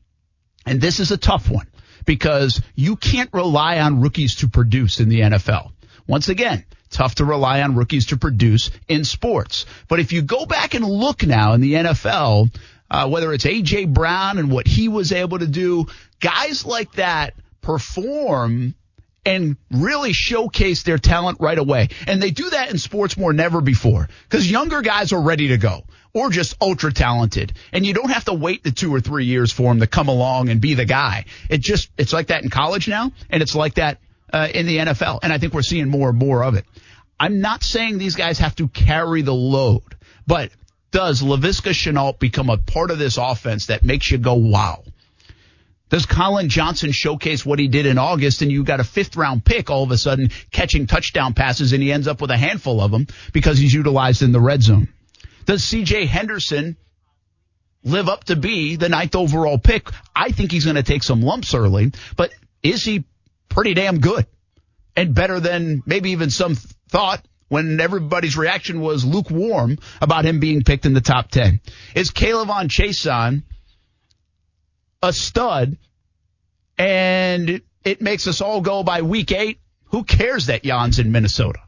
And 0.66 0.80
this 0.80 1.02
is 1.02 1.12
a 1.12 1.18
tough 1.18 1.50
one 1.50 1.68
because 2.06 2.62
you 2.76 2.96
can't 2.96 3.30
rely 3.34 3.80
on 3.80 4.02
rookies 4.02 4.36
to 4.38 4.48
produce 4.48 5.00
in 5.00 5.10
the 5.10 5.22
NFL. 5.22 5.72
Once 6.08 6.30
again, 6.30 6.66
tough 6.90 7.16
to 7.16 7.26
rely 7.26 7.62
on 7.62 7.76
rookies 7.76 8.08
to 8.08 8.18
produce 8.18 8.72
in 8.88 9.06
sports. 9.06 9.66
But 9.88 10.00
if 10.00 10.12
you 10.12 10.22
go 10.22 10.46
back 10.46 10.74
and 10.74 10.86
look 10.86 11.26
now 11.26 11.54
in 11.54 11.62
the 11.62 11.74
NFL, 11.74 12.54
uh, 12.90 13.10
whether 13.10 13.34
it's 13.34 13.46
AJ 13.46 13.94
Brown 13.94 14.38
and 14.38 14.52
what 14.52 14.68
he 14.68 14.90
was 14.90 15.12
able 15.12 15.40
to 15.40 15.48
do, 15.48 15.86
guys 16.20 16.66
like 16.66 16.92
that 16.94 17.34
perform 17.62 18.76
and 19.26 19.56
really 19.70 20.14
showcase 20.14 20.84
their 20.84 20.98
talent 20.98 21.38
right 21.40 21.58
away. 21.58 21.90
And 22.08 22.22
they 22.22 22.32
do 22.32 22.50
that 22.50 22.72
in 22.72 22.78
sports 22.78 23.18
more 23.18 23.32
than 23.32 23.40
ever 23.40 23.62
before 23.62 24.10
because 24.24 24.50
younger 24.50 24.82
guys 24.82 25.14
are 25.14 25.22
ready 25.22 25.50
to 25.50 25.58
go 25.58 25.84
or 26.14 26.30
just 26.30 26.56
ultra 26.62 26.92
talented. 26.92 27.54
And 27.72 27.86
you 27.86 27.94
don't 27.94 28.12
have 28.12 28.26
to 28.26 28.34
wait 28.34 28.64
the 28.64 28.72
two 28.72 28.94
or 28.94 29.00
three 29.00 29.26
years 29.26 29.52
for 29.52 29.72
him 29.72 29.80
to 29.80 29.88
come 29.88 30.08
along 30.08 30.50
and 30.50 30.60
be 30.62 30.74
the 30.74 30.86
guy. 30.86 31.26
It 31.50 31.60
just, 31.60 31.90
it's 31.98 32.14
like 32.14 32.28
that 32.28 32.44
in 32.44 32.50
college 32.50 32.88
now 32.88 33.12
and 33.30 33.42
it's 33.42 33.56
like 33.56 33.76
that 33.76 34.00
uh, 34.34 34.48
in 34.54 34.66
the 34.66 34.78
NFL. 34.78 35.20
And 35.24 35.32
I 35.32 35.38
think 35.38 35.54
we're 35.54 35.62
seeing 35.62 35.90
more 35.90 36.10
and 36.10 36.18
more 36.18 36.44
of 36.44 36.56
it. 36.56 36.66
I'm 37.20 37.40
not 37.40 37.64
saying 37.64 37.98
these 37.98 38.16
guys 38.16 38.40
have 38.40 38.56
to 38.56 38.68
carry 38.68 39.22
the 39.22 39.34
load, 39.34 39.84
but 40.26 40.52
does 40.92 41.22
Laviska 41.22 41.72
Shenault 41.72 42.20
become 42.20 42.50
a 42.50 42.58
part 42.58 42.92
of 42.92 43.00
this 43.00 43.18
offense 43.18 43.68
that 43.68 43.86
makes 43.86 44.10
you 44.10 44.18
go, 44.18 44.34
wow? 44.34 44.84
Does 45.90 46.06
Collin 46.06 46.48
Johnson 46.48 46.94
showcase 46.94 47.46
what 47.46 47.60
he 47.60 47.68
did 47.68 47.86
in 47.86 47.98
August 47.98 48.42
and 48.42 48.52
you 48.52 48.64
got 48.64 48.80
a 48.80 48.84
fifth 48.84 49.18
round 49.18 49.44
pick 49.44 49.70
all 49.70 49.84
of 49.84 49.92
a 49.92 49.98
sudden 49.98 50.32
catching 50.50 50.88
touchdown 50.88 51.34
passes 51.34 51.74
and 51.74 51.84
he 51.84 51.92
ends 51.92 52.08
up 52.08 52.22
with 52.22 52.32
a 52.32 52.38
handful 52.38 52.80
of 52.80 52.92
them 52.92 53.08
because 53.34 53.58
he's 53.58 53.74
utilized 53.74 54.22
in 54.22 54.32
the 54.32 54.40
red 54.40 54.64
zone? 54.64 54.88
Does 55.52 55.64
CJ 55.64 56.08
Henderson 56.08 56.78
live 57.84 58.08
up 58.08 58.24
to 58.24 58.38
be 58.38 58.78
the 58.78 58.88
ninth 58.88 59.18
overall 59.18 59.58
pick? 59.58 59.90
I 60.16 60.32
think 60.32 60.50
he's 60.50 60.64
going 60.64 60.78
to 60.78 60.82
take 60.82 61.04
some 61.04 61.22
lumps 61.22 61.54
early, 61.54 61.92
but 62.16 62.32
is 62.64 62.86
he 62.86 63.04
pretty 63.50 63.74
damn 63.74 64.00
good 64.00 64.28
and 64.96 65.14
better 65.14 65.42
than 65.42 65.84
maybe 65.86 66.12
even 66.12 66.30
some 66.30 66.56
thought 66.56 67.26
when 67.50 67.82
everybody's 67.82 68.38
reaction 68.38 68.80
was 68.80 69.04
lukewarm 69.04 69.78
about 70.00 70.24
him 70.24 70.40
being 70.40 70.64
picked 70.64 70.86
in 70.86 70.94
the 70.94 71.02
top 71.02 71.30
10? 71.32 71.60
Is 71.96 72.12
K'Lavon 72.12 72.70
Chaisson 72.70 73.44
a 75.04 75.12
stud 75.12 75.76
and 76.78 77.62
it 77.84 78.02
makes 78.02 78.26
us 78.26 78.40
all 78.40 78.62
go 78.62 78.84
by 78.84 79.02
week 79.02 79.34
eight. 79.34 79.60
Who 79.88 80.06
cares 80.06 80.46
that 80.46 80.64
Jan's 80.64 80.98
in 80.98 81.12
Minnesota? 81.12 81.60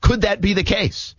Could 0.00 0.22
that 0.22 0.40
be 0.40 0.54
the 0.54 0.64
case? 0.64 1.14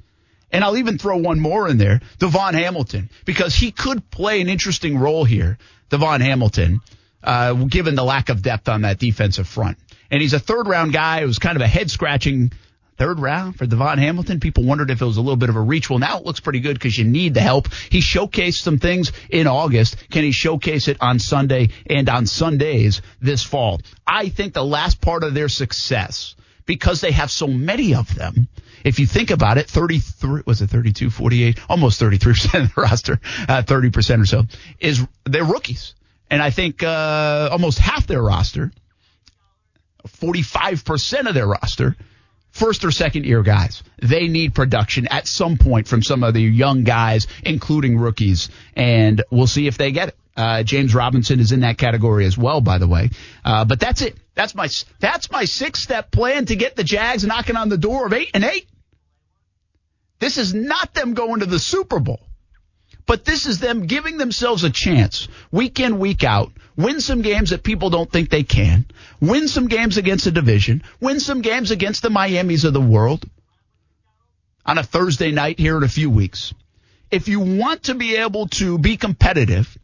And 0.51 0.63
I'll 0.63 0.77
even 0.77 0.97
throw 0.97 1.17
one 1.17 1.39
more 1.39 1.67
in 1.67 1.77
there, 1.77 2.01
Devon 2.19 2.53
Hamilton, 2.53 3.09
because 3.25 3.55
he 3.55 3.71
could 3.71 4.09
play 4.11 4.41
an 4.41 4.49
interesting 4.49 4.97
role 4.97 5.23
here, 5.23 5.57
Devon 5.89 6.21
Hamilton, 6.21 6.81
uh, 7.23 7.53
given 7.53 7.95
the 7.95 8.03
lack 8.03 8.29
of 8.29 8.41
depth 8.41 8.67
on 8.67 8.81
that 8.81 8.99
defensive 8.99 9.47
front. 9.47 9.77
And 10.09 10.21
he's 10.21 10.33
a 10.33 10.39
third 10.39 10.67
round 10.67 10.91
guy. 10.91 11.21
It 11.21 11.25
was 11.25 11.39
kind 11.39 11.55
of 11.55 11.61
a 11.61 11.67
head 11.67 11.89
scratching 11.89 12.51
third 12.97 13.19
round 13.19 13.55
for 13.55 13.65
Devon 13.65 13.97
Hamilton. 13.97 14.39
People 14.39 14.63
wondered 14.63 14.91
if 14.91 15.01
it 15.01 15.05
was 15.05 15.17
a 15.17 15.21
little 15.21 15.37
bit 15.37 15.49
of 15.49 15.55
a 15.55 15.61
reach. 15.61 15.89
Well, 15.89 15.97
now 15.97 16.19
it 16.19 16.25
looks 16.25 16.39
pretty 16.39 16.59
good 16.59 16.75
because 16.75 16.95
you 16.97 17.05
need 17.05 17.33
the 17.33 17.41
help. 17.41 17.73
He 17.89 17.99
showcased 17.99 18.61
some 18.61 18.77
things 18.77 19.11
in 19.29 19.47
August. 19.47 19.95
Can 20.11 20.23
he 20.23 20.31
showcase 20.31 20.87
it 20.87 20.97
on 21.01 21.17
Sunday 21.17 21.69
and 21.87 22.07
on 22.09 22.27
Sundays 22.27 23.01
this 23.19 23.43
fall? 23.43 23.81
I 24.05 24.29
think 24.29 24.53
the 24.53 24.63
last 24.63 25.01
part 25.01 25.23
of 25.23 25.33
their 25.33 25.49
success, 25.49 26.35
because 26.65 27.01
they 27.01 27.11
have 27.11 27.31
so 27.31 27.47
many 27.47 27.95
of 27.95 28.13
them, 28.15 28.47
if 28.83 28.99
you 28.99 29.05
think 29.05 29.31
about 29.31 29.57
it, 29.57 29.69
33, 29.69 30.43
was 30.45 30.61
it 30.61 30.69
32, 30.69 31.09
48, 31.09 31.59
almost 31.69 32.01
33% 32.01 32.63
of 32.63 32.75
the 32.75 32.81
roster, 32.81 33.19
uh, 33.47 33.61
30% 33.63 34.21
or 34.21 34.25
so, 34.25 34.43
is 34.79 35.05
they're 35.25 35.43
rookies. 35.43 35.95
And 36.29 36.41
I 36.41 36.49
think, 36.49 36.81
uh, 36.81 37.49
almost 37.51 37.77
half 37.77 38.07
their 38.07 38.21
roster, 38.21 38.71
45% 40.07 41.27
of 41.27 41.33
their 41.33 41.47
roster 41.47 41.95
first 42.51 42.83
or 42.83 42.91
second 42.91 43.25
year 43.25 43.43
guys. 43.43 43.83
They 44.01 44.27
need 44.27 44.53
production 44.53 45.07
at 45.07 45.27
some 45.27 45.57
point 45.57 45.87
from 45.87 46.03
some 46.03 46.23
of 46.23 46.33
the 46.33 46.41
young 46.41 46.83
guys, 46.83 47.27
including 47.43 47.97
rookies, 47.97 48.49
and 48.75 49.23
we'll 49.31 49.47
see 49.47 49.67
if 49.67 49.77
they 49.77 49.91
get 49.91 50.09
it. 50.09 50.17
Uh, 50.35 50.63
James 50.63 50.95
Robinson 50.95 51.39
is 51.39 51.51
in 51.51 51.59
that 51.61 51.77
category 51.77 52.25
as 52.25 52.37
well, 52.37 52.61
by 52.61 52.77
the 52.77 52.87
way. 52.87 53.09
Uh, 53.43 53.65
but 53.65 53.79
that's 53.79 54.01
it. 54.01 54.15
That's 54.33 54.55
my 54.55 54.69
that's 54.99 55.29
my 55.29 55.45
six 55.45 55.81
step 55.81 56.09
plan 56.09 56.45
to 56.45 56.55
get 56.55 56.75
the 56.75 56.83
Jags 56.83 57.25
knocking 57.25 57.57
on 57.57 57.69
the 57.69 57.77
door 57.77 58.05
of 58.05 58.13
eight 58.13 58.31
and 58.33 58.43
eight. 58.43 58.67
This 60.19 60.37
is 60.37 60.53
not 60.53 60.93
them 60.93 61.13
going 61.13 61.41
to 61.41 61.45
the 61.45 61.59
Super 61.59 61.99
Bowl. 61.99 62.21
But 63.05 63.25
this 63.25 63.45
is 63.45 63.59
them 63.59 63.87
giving 63.87 64.17
themselves 64.17 64.63
a 64.63 64.69
chance 64.69 65.27
week 65.51 65.79
in, 65.79 65.99
week 65.99 66.23
out, 66.23 66.51
win 66.77 67.01
some 67.01 67.21
games 67.21 67.49
that 67.49 67.63
people 67.63 67.89
don't 67.89 68.09
think 68.09 68.29
they 68.29 68.43
can, 68.43 68.85
win 69.19 69.47
some 69.47 69.67
games 69.67 69.97
against 69.97 70.27
a 70.27 70.31
division, 70.31 70.83
win 70.99 71.19
some 71.19 71.41
games 71.41 71.71
against 71.71 72.03
the 72.03 72.09
Miamis 72.09 72.63
of 72.63 72.73
the 72.73 72.79
world 72.79 73.25
on 74.65 74.77
a 74.77 74.83
Thursday 74.83 75.31
night 75.31 75.59
here 75.59 75.75
in 75.77 75.83
a 75.83 75.89
few 75.89 76.09
weeks. 76.09 76.53
If 77.09 77.27
you 77.27 77.39
want 77.39 77.83
to 77.83 77.95
be 77.95 78.15
able 78.15 78.47
to 78.49 78.77
be 78.77 78.95
competitive 78.95 79.77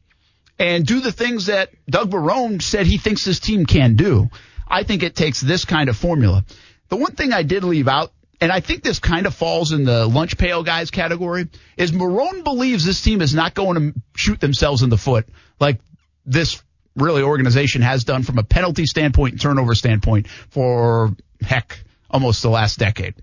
and 0.59 0.85
do 0.85 0.99
the 0.99 1.11
things 1.11 1.47
that 1.47 1.69
Doug 1.89 2.11
Marrone 2.11 2.61
said 2.61 2.85
he 2.85 2.97
thinks 2.97 3.23
this 3.23 3.39
team 3.39 3.65
can 3.65 3.95
do, 3.95 4.29
I 4.67 4.83
think 4.83 5.03
it 5.03 5.15
takes 5.15 5.41
this 5.41 5.65
kind 5.65 5.89
of 5.89 5.97
formula. 5.97 6.45
The 6.89 6.95
one 6.95 7.13
thing 7.13 7.33
I 7.33 7.43
did 7.43 7.63
leave 7.63 7.87
out 7.87 8.11
and 8.39 8.51
I 8.51 8.59
think 8.59 8.83
this 8.83 8.99
kind 8.99 9.25
of 9.25 9.33
falls 9.33 9.71
in 9.71 9.83
the 9.83 10.05
lunch 10.05 10.37
pail 10.37 10.63
guys 10.63 10.91
category, 10.91 11.47
is 11.75 11.91
Marrone 11.91 12.43
believes 12.43 12.85
this 12.85 13.01
team 13.01 13.21
is 13.21 13.33
not 13.33 13.55
going 13.55 13.93
to 13.93 13.99
shoot 14.15 14.39
themselves 14.39 14.83
in 14.83 14.89
the 14.89 14.97
foot 14.97 15.27
like 15.59 15.79
this 16.25 16.61
really 16.95 17.23
organization 17.23 17.81
has 17.81 18.03
done 18.03 18.23
from 18.23 18.37
a 18.37 18.43
penalty 18.43 18.85
standpoint 18.85 19.33
and 19.33 19.41
turnover 19.41 19.75
standpoint 19.75 20.27
for 20.27 21.15
heck 21.41 21.79
almost 22.09 22.41
the 22.41 22.49
last 22.49 22.79
decade. 22.79 23.15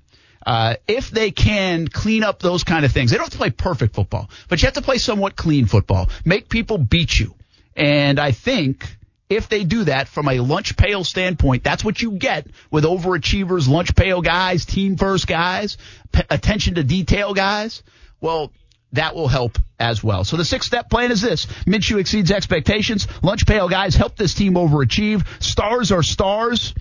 Uh, 0.45 0.77
if 0.87 1.11
they 1.11 1.31
can 1.31 1.89
clean 1.89 2.23
up 2.23 2.41
those 2.41 2.65
kind 2.65 2.85
of 2.85 2.93
things, 2.93 3.11
they 3.11 3.17
don't 3.17 3.25
have 3.27 3.33
to 3.33 3.39
play 3.39 3.51
perfect 3.51 3.95
football, 3.95 4.29
but 4.49 4.61
you 4.61 4.67
have 4.67 4.75
to 4.75 4.83
play 4.83 4.99
somewhat 4.99 5.37
clean 5.37 5.67
football, 5.67 6.09
make 6.25 6.49
people 6.49 6.79
beat 6.79 7.19
you. 7.19 7.35
And 7.77 8.19
I 8.19 8.33
think 8.33 8.97
if 9.29 9.49
they 9.49 9.65
do 9.65 9.85
that 9.85 10.09
from 10.09 10.29
a 10.29 10.41
lunch 10.41 10.77
pail 10.77 11.03
standpoint, 11.03 11.65
that's 11.65 11.85
what 11.85 12.01
you 12.01 12.13
get 12.13 12.47
with 12.71 12.85
overachievers, 12.85 13.69
lunch 13.69 13.95
pail 13.95 14.21
guys, 14.21 14.65
team 14.65 14.97
first 14.97 15.27
guys, 15.27 15.79
p- 16.13 16.23
attention 16.31 16.75
to 16.75 16.85
detail 16.85 17.35
guys. 17.35 17.83
Well, 18.21 18.53
that 18.93 19.15
will 19.15 19.29
help 19.29 19.59
as 19.79 20.05
well. 20.05 20.25
So 20.25 20.37
the 20.37 20.45
six 20.45 20.67
step 20.67 20.89
plan 20.89 21.11
is 21.11 21.21
this. 21.21 21.47
Minshew 21.67 21.99
exceeds 21.99 22.31
expectations. 22.31 23.09
Lunch 23.23 23.45
pail 23.47 23.69
guys 23.69 23.97
help 23.97 24.17
this 24.17 24.35
team 24.35 24.55
overachieve. 24.55 25.27
Stars 25.42 25.90
are 25.90 26.03
stars 26.03 26.75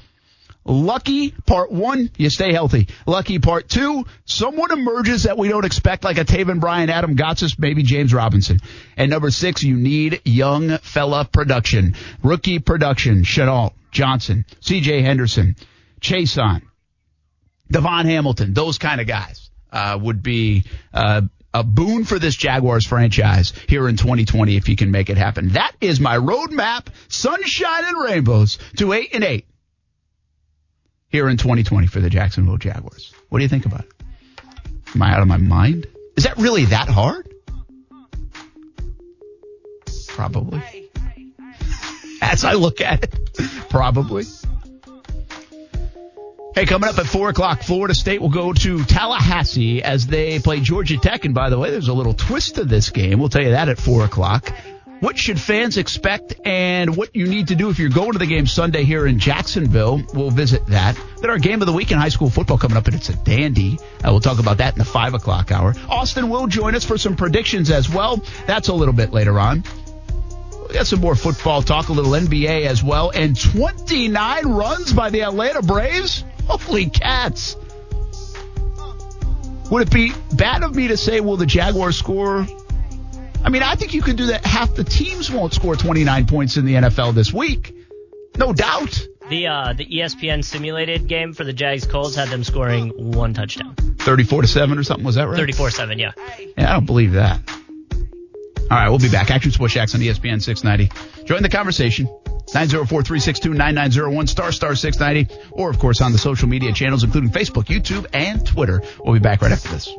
Lucky 0.66 1.32
part 1.32 1.72
one, 1.72 2.10
you 2.18 2.30
stay 2.30 2.54
healthy. 2.54 2.88
Lucky 3.06 3.40
part 3.40 3.68
two, 3.68 4.06
someone 4.26 4.72
emerges 4.72 5.24
that 5.24 5.38
we 5.38 5.50
don't 5.50 5.66
expect, 5.66 6.06
like 6.06 6.18
a 6.18 6.24
Taven 6.24 6.62
Bryan, 6.62 6.90
Adam 6.90 7.18
Gotsis, 7.18 7.60
maybe 7.60 7.84
James 7.84 8.14
Robinson. 8.14 8.60
And 8.96 9.12
number 9.12 9.30
six, 9.30 9.62
you 9.62 9.76
need 9.76 10.22
young 10.24 10.78
fella 10.78 11.26
production. 11.26 11.96
Rookie 12.24 12.60
production, 12.60 13.24
Shenault, 13.24 13.74
Johnson, 13.92 14.46
CJ 14.62 15.02
Henderson, 15.02 15.58
Chaisson, 16.00 16.62
Devon 17.70 18.06
Hamilton, 18.06 18.54
those 18.54 18.78
kind 18.78 19.02
of 19.02 19.08
guys, 19.08 19.50
uh, 19.72 20.00
would 20.02 20.24
be, 20.24 20.64
uh, 20.94 21.22
a 21.56 21.64
boon 21.64 22.04
for 22.04 22.18
this 22.18 22.36
Jaguars 22.36 22.86
franchise 22.86 23.54
here 23.68 23.88
in 23.88 23.96
2020 23.96 24.56
if 24.56 24.70
you 24.70 24.76
can 24.76 24.90
make 24.90 25.12
it 25.12 25.18
happen. 25.18 25.50
That 25.50 25.74
is 25.82 26.00
my 26.00 26.18
roadmap, 26.18 26.88
sunshine 27.10 27.86
and 27.86 28.04
rainbows 28.04 28.58
to 28.78 28.94
eight 28.94 29.10
and 29.14 29.24
eight 29.24 29.46
here 31.14 31.30
in 31.30 31.38
2020 31.38 31.86
for 31.86 32.00
the 32.00 32.10
Jacksonville 32.10 32.58
Jaguars. 32.58 33.14
What 33.30 33.38
do 33.38 33.44
you 33.44 33.50
think 33.50 33.68
about 33.68 33.82
it? 33.82 33.92
Am 34.96 35.02
I 35.04 35.14
out 35.14 35.22
of 35.22 35.28
my 35.28 35.38
mind? 35.38 35.86
Is 36.18 36.24
that 36.24 36.38
really 36.38 36.66
that 36.66 36.90
hard? 36.90 37.32
Probably. 40.08 40.90
As 42.20 42.44
I 42.44 42.54
look 42.54 42.82
at 42.82 43.04
it, 43.04 43.16
probably. 43.70 44.24
Hey, 46.56 46.66
coming 46.66 46.90
up 46.90 46.98
at 46.98 47.06
4 47.06 47.30
o'clock, 47.30 47.62
Florida 47.62 47.94
State 47.94 48.20
will 48.20 48.30
go 48.30 48.52
to 48.52 48.84
Tallahassee 48.84 49.84
as 49.84 50.08
they 50.08 50.40
play 50.40 50.62
Georgia 50.62 50.98
Tech. 50.98 51.26
And 51.26 51.36
by 51.36 51.52
the 51.52 51.60
way, 51.60 51.70
there's 51.70 51.90
a 51.90 51.94
little 51.94 52.16
twist 52.16 52.56
to 52.56 52.64
this 52.64 52.90
game. 52.90 53.20
We'll 53.20 53.30
tell 53.30 53.44
you 53.44 53.52
that 53.52 53.70
at 53.70 53.78
4 53.78 54.06
o'clock. 54.06 54.52
What 55.04 55.18
should 55.18 55.38
fans 55.38 55.76
expect 55.76 56.34
and 56.46 56.96
what 56.96 57.14
you 57.14 57.28
need 57.28 57.50
to 57.50 57.56
do 57.56 57.70
if 57.70 57.78
you're 57.78 57.90
going 57.90 58.14
to 58.14 58.20
the 58.20 58.26
game 58.26 58.48
Sunday 58.48 58.86
here 58.86 59.06
in 59.06 59.20
Jacksonville? 59.20 60.02
We'll 60.14 60.32
visit 60.32 60.66
that. 60.68 60.98
Then 61.20 61.30
our 61.30 61.40
game 61.40 61.62
of 61.62 61.66
the 61.66 61.74
week 61.74 61.92
in 61.92 61.98
high 61.98 62.08
school 62.08 62.30
football 62.30 62.58
coming 62.58 62.78
up, 62.78 62.88
and 62.88 62.96
it's 62.96 63.10
a 63.10 63.16
dandy. 63.18 63.80
Uh, 64.02 64.12
we'll 64.12 64.22
talk 64.22 64.40
about 64.40 64.60
that 64.60 64.76
in 64.76 64.80
the 64.80 64.86
5 64.86 65.14
o'clock 65.16 65.52
hour. 65.52 65.76
Austin 65.90 66.30
will 66.30 66.48
join 66.48 66.74
us 66.74 66.86
for 66.86 66.98
some 66.98 67.18
predictions 67.18 67.70
as 67.70 67.90
well. 67.90 68.24
That's 68.48 68.70
a 68.70 68.74
little 68.74 68.94
bit 68.94 69.12
later 69.12 69.38
on. 69.42 69.66
We 70.70 70.76
got 70.76 70.88
some 70.88 71.02
more 71.02 71.16
football 71.16 71.62
talk, 71.62 71.90
a 71.90 71.92
little 71.92 72.14
NBA 72.14 72.66
as 72.66 72.82
well, 72.82 73.10
and 73.10 73.38
29 73.38 74.46
runs 74.46 74.94
by 74.94 75.10
the 75.10 75.24
Atlanta 75.24 75.64
Braves. 75.64 76.24
Holy 76.48 76.90
cats. 76.90 77.58
Would 79.70 79.90
it 79.90 79.94
be 79.94 80.14
bad 80.32 80.64
of 80.64 80.74
me 80.74 80.88
to 80.88 80.96
say, 80.96 81.20
will 81.20 81.36
the 81.36 81.46
Jaguars 81.46 81.98
score? 81.98 82.48
I 83.44 83.50
mean, 83.50 83.62
I 83.62 83.76
think 83.76 83.94
you 83.94 84.02
could 84.02 84.16
do 84.16 84.28
that. 84.28 84.46
Half 84.46 84.76
the 84.76 84.84
teams 84.84 85.30
won't 85.30 85.54
score 85.54 85.76
29 85.76 86.26
points 86.28 86.58
in 86.58 86.66
the 86.66 86.76
NFL 86.76 87.14
this 87.14 87.34
week. 87.34 87.76
No 88.38 88.54
doubt. 88.54 89.08
The 89.30 89.48
uh, 89.48 89.74
the 89.74 89.86
ESPN 89.86 90.44
simulated 90.44 91.08
game 91.08 91.34
for 91.34 91.44
the 91.44 91.54
Jags 91.54 91.86
Colts 91.86 92.16
had 92.16 92.30
them 92.30 92.44
scoring 92.44 92.90
one 93.14 93.34
touchdown. 93.34 93.76
34 93.76 94.42
to 94.44 94.48
7 94.48 94.78
or 94.78 94.84
something, 94.84 95.06
was 95.06 95.16
that 95.16 95.28
right? 95.28 95.40
34-7, 95.40 95.98
yeah. 96.00 96.12
Yeah, 96.58 96.70
I 96.70 96.74
don't 96.74 96.86
believe 96.86 97.14
that. 97.14 97.40
All 98.70 98.80
right, 98.80 98.90
we'll 98.90 99.00
be 99.00 99.10
back. 99.10 99.32
Action 99.32 99.52
Sports 99.52 99.74
Jax 99.74 99.96
on 99.96 100.02
ESPN 100.02 100.42
690. 100.42 101.26
Join 101.26 101.42
the 101.42 101.50
conversation. 101.50 102.08
904-362-9901, 102.48 104.30
star 104.30 104.52
star 104.52 104.76
690, 104.76 105.34
or 105.52 105.70
of 105.70 105.80
course 105.80 106.02
on 106.02 106.12
the 106.12 106.18
social 106.18 106.50
media 106.50 106.74
channels, 106.74 107.04
including 107.04 107.30
Facebook, 107.30 107.66
YouTube, 107.66 108.06
and 108.14 108.46
Twitter. 108.46 108.84
We'll 109.00 109.14
be 109.14 109.20
back 109.20 109.42
right 109.42 109.52
after 109.52 109.70
this. 109.70 109.90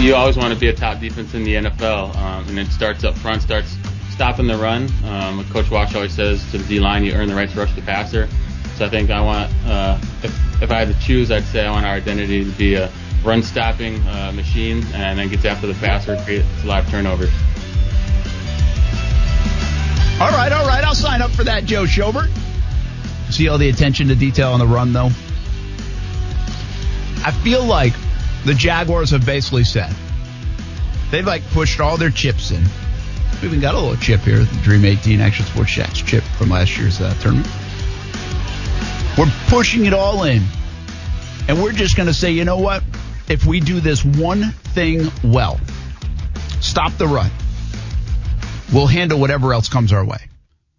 You 0.00 0.14
always 0.14 0.38
want 0.38 0.54
to 0.54 0.58
be 0.58 0.68
a 0.68 0.72
top 0.72 0.98
defense 0.98 1.34
in 1.34 1.44
the 1.44 1.56
NFL, 1.56 2.16
um, 2.16 2.48
and 2.48 2.58
it 2.58 2.68
starts 2.68 3.04
up 3.04 3.18
front, 3.18 3.42
starts 3.42 3.76
stopping 4.10 4.46
the 4.46 4.56
run. 4.56 4.88
Um, 5.04 5.44
Coach 5.50 5.70
Wash 5.70 5.94
always 5.94 6.14
says 6.14 6.42
to 6.52 6.58
the 6.58 6.64
D 6.64 6.80
line, 6.80 7.04
you 7.04 7.12
earn 7.12 7.28
the 7.28 7.34
right 7.34 7.50
to 7.50 7.58
rush 7.58 7.74
the 7.74 7.82
passer. 7.82 8.26
So 8.76 8.86
I 8.86 8.88
think 8.88 9.10
I 9.10 9.20
want, 9.20 9.52
uh, 9.66 10.00
if, 10.22 10.62
if 10.62 10.70
I 10.70 10.78
had 10.78 10.88
to 10.88 10.98
choose, 11.00 11.30
I'd 11.30 11.44
say 11.44 11.66
I 11.66 11.70
want 11.70 11.84
our 11.84 11.92
identity 11.92 12.46
to 12.46 12.50
be 12.52 12.76
a 12.76 12.90
run 13.22 13.42
stopping 13.42 14.00
uh, 14.08 14.32
machine, 14.34 14.82
and 14.94 15.18
then 15.18 15.28
gets 15.28 15.44
after 15.44 15.66
the 15.66 15.74
passer, 15.74 16.16
creates 16.24 16.46
a 16.64 16.66
lot 16.66 16.82
of 16.84 16.90
turnovers. 16.90 17.30
All 20.18 20.30
right, 20.30 20.50
all 20.50 20.66
right. 20.66 20.82
I'll 20.82 20.94
sign 20.94 21.20
up 21.20 21.30
for 21.30 21.44
that, 21.44 21.66
Joe 21.66 21.84
Schobert. 21.84 22.30
See 23.28 23.48
all 23.48 23.58
the 23.58 23.68
attention 23.68 24.08
to 24.08 24.14
detail 24.14 24.52
on 24.52 24.60
the 24.60 24.66
run, 24.66 24.94
though. 24.94 25.10
I 27.22 27.38
feel 27.42 27.62
like 27.62 27.92
the 28.44 28.54
Jaguars 28.54 29.10
have 29.10 29.26
basically 29.26 29.64
said 29.64 29.94
they've 31.10 31.26
like 31.26 31.42
pushed 31.50 31.80
all 31.80 31.96
their 31.96 32.10
chips 32.10 32.50
in. 32.50 32.62
We 33.42 33.48
even 33.48 33.60
got 33.60 33.74
a 33.74 33.78
little 33.78 33.96
chip 33.96 34.20
here, 34.20 34.38
the 34.38 34.60
Dream 34.62 34.84
18 34.84 35.20
Action 35.20 35.46
Sports 35.46 35.72
Jax 35.72 36.00
chip 36.00 36.22
from 36.22 36.50
last 36.50 36.76
year's 36.76 37.00
uh, 37.00 37.14
tournament. 37.20 37.48
We're 39.16 39.32
pushing 39.48 39.86
it 39.86 39.94
all 39.94 40.24
in, 40.24 40.42
and 41.48 41.62
we're 41.62 41.72
just 41.72 41.96
going 41.96 42.06
to 42.06 42.14
say, 42.14 42.30
you 42.32 42.44
know 42.44 42.58
what? 42.58 42.82
If 43.28 43.46
we 43.46 43.60
do 43.60 43.80
this 43.80 44.04
one 44.04 44.50
thing 44.74 45.10
well, 45.24 45.58
stop 46.60 46.92
the 46.96 47.06
run, 47.06 47.30
we'll 48.72 48.86
handle 48.86 49.18
whatever 49.18 49.52
else 49.52 49.68
comes 49.68 49.92
our 49.92 50.04
way 50.04 50.28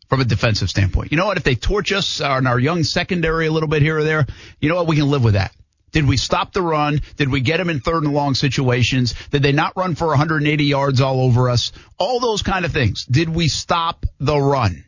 from 0.09 0.22
a 0.22 0.26
defensive 0.26 0.70
standpoint. 0.70 1.12
You 1.12 1.18
know 1.18 1.26
what? 1.26 1.38
If 1.38 1.43
they 1.43 1.55
torch 1.55 1.91
us 1.91 2.20
on 2.22 2.45
our 2.45 2.59
young 2.59 2.84
secondary 2.84 3.47
a 3.47 3.51
little 3.51 3.70
bit 3.70 3.82
here 3.82 3.97
or 3.97 4.03
there, 4.03 4.26
you 4.59 4.70
know 4.70 4.76
what? 4.76 4.88
We 4.88 4.97
can 4.97 5.09
live 5.09 5.24
with 5.24 5.34
that. 5.34 5.53
Did 5.91 6.07
we 6.07 6.17
stop 6.17 6.53
the 6.53 6.61
run? 6.61 7.01
Did 7.17 7.29
we 7.29 7.41
get 7.41 7.57
them 7.57 7.69
in 7.69 7.79
third 7.79 8.03
and 8.03 8.13
long 8.13 8.33
situations? 8.33 9.13
Did 9.29 9.43
they 9.43 9.51
not 9.51 9.75
run 9.75 9.95
for 9.95 10.07
180 10.07 10.63
yards 10.63 11.01
all 11.01 11.21
over 11.21 11.49
us? 11.49 11.71
All 11.97 12.19
those 12.19 12.41
kind 12.41 12.65
of 12.65 12.71
things. 12.71 13.05
Did 13.05 13.29
we 13.29 13.47
stop 13.47 14.05
the 14.19 14.39
run? 14.39 14.85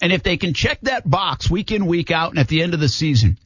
And 0.00 0.12
if 0.12 0.22
they 0.22 0.36
can 0.36 0.54
check 0.54 0.80
that 0.82 1.08
box 1.08 1.50
week 1.50 1.72
in, 1.72 1.86
week 1.86 2.10
out, 2.10 2.30
and 2.30 2.38
at 2.38 2.48
the 2.48 2.62
end 2.62 2.74
of 2.74 2.80
the 2.80 2.88
season, 2.88 3.38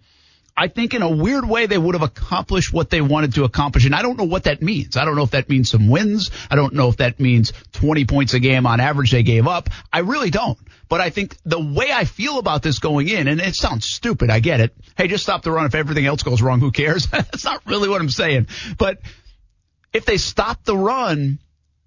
I 0.56 0.66
think 0.66 0.92
in 0.92 1.02
a 1.02 1.10
weird 1.10 1.48
way 1.48 1.66
they 1.66 1.78
would 1.78 1.94
have 1.94 2.02
accomplished 2.02 2.72
what 2.72 2.90
they 2.90 3.00
wanted 3.00 3.34
to 3.34 3.44
accomplish. 3.44 3.84
And 3.84 3.94
I 3.94 4.02
don't 4.02 4.18
know 4.18 4.24
what 4.24 4.44
that 4.44 4.60
means. 4.60 4.96
I 4.96 5.04
don't 5.04 5.14
know 5.14 5.22
if 5.22 5.30
that 5.30 5.48
means 5.48 5.70
some 5.70 5.88
wins. 5.88 6.32
I 6.50 6.56
don't 6.56 6.74
know 6.74 6.88
if 6.88 6.96
that 6.96 7.20
means 7.20 7.52
20 7.74 8.06
points 8.06 8.34
a 8.34 8.40
game 8.40 8.66
on 8.66 8.80
average 8.80 9.12
they 9.12 9.22
gave 9.22 9.46
up. 9.46 9.70
I 9.92 10.00
really 10.00 10.30
don't. 10.30 10.58
But 10.88 11.00
I 11.00 11.10
think 11.10 11.36
the 11.44 11.60
way 11.60 11.90
I 11.92 12.04
feel 12.04 12.38
about 12.38 12.62
this 12.62 12.78
going 12.78 13.08
in, 13.08 13.28
and 13.28 13.40
it 13.40 13.54
sounds 13.54 13.86
stupid, 13.86 14.30
I 14.30 14.40
get 14.40 14.60
it. 14.60 14.74
Hey, 14.96 15.06
just 15.06 15.22
stop 15.22 15.42
the 15.42 15.52
run. 15.52 15.66
If 15.66 15.74
everything 15.74 16.06
else 16.06 16.22
goes 16.22 16.40
wrong, 16.40 16.60
who 16.60 16.70
cares? 16.70 17.06
That's 17.10 17.44
not 17.44 17.62
really 17.66 17.88
what 17.88 18.00
I'm 18.00 18.08
saying. 18.08 18.48
But 18.78 18.98
if 19.92 20.06
they 20.06 20.16
stop 20.16 20.64
the 20.64 20.76
run, 20.76 21.38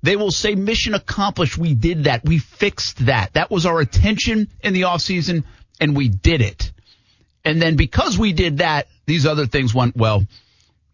they 0.03 0.15
will 0.15 0.31
say 0.31 0.55
mission 0.55 0.93
accomplished. 0.93 1.57
We 1.57 1.73
did 1.73 2.05
that. 2.05 2.25
We 2.25 2.39
fixed 2.39 3.05
that. 3.05 3.33
That 3.33 3.51
was 3.51 3.65
our 3.65 3.79
attention 3.79 4.49
in 4.63 4.73
the 4.73 4.83
offseason 4.83 5.43
and 5.79 5.95
we 5.95 6.09
did 6.09 6.41
it. 6.41 6.71
And 7.43 7.61
then 7.61 7.75
because 7.75 8.17
we 8.17 8.33
did 8.33 8.59
that, 8.59 8.87
these 9.05 9.25
other 9.25 9.47
things 9.47 9.73
went 9.73 9.95
well 9.95 10.25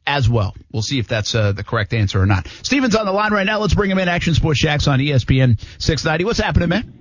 as 0.05 0.29
well. 0.29 0.55
We'll 0.71 0.81
see 0.81 0.99
if 0.99 1.07
that's 1.07 1.35
uh, 1.35 1.51
the 1.51 1.63
correct 1.63 1.93
answer 1.93 2.21
or 2.21 2.25
not. 2.25 2.47
Steven's 2.63 2.95
on 2.95 3.05
the 3.05 3.11
line 3.11 3.33
right 3.33 3.45
now. 3.45 3.59
Let's 3.59 3.73
bring 3.73 3.91
him 3.91 3.99
in. 3.99 4.07
Action 4.07 4.33
Sports 4.33 4.59
Jax 4.59 4.87
on 4.87 4.99
ESPN 4.99 5.59
690. 5.77 6.23
What's 6.23 6.39
happening, 6.39 6.69
man? 6.69 6.93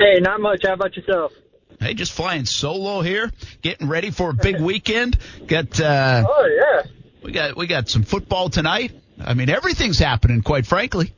Hey, 0.00 0.18
not 0.18 0.40
much. 0.40 0.62
How 0.64 0.72
about 0.72 0.96
yourself? 0.96 1.32
Hey, 1.78 1.92
just 1.92 2.12
flying 2.12 2.46
solo 2.46 3.02
here, 3.02 3.30
getting 3.60 3.86
ready 3.86 4.10
for 4.10 4.30
a 4.30 4.34
big 4.34 4.58
weekend. 4.60 5.18
Got 5.46 5.78
uh, 5.78 6.24
Oh 6.26 6.46
yeah. 6.46 6.90
we 7.22 7.32
got 7.32 7.54
we 7.56 7.66
got 7.66 7.90
some 7.90 8.02
football 8.02 8.48
tonight. 8.48 8.92
I 9.22 9.34
mean, 9.34 9.50
everything's 9.50 9.98
happening. 9.98 10.40
Quite 10.40 10.66
frankly. 10.66 11.12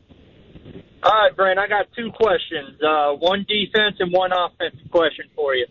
All 1.04 1.12
right, 1.12 1.34
Brent. 1.36 1.60
I 1.60 1.68
got 1.68 1.86
two 1.96 2.10
questions. 2.10 2.80
Uh, 2.82 3.12
one 3.12 3.46
defense 3.48 3.96
and 4.00 4.12
one 4.12 4.30
offensive 4.32 4.90
question 4.90 5.26
for 5.36 5.54
you. 5.54 5.66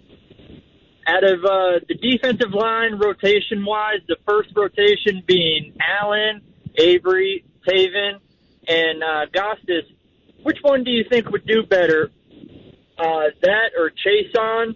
Out 1.05 1.23
of 1.25 1.43
uh, 1.43 1.79
the 1.89 1.95
defensive 1.95 2.53
line 2.53 2.97
rotation 2.97 3.65
wise, 3.65 3.99
the 4.07 4.17
first 4.25 4.49
rotation 4.55 5.21
being 5.25 5.73
Allen, 5.81 6.41
Abry, 6.79 7.43
Taven, 7.67 8.19
and 8.67 9.03
uh, 9.03 9.25
Gotsis, 9.33 9.83
which 10.43 10.59
one 10.61 10.83
do 10.85 10.91
you 10.91 11.03
think 11.09 11.29
would 11.29 11.45
do 11.45 11.63
better? 11.63 12.09
Uh, 12.97 13.29
that 13.41 13.71
or 13.77 13.91
Chaisson, 13.91 14.75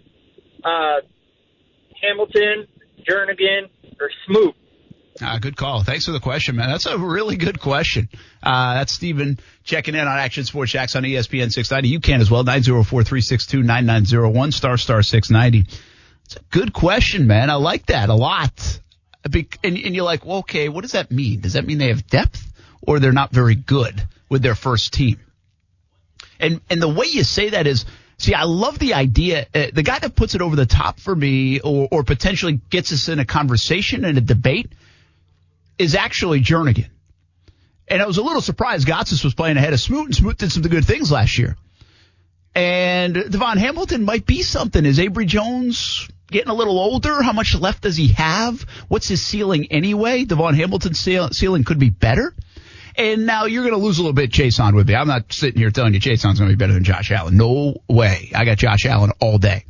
uh, 0.64 1.00
Hamilton, 2.02 2.66
Jernigan, 3.08 3.70
or 4.00 4.10
Smoot? 4.26 4.54
Ah, 5.22 5.38
good 5.40 5.56
call. 5.56 5.82
Thanks 5.82 6.04
for 6.04 6.12
the 6.12 6.20
question, 6.20 6.56
man. 6.56 6.68
That's 6.68 6.84
a 6.86 6.98
really 6.98 7.36
good 7.36 7.58
question. 7.58 8.10
Uh, 8.42 8.74
that's 8.74 8.92
Steven 8.92 9.38
checking 9.64 9.94
in 9.94 10.00
on 10.00 10.18
Action 10.18 10.44
Sports 10.44 10.72
Jax 10.72 10.94
on 10.94 11.04
ESPN 11.04 11.50
690. 11.50 11.88
You 11.88 12.00
can 12.00 12.20
as 12.20 12.30
well. 12.30 12.44
904-362-9901, 12.44 14.52
star 14.52 14.76
star 14.76 15.02
690. 15.02 15.70
It's 16.26 16.36
a 16.36 16.40
good 16.50 16.74
question, 16.74 17.26
man. 17.26 17.48
I 17.50 17.54
like 17.54 17.86
that 17.86 18.10
a 18.10 18.14
lot. 18.14 18.80
And, 19.24 19.46
and 19.64 19.94
you're 19.94 20.04
like, 20.04 20.26
well, 20.26 20.38
okay, 20.38 20.68
what 20.68 20.82
does 20.82 20.92
that 20.92 21.10
mean? 21.10 21.40
Does 21.40 21.54
that 21.54 21.66
mean 21.66 21.78
they 21.78 21.88
have 21.88 22.06
depth 22.06 22.52
or 22.82 23.00
they're 23.00 23.12
not 23.12 23.32
very 23.32 23.54
good 23.54 24.06
with 24.28 24.42
their 24.42 24.54
first 24.54 24.92
team? 24.92 25.18
And, 26.38 26.60
and 26.68 26.82
the 26.82 26.88
way 26.88 27.06
you 27.06 27.24
say 27.24 27.48
that 27.50 27.66
is, 27.66 27.86
see, 28.18 28.34
I 28.34 28.44
love 28.44 28.78
the 28.78 28.94
idea. 28.94 29.46
Uh, 29.54 29.66
the 29.72 29.82
guy 29.82 29.98
that 29.98 30.14
puts 30.14 30.34
it 30.34 30.42
over 30.42 30.56
the 30.56 30.66
top 30.66 31.00
for 31.00 31.14
me 31.14 31.60
or, 31.60 31.88
or 31.90 32.02
potentially 32.02 32.60
gets 32.70 32.92
us 32.92 33.08
in 33.08 33.18
a 33.18 33.24
conversation 33.24 34.04
and 34.04 34.18
a 34.18 34.20
debate 34.20 34.72
is 35.78 35.94
actually 35.94 36.40
Jernigan. 36.40 36.88
And 37.88 38.02
I 38.02 38.06
was 38.06 38.18
a 38.18 38.22
little 38.22 38.40
surprised 38.40 38.86
Gotsis 38.86 39.22
was 39.22 39.34
playing 39.34 39.56
ahead 39.56 39.72
of 39.72 39.80
Smoot, 39.80 40.06
and 40.06 40.14
Smoot 40.14 40.38
did 40.38 40.50
some 40.50 40.62
good 40.62 40.84
things 40.84 41.12
last 41.12 41.38
year. 41.38 41.56
And 42.54 43.14
Devon 43.14 43.58
Hamilton 43.58 44.04
might 44.04 44.26
be 44.26 44.42
something. 44.42 44.84
Is 44.84 44.98
Abry 44.98 45.26
Jones 45.26 46.08
getting 46.28 46.48
a 46.48 46.54
little 46.54 46.78
older? 46.78 47.22
How 47.22 47.32
much 47.32 47.54
left 47.54 47.82
does 47.82 47.96
he 47.96 48.08
have? 48.08 48.62
What's 48.88 49.06
his 49.06 49.24
ceiling 49.24 49.66
anyway? 49.70 50.24
Devon 50.24 50.54
Hamilton's 50.54 50.98
ceiling 50.98 51.64
could 51.64 51.78
be 51.78 51.90
better. 51.90 52.34
And 52.96 53.26
now 53.26 53.44
you're 53.44 53.62
going 53.62 53.74
to 53.74 53.84
lose 53.84 53.98
a 53.98 54.02
little 54.02 54.14
bit, 54.14 54.30
Chaisson, 54.30 54.74
with 54.74 54.88
me. 54.88 54.94
I'm 54.94 55.06
not 55.06 55.32
sitting 55.32 55.60
here 55.60 55.70
telling 55.70 55.92
you 55.92 56.00
Chaisson's 56.00 56.38
going 56.38 56.50
to 56.50 56.56
be 56.56 56.58
better 56.58 56.72
than 56.72 56.84
Josh 56.84 57.10
Allen. 57.10 57.36
No 57.36 57.76
way. 57.88 58.30
I 58.34 58.44
got 58.44 58.56
Josh 58.56 58.86
Allen 58.86 59.12
all 59.20 59.38
day. 59.38 59.66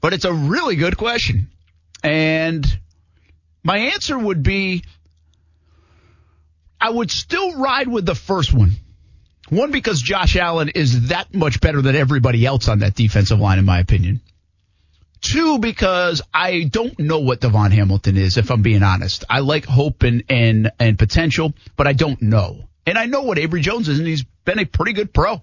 But 0.00 0.14
it's 0.14 0.24
a 0.24 0.32
really 0.32 0.76
good 0.76 0.96
question. 0.96 1.48
And 2.02 2.66
my 3.62 3.78
answer 3.78 4.18
would 4.18 4.42
be 4.42 4.84
I 6.80 6.90
would 6.90 7.12
still 7.12 7.58
ride 7.58 7.86
with 7.86 8.04
the 8.04 8.16
first 8.16 8.52
one. 8.52 8.72
One, 9.48 9.70
because 9.70 10.02
Josh 10.02 10.34
Allen 10.36 10.70
is 10.70 11.08
that 11.08 11.32
much 11.32 11.60
better 11.60 11.80
than 11.80 11.94
everybody 11.94 12.44
else 12.44 12.68
on 12.68 12.80
that 12.80 12.94
defensive 12.94 13.38
line, 13.38 13.58
in 13.58 13.64
my 13.64 13.78
opinion. 13.78 14.20
Two, 15.22 15.58
because 15.60 16.20
I 16.34 16.64
don't 16.64 16.98
know 16.98 17.20
what 17.20 17.40
Devon 17.40 17.70
Hamilton 17.70 18.16
is, 18.16 18.36
if 18.36 18.50
I'm 18.50 18.60
being 18.60 18.82
honest. 18.82 19.24
I 19.30 19.38
like 19.38 19.64
hope 19.64 20.02
and, 20.02 20.24
and, 20.28 20.72
and 20.80 20.98
potential, 20.98 21.54
but 21.76 21.86
I 21.86 21.92
don't 21.92 22.20
know. 22.20 22.68
And 22.84 22.98
I 22.98 23.06
know 23.06 23.22
what 23.22 23.38
Abry 23.38 23.62
Jones 23.62 23.88
is, 23.88 23.98
and 23.98 24.06
he's 24.06 24.24
been 24.44 24.58
a 24.58 24.66
pretty 24.66 24.92
good 24.92 25.14
pro. 25.14 25.40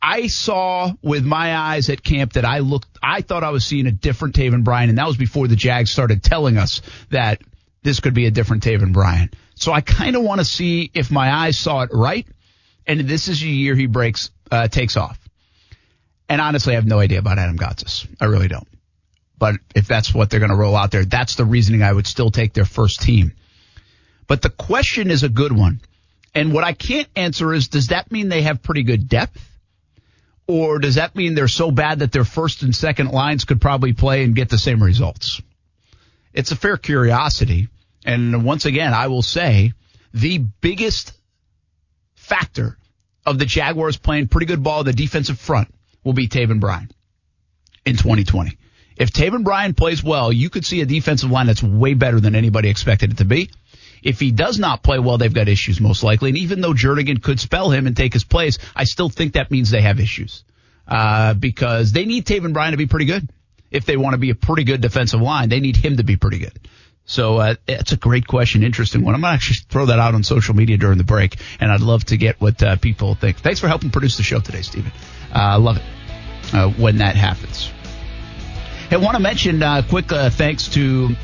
I 0.00 0.26
saw 0.26 0.90
with 1.02 1.24
my 1.24 1.54
eyes 1.54 1.90
at 1.90 2.02
camp 2.02 2.32
that 2.32 2.44
I 2.44 2.58
looked, 2.58 2.88
I 3.02 3.20
thought 3.20 3.44
I 3.44 3.50
was 3.50 3.64
seeing 3.64 3.86
a 3.86 3.92
different 3.92 4.34
Taven 4.34 4.64
Bryan, 4.64 4.88
and 4.88 4.98
that 4.98 5.06
was 5.06 5.16
before 5.16 5.46
the 5.46 5.54
Jags 5.54 5.92
started 5.92 6.24
telling 6.24 6.56
us 6.56 6.80
that 7.10 7.40
this 7.82 8.00
could 8.00 8.14
be 8.14 8.26
a 8.26 8.30
different 8.30 8.64
Taven 8.64 8.92
Bryan. 8.92 9.30
So 9.54 9.70
I 9.70 9.80
kind 9.80 10.16
of 10.16 10.22
want 10.22 10.40
to 10.40 10.44
see 10.44 10.90
if 10.94 11.10
my 11.10 11.30
eyes 11.30 11.58
saw 11.58 11.82
it 11.82 11.90
right, 11.92 12.26
and 12.86 13.00
this 13.02 13.28
is 13.28 13.42
a 13.42 13.46
year 13.46 13.76
he 13.76 13.86
breaks, 13.86 14.30
uh, 14.50 14.66
takes 14.66 14.96
off. 14.96 15.18
And 16.28 16.40
honestly, 16.40 16.72
I 16.72 16.76
have 16.76 16.86
no 16.86 16.98
idea 16.98 17.18
about 17.18 17.38
Adam 17.38 17.58
Gotsis. 17.58 18.06
I 18.20 18.26
really 18.26 18.48
don't. 18.48 18.68
But 19.38 19.56
if 19.74 19.88
that's 19.88 20.14
what 20.14 20.30
they're 20.30 20.40
going 20.40 20.50
to 20.50 20.56
roll 20.56 20.76
out 20.76 20.90
there, 20.90 21.04
that's 21.04 21.34
the 21.34 21.44
reasoning 21.44 21.82
I 21.82 21.92
would 21.92 22.06
still 22.06 22.30
take 22.30 22.52
their 22.52 22.64
first 22.64 23.02
team. 23.02 23.32
But 24.28 24.40
the 24.40 24.50
question 24.50 25.10
is 25.10 25.24
a 25.24 25.28
good 25.28 25.52
one. 25.52 25.80
And 26.34 26.54
what 26.54 26.64
I 26.64 26.72
can't 26.72 27.08
answer 27.16 27.52
is, 27.52 27.68
does 27.68 27.88
that 27.88 28.10
mean 28.10 28.28
they 28.28 28.42
have 28.42 28.62
pretty 28.62 28.84
good 28.84 29.08
depth? 29.08 29.48
Or 30.46 30.78
does 30.78 30.94
that 30.94 31.14
mean 31.14 31.34
they're 31.34 31.48
so 31.48 31.70
bad 31.70 32.00
that 32.00 32.12
their 32.12 32.24
first 32.24 32.62
and 32.62 32.74
second 32.74 33.10
lines 33.10 33.44
could 33.44 33.60
probably 33.60 33.92
play 33.92 34.24
and 34.24 34.34
get 34.34 34.48
the 34.48 34.58
same 34.58 34.82
results? 34.82 35.40
It's 36.32 36.52
a 36.52 36.56
fair 36.56 36.76
curiosity. 36.76 37.68
And 38.04 38.44
once 38.44 38.64
again, 38.64 38.94
I 38.94 39.08
will 39.08 39.22
say 39.22 39.72
the 40.14 40.38
biggest 40.38 41.12
factor 42.14 42.78
of 43.24 43.38
the 43.38 43.46
Jaguars 43.46 43.96
playing 43.96 44.28
pretty 44.28 44.46
good 44.46 44.62
ball, 44.62 44.84
the 44.84 44.92
defensive 44.92 45.38
front, 45.38 45.72
will 46.04 46.12
be 46.12 46.28
Taven 46.28 46.60
Bryan 46.60 46.90
in 47.84 47.96
2020. 47.96 48.56
If 48.96 49.12
Taven 49.12 49.44
Bryan 49.44 49.74
plays 49.74 50.02
well, 50.02 50.32
you 50.32 50.50
could 50.50 50.66
see 50.66 50.80
a 50.80 50.86
defensive 50.86 51.30
line 51.30 51.46
that's 51.46 51.62
way 51.62 51.94
better 51.94 52.20
than 52.20 52.34
anybody 52.34 52.68
expected 52.68 53.12
it 53.12 53.18
to 53.18 53.24
be. 53.24 53.50
If 54.02 54.20
he 54.20 54.32
does 54.32 54.58
not 54.58 54.82
play 54.82 54.98
well, 54.98 55.16
they've 55.16 55.32
got 55.32 55.48
issues 55.48 55.80
most 55.80 56.02
likely. 56.02 56.30
And 56.30 56.38
even 56.38 56.60
though 56.60 56.72
Jernigan 56.72 57.22
could 57.22 57.40
spell 57.40 57.70
him 57.70 57.86
and 57.86 57.96
take 57.96 58.12
his 58.12 58.24
place, 58.24 58.58
I 58.74 58.84
still 58.84 59.08
think 59.08 59.34
that 59.34 59.50
means 59.50 59.70
they 59.70 59.82
have 59.82 60.00
issues. 60.00 60.44
Uh, 60.86 61.34
because 61.34 61.92
they 61.92 62.04
need 62.04 62.26
Taven 62.26 62.52
Bryan 62.52 62.72
to 62.72 62.76
be 62.76 62.86
pretty 62.86 63.06
good. 63.06 63.30
If 63.70 63.86
they 63.86 63.96
want 63.96 64.14
to 64.14 64.18
be 64.18 64.30
a 64.30 64.34
pretty 64.34 64.64
good 64.64 64.80
defensive 64.80 65.20
line, 65.20 65.48
they 65.48 65.60
need 65.60 65.76
him 65.76 65.96
to 65.96 66.04
be 66.04 66.16
pretty 66.16 66.38
good. 66.38 66.58
So 67.04 67.38
uh, 67.38 67.54
it's 67.66 67.92
a 67.92 67.96
great 67.96 68.26
question, 68.26 68.62
interesting 68.62 69.02
one. 69.02 69.14
I'm 69.14 69.22
gonna 69.22 69.34
actually 69.34 69.58
throw 69.68 69.86
that 69.86 69.98
out 69.98 70.14
on 70.14 70.22
social 70.22 70.54
media 70.54 70.76
during 70.76 70.98
the 70.98 71.04
break, 71.04 71.36
and 71.58 71.70
I'd 71.70 71.80
love 71.80 72.04
to 72.06 72.16
get 72.16 72.40
what 72.40 72.62
uh, 72.62 72.76
people 72.76 73.14
think. 73.14 73.38
Thanks 73.38 73.60
for 73.60 73.68
helping 73.68 73.90
produce 73.90 74.16
the 74.16 74.22
show 74.22 74.40
today, 74.40 74.62
Stephen. 74.62 74.92
I 75.32 75.54
uh, 75.54 75.58
love 75.58 75.76
it 75.78 76.54
uh, 76.54 76.70
when 76.70 76.98
that 76.98 77.16
happens. 77.16 77.72
I 78.90 78.96
want 78.96 79.16
to 79.16 79.22
mention 79.22 79.62
uh, 79.62 79.82
quick 79.88 80.12
uh, 80.12 80.28
thanks 80.28 80.68
to 80.68 81.14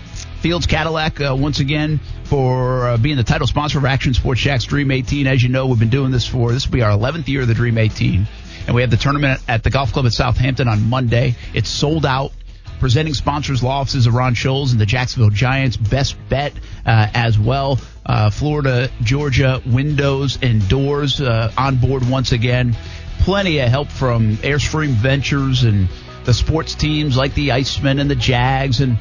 Fields 0.40 0.66
Cadillac 0.66 1.20
uh, 1.20 1.36
once 1.38 1.60
again 1.60 2.00
for 2.24 2.88
uh, 2.88 2.96
being 2.96 3.16
the 3.16 3.24
title 3.24 3.46
sponsor 3.46 3.78
of 3.78 3.84
Action 3.84 4.14
Sports 4.14 4.40
Jax 4.40 4.64
Dream 4.64 4.90
18. 4.90 5.26
As 5.26 5.42
you 5.42 5.50
know, 5.50 5.66
we've 5.66 5.78
been 5.78 5.90
doing 5.90 6.10
this 6.10 6.26
for 6.26 6.52
this 6.52 6.66
will 6.66 6.72
be 6.72 6.82
our 6.82 6.96
11th 6.96 7.28
year 7.28 7.42
of 7.42 7.48
the 7.48 7.54
Dream 7.54 7.76
18, 7.76 8.26
and 8.66 8.74
we 8.74 8.80
have 8.80 8.90
the 8.90 8.96
tournament 8.96 9.42
at 9.48 9.64
the 9.64 9.70
golf 9.70 9.92
club 9.92 10.06
at 10.06 10.12
Southampton 10.12 10.68
on 10.68 10.88
Monday. 10.88 11.34
It's 11.52 11.68
sold 11.68 12.06
out. 12.06 12.32
Presenting 12.80 13.12
sponsors, 13.12 13.60
law 13.60 13.80
offices 13.80 14.06
of 14.06 14.14
Ron 14.14 14.34
Sholes 14.34 14.70
and 14.70 14.80
the 14.80 14.86
Jacksonville 14.86 15.30
Giants. 15.30 15.76
Best 15.76 16.16
bet 16.28 16.52
uh, 16.86 17.08
as 17.12 17.36
well. 17.36 17.80
Uh, 18.06 18.30
Florida, 18.30 18.88
Georgia, 19.02 19.60
windows 19.66 20.38
and 20.40 20.66
doors 20.68 21.20
uh, 21.20 21.52
on 21.58 21.76
board 21.76 22.08
once 22.08 22.30
again 22.30 22.76
plenty 23.20 23.58
of 23.58 23.68
help 23.68 23.88
from 23.88 24.36
Airstream 24.38 24.90
Ventures 24.90 25.64
and 25.64 25.88
the 26.24 26.34
sports 26.34 26.74
teams 26.74 27.16
like 27.16 27.34
the 27.34 27.50
Icemen 27.50 28.00
and 28.00 28.10
the 28.10 28.14
Jags 28.14 28.80
and 28.80 28.98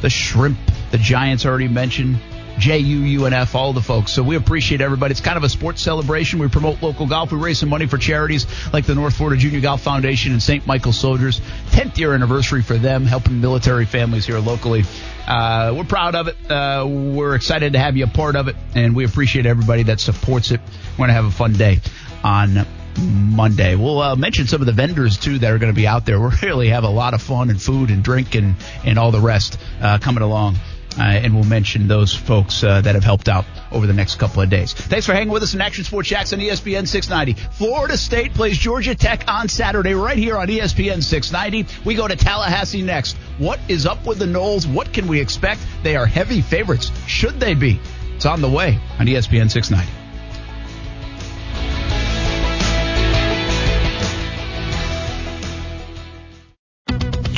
the 0.00 0.10
Shrimp, 0.10 0.58
the 0.90 0.98
Giants 0.98 1.44
already 1.46 1.68
mentioned. 1.68 2.18
JU, 2.58 3.20
UNF, 3.20 3.54
all 3.54 3.72
the 3.74 3.82
folks. 3.82 4.12
So 4.12 4.22
we 4.22 4.36
appreciate 4.36 4.80
everybody. 4.80 5.12
It's 5.12 5.20
kind 5.20 5.36
of 5.36 5.44
a 5.44 5.48
sports 5.48 5.82
celebration. 5.82 6.38
We 6.38 6.48
promote 6.48 6.82
local 6.82 7.06
golf. 7.06 7.30
We 7.30 7.38
raise 7.38 7.58
some 7.58 7.68
money 7.68 7.86
for 7.86 7.98
charities 7.98 8.46
like 8.72 8.86
the 8.86 8.94
North 8.94 9.14
Florida 9.14 9.38
Junior 9.38 9.60
Golf 9.60 9.82
Foundation 9.82 10.32
and 10.32 10.42
St. 10.42 10.66
Michael 10.66 10.92
Soldiers. 10.92 11.40
10th 11.72 11.98
year 11.98 12.14
anniversary 12.14 12.62
for 12.62 12.78
them, 12.78 13.04
helping 13.04 13.40
military 13.40 13.84
families 13.84 14.24
here 14.24 14.38
locally. 14.38 14.84
Uh, 15.26 15.74
we're 15.76 15.84
proud 15.84 16.14
of 16.14 16.28
it. 16.28 16.50
Uh, 16.50 16.86
we're 16.88 17.34
excited 17.34 17.74
to 17.74 17.78
have 17.78 17.96
you 17.96 18.04
a 18.04 18.08
part 18.08 18.36
of 18.36 18.48
it, 18.48 18.56
and 18.74 18.96
we 18.96 19.04
appreciate 19.04 19.44
everybody 19.44 19.82
that 19.84 20.00
supports 20.00 20.50
it. 20.50 20.60
We're 20.92 20.98
going 20.98 21.08
to 21.08 21.14
have 21.14 21.26
a 21.26 21.30
fun 21.30 21.52
day 21.52 21.80
on 22.24 22.66
Monday. 22.98 23.74
We'll 23.74 24.00
uh, 24.00 24.16
mention 24.16 24.46
some 24.46 24.60
of 24.60 24.66
the 24.66 24.72
vendors 24.72 25.16
too 25.18 25.38
that 25.38 25.52
are 25.52 25.58
going 25.58 25.72
to 25.72 25.76
be 25.76 25.86
out 25.86 26.06
there. 26.06 26.16
We 26.26 26.48
really 26.48 26.68
have 26.68 26.84
a 26.84 26.88
lot 26.88 27.14
of 27.14 27.22
fun 27.22 27.50
and 27.50 27.60
food 27.60 27.90
and 27.90 28.02
drink 28.02 28.34
and, 28.34 28.56
and 28.84 28.98
all 28.98 29.10
the 29.10 29.20
rest 29.20 29.58
uh, 29.80 29.98
coming 29.98 30.22
along. 30.22 30.56
Uh, 30.98 31.02
and 31.02 31.34
we'll 31.34 31.44
mention 31.44 31.88
those 31.88 32.14
folks 32.14 32.64
uh, 32.64 32.80
that 32.80 32.94
have 32.94 33.04
helped 33.04 33.28
out 33.28 33.44
over 33.70 33.86
the 33.86 33.92
next 33.92 34.16
couple 34.16 34.40
of 34.40 34.48
days. 34.48 34.72
Thanks 34.72 35.04
for 35.04 35.12
hanging 35.12 35.28
with 35.28 35.42
us 35.42 35.52
in 35.52 35.60
Action 35.60 35.84
Sports 35.84 36.08
Jax 36.08 36.32
on 36.32 36.38
ESPN 36.38 36.88
690. 36.88 37.34
Florida 37.56 37.98
State 37.98 38.32
plays 38.32 38.56
Georgia 38.56 38.94
Tech 38.94 39.24
on 39.28 39.48
Saturday 39.48 39.94
right 39.94 40.16
here 40.16 40.38
on 40.38 40.48
ESPN 40.48 41.02
690. 41.02 41.66
We 41.84 41.94
go 41.94 42.08
to 42.08 42.16
Tallahassee 42.16 42.82
next. 42.82 43.16
What 43.38 43.60
is 43.68 43.84
up 43.84 44.06
with 44.06 44.18
the 44.18 44.26
Noles? 44.26 44.66
What 44.66 44.92
can 44.92 45.06
we 45.06 45.20
expect? 45.20 45.60
They 45.82 45.96
are 45.96 46.06
heavy 46.06 46.40
favorites. 46.40 46.90
Should 47.06 47.40
they 47.40 47.54
be? 47.54 47.78
It's 48.14 48.26
on 48.26 48.40
the 48.40 48.50
way 48.50 48.78
on 48.98 49.06
ESPN 49.06 49.50
690. 49.50 50.05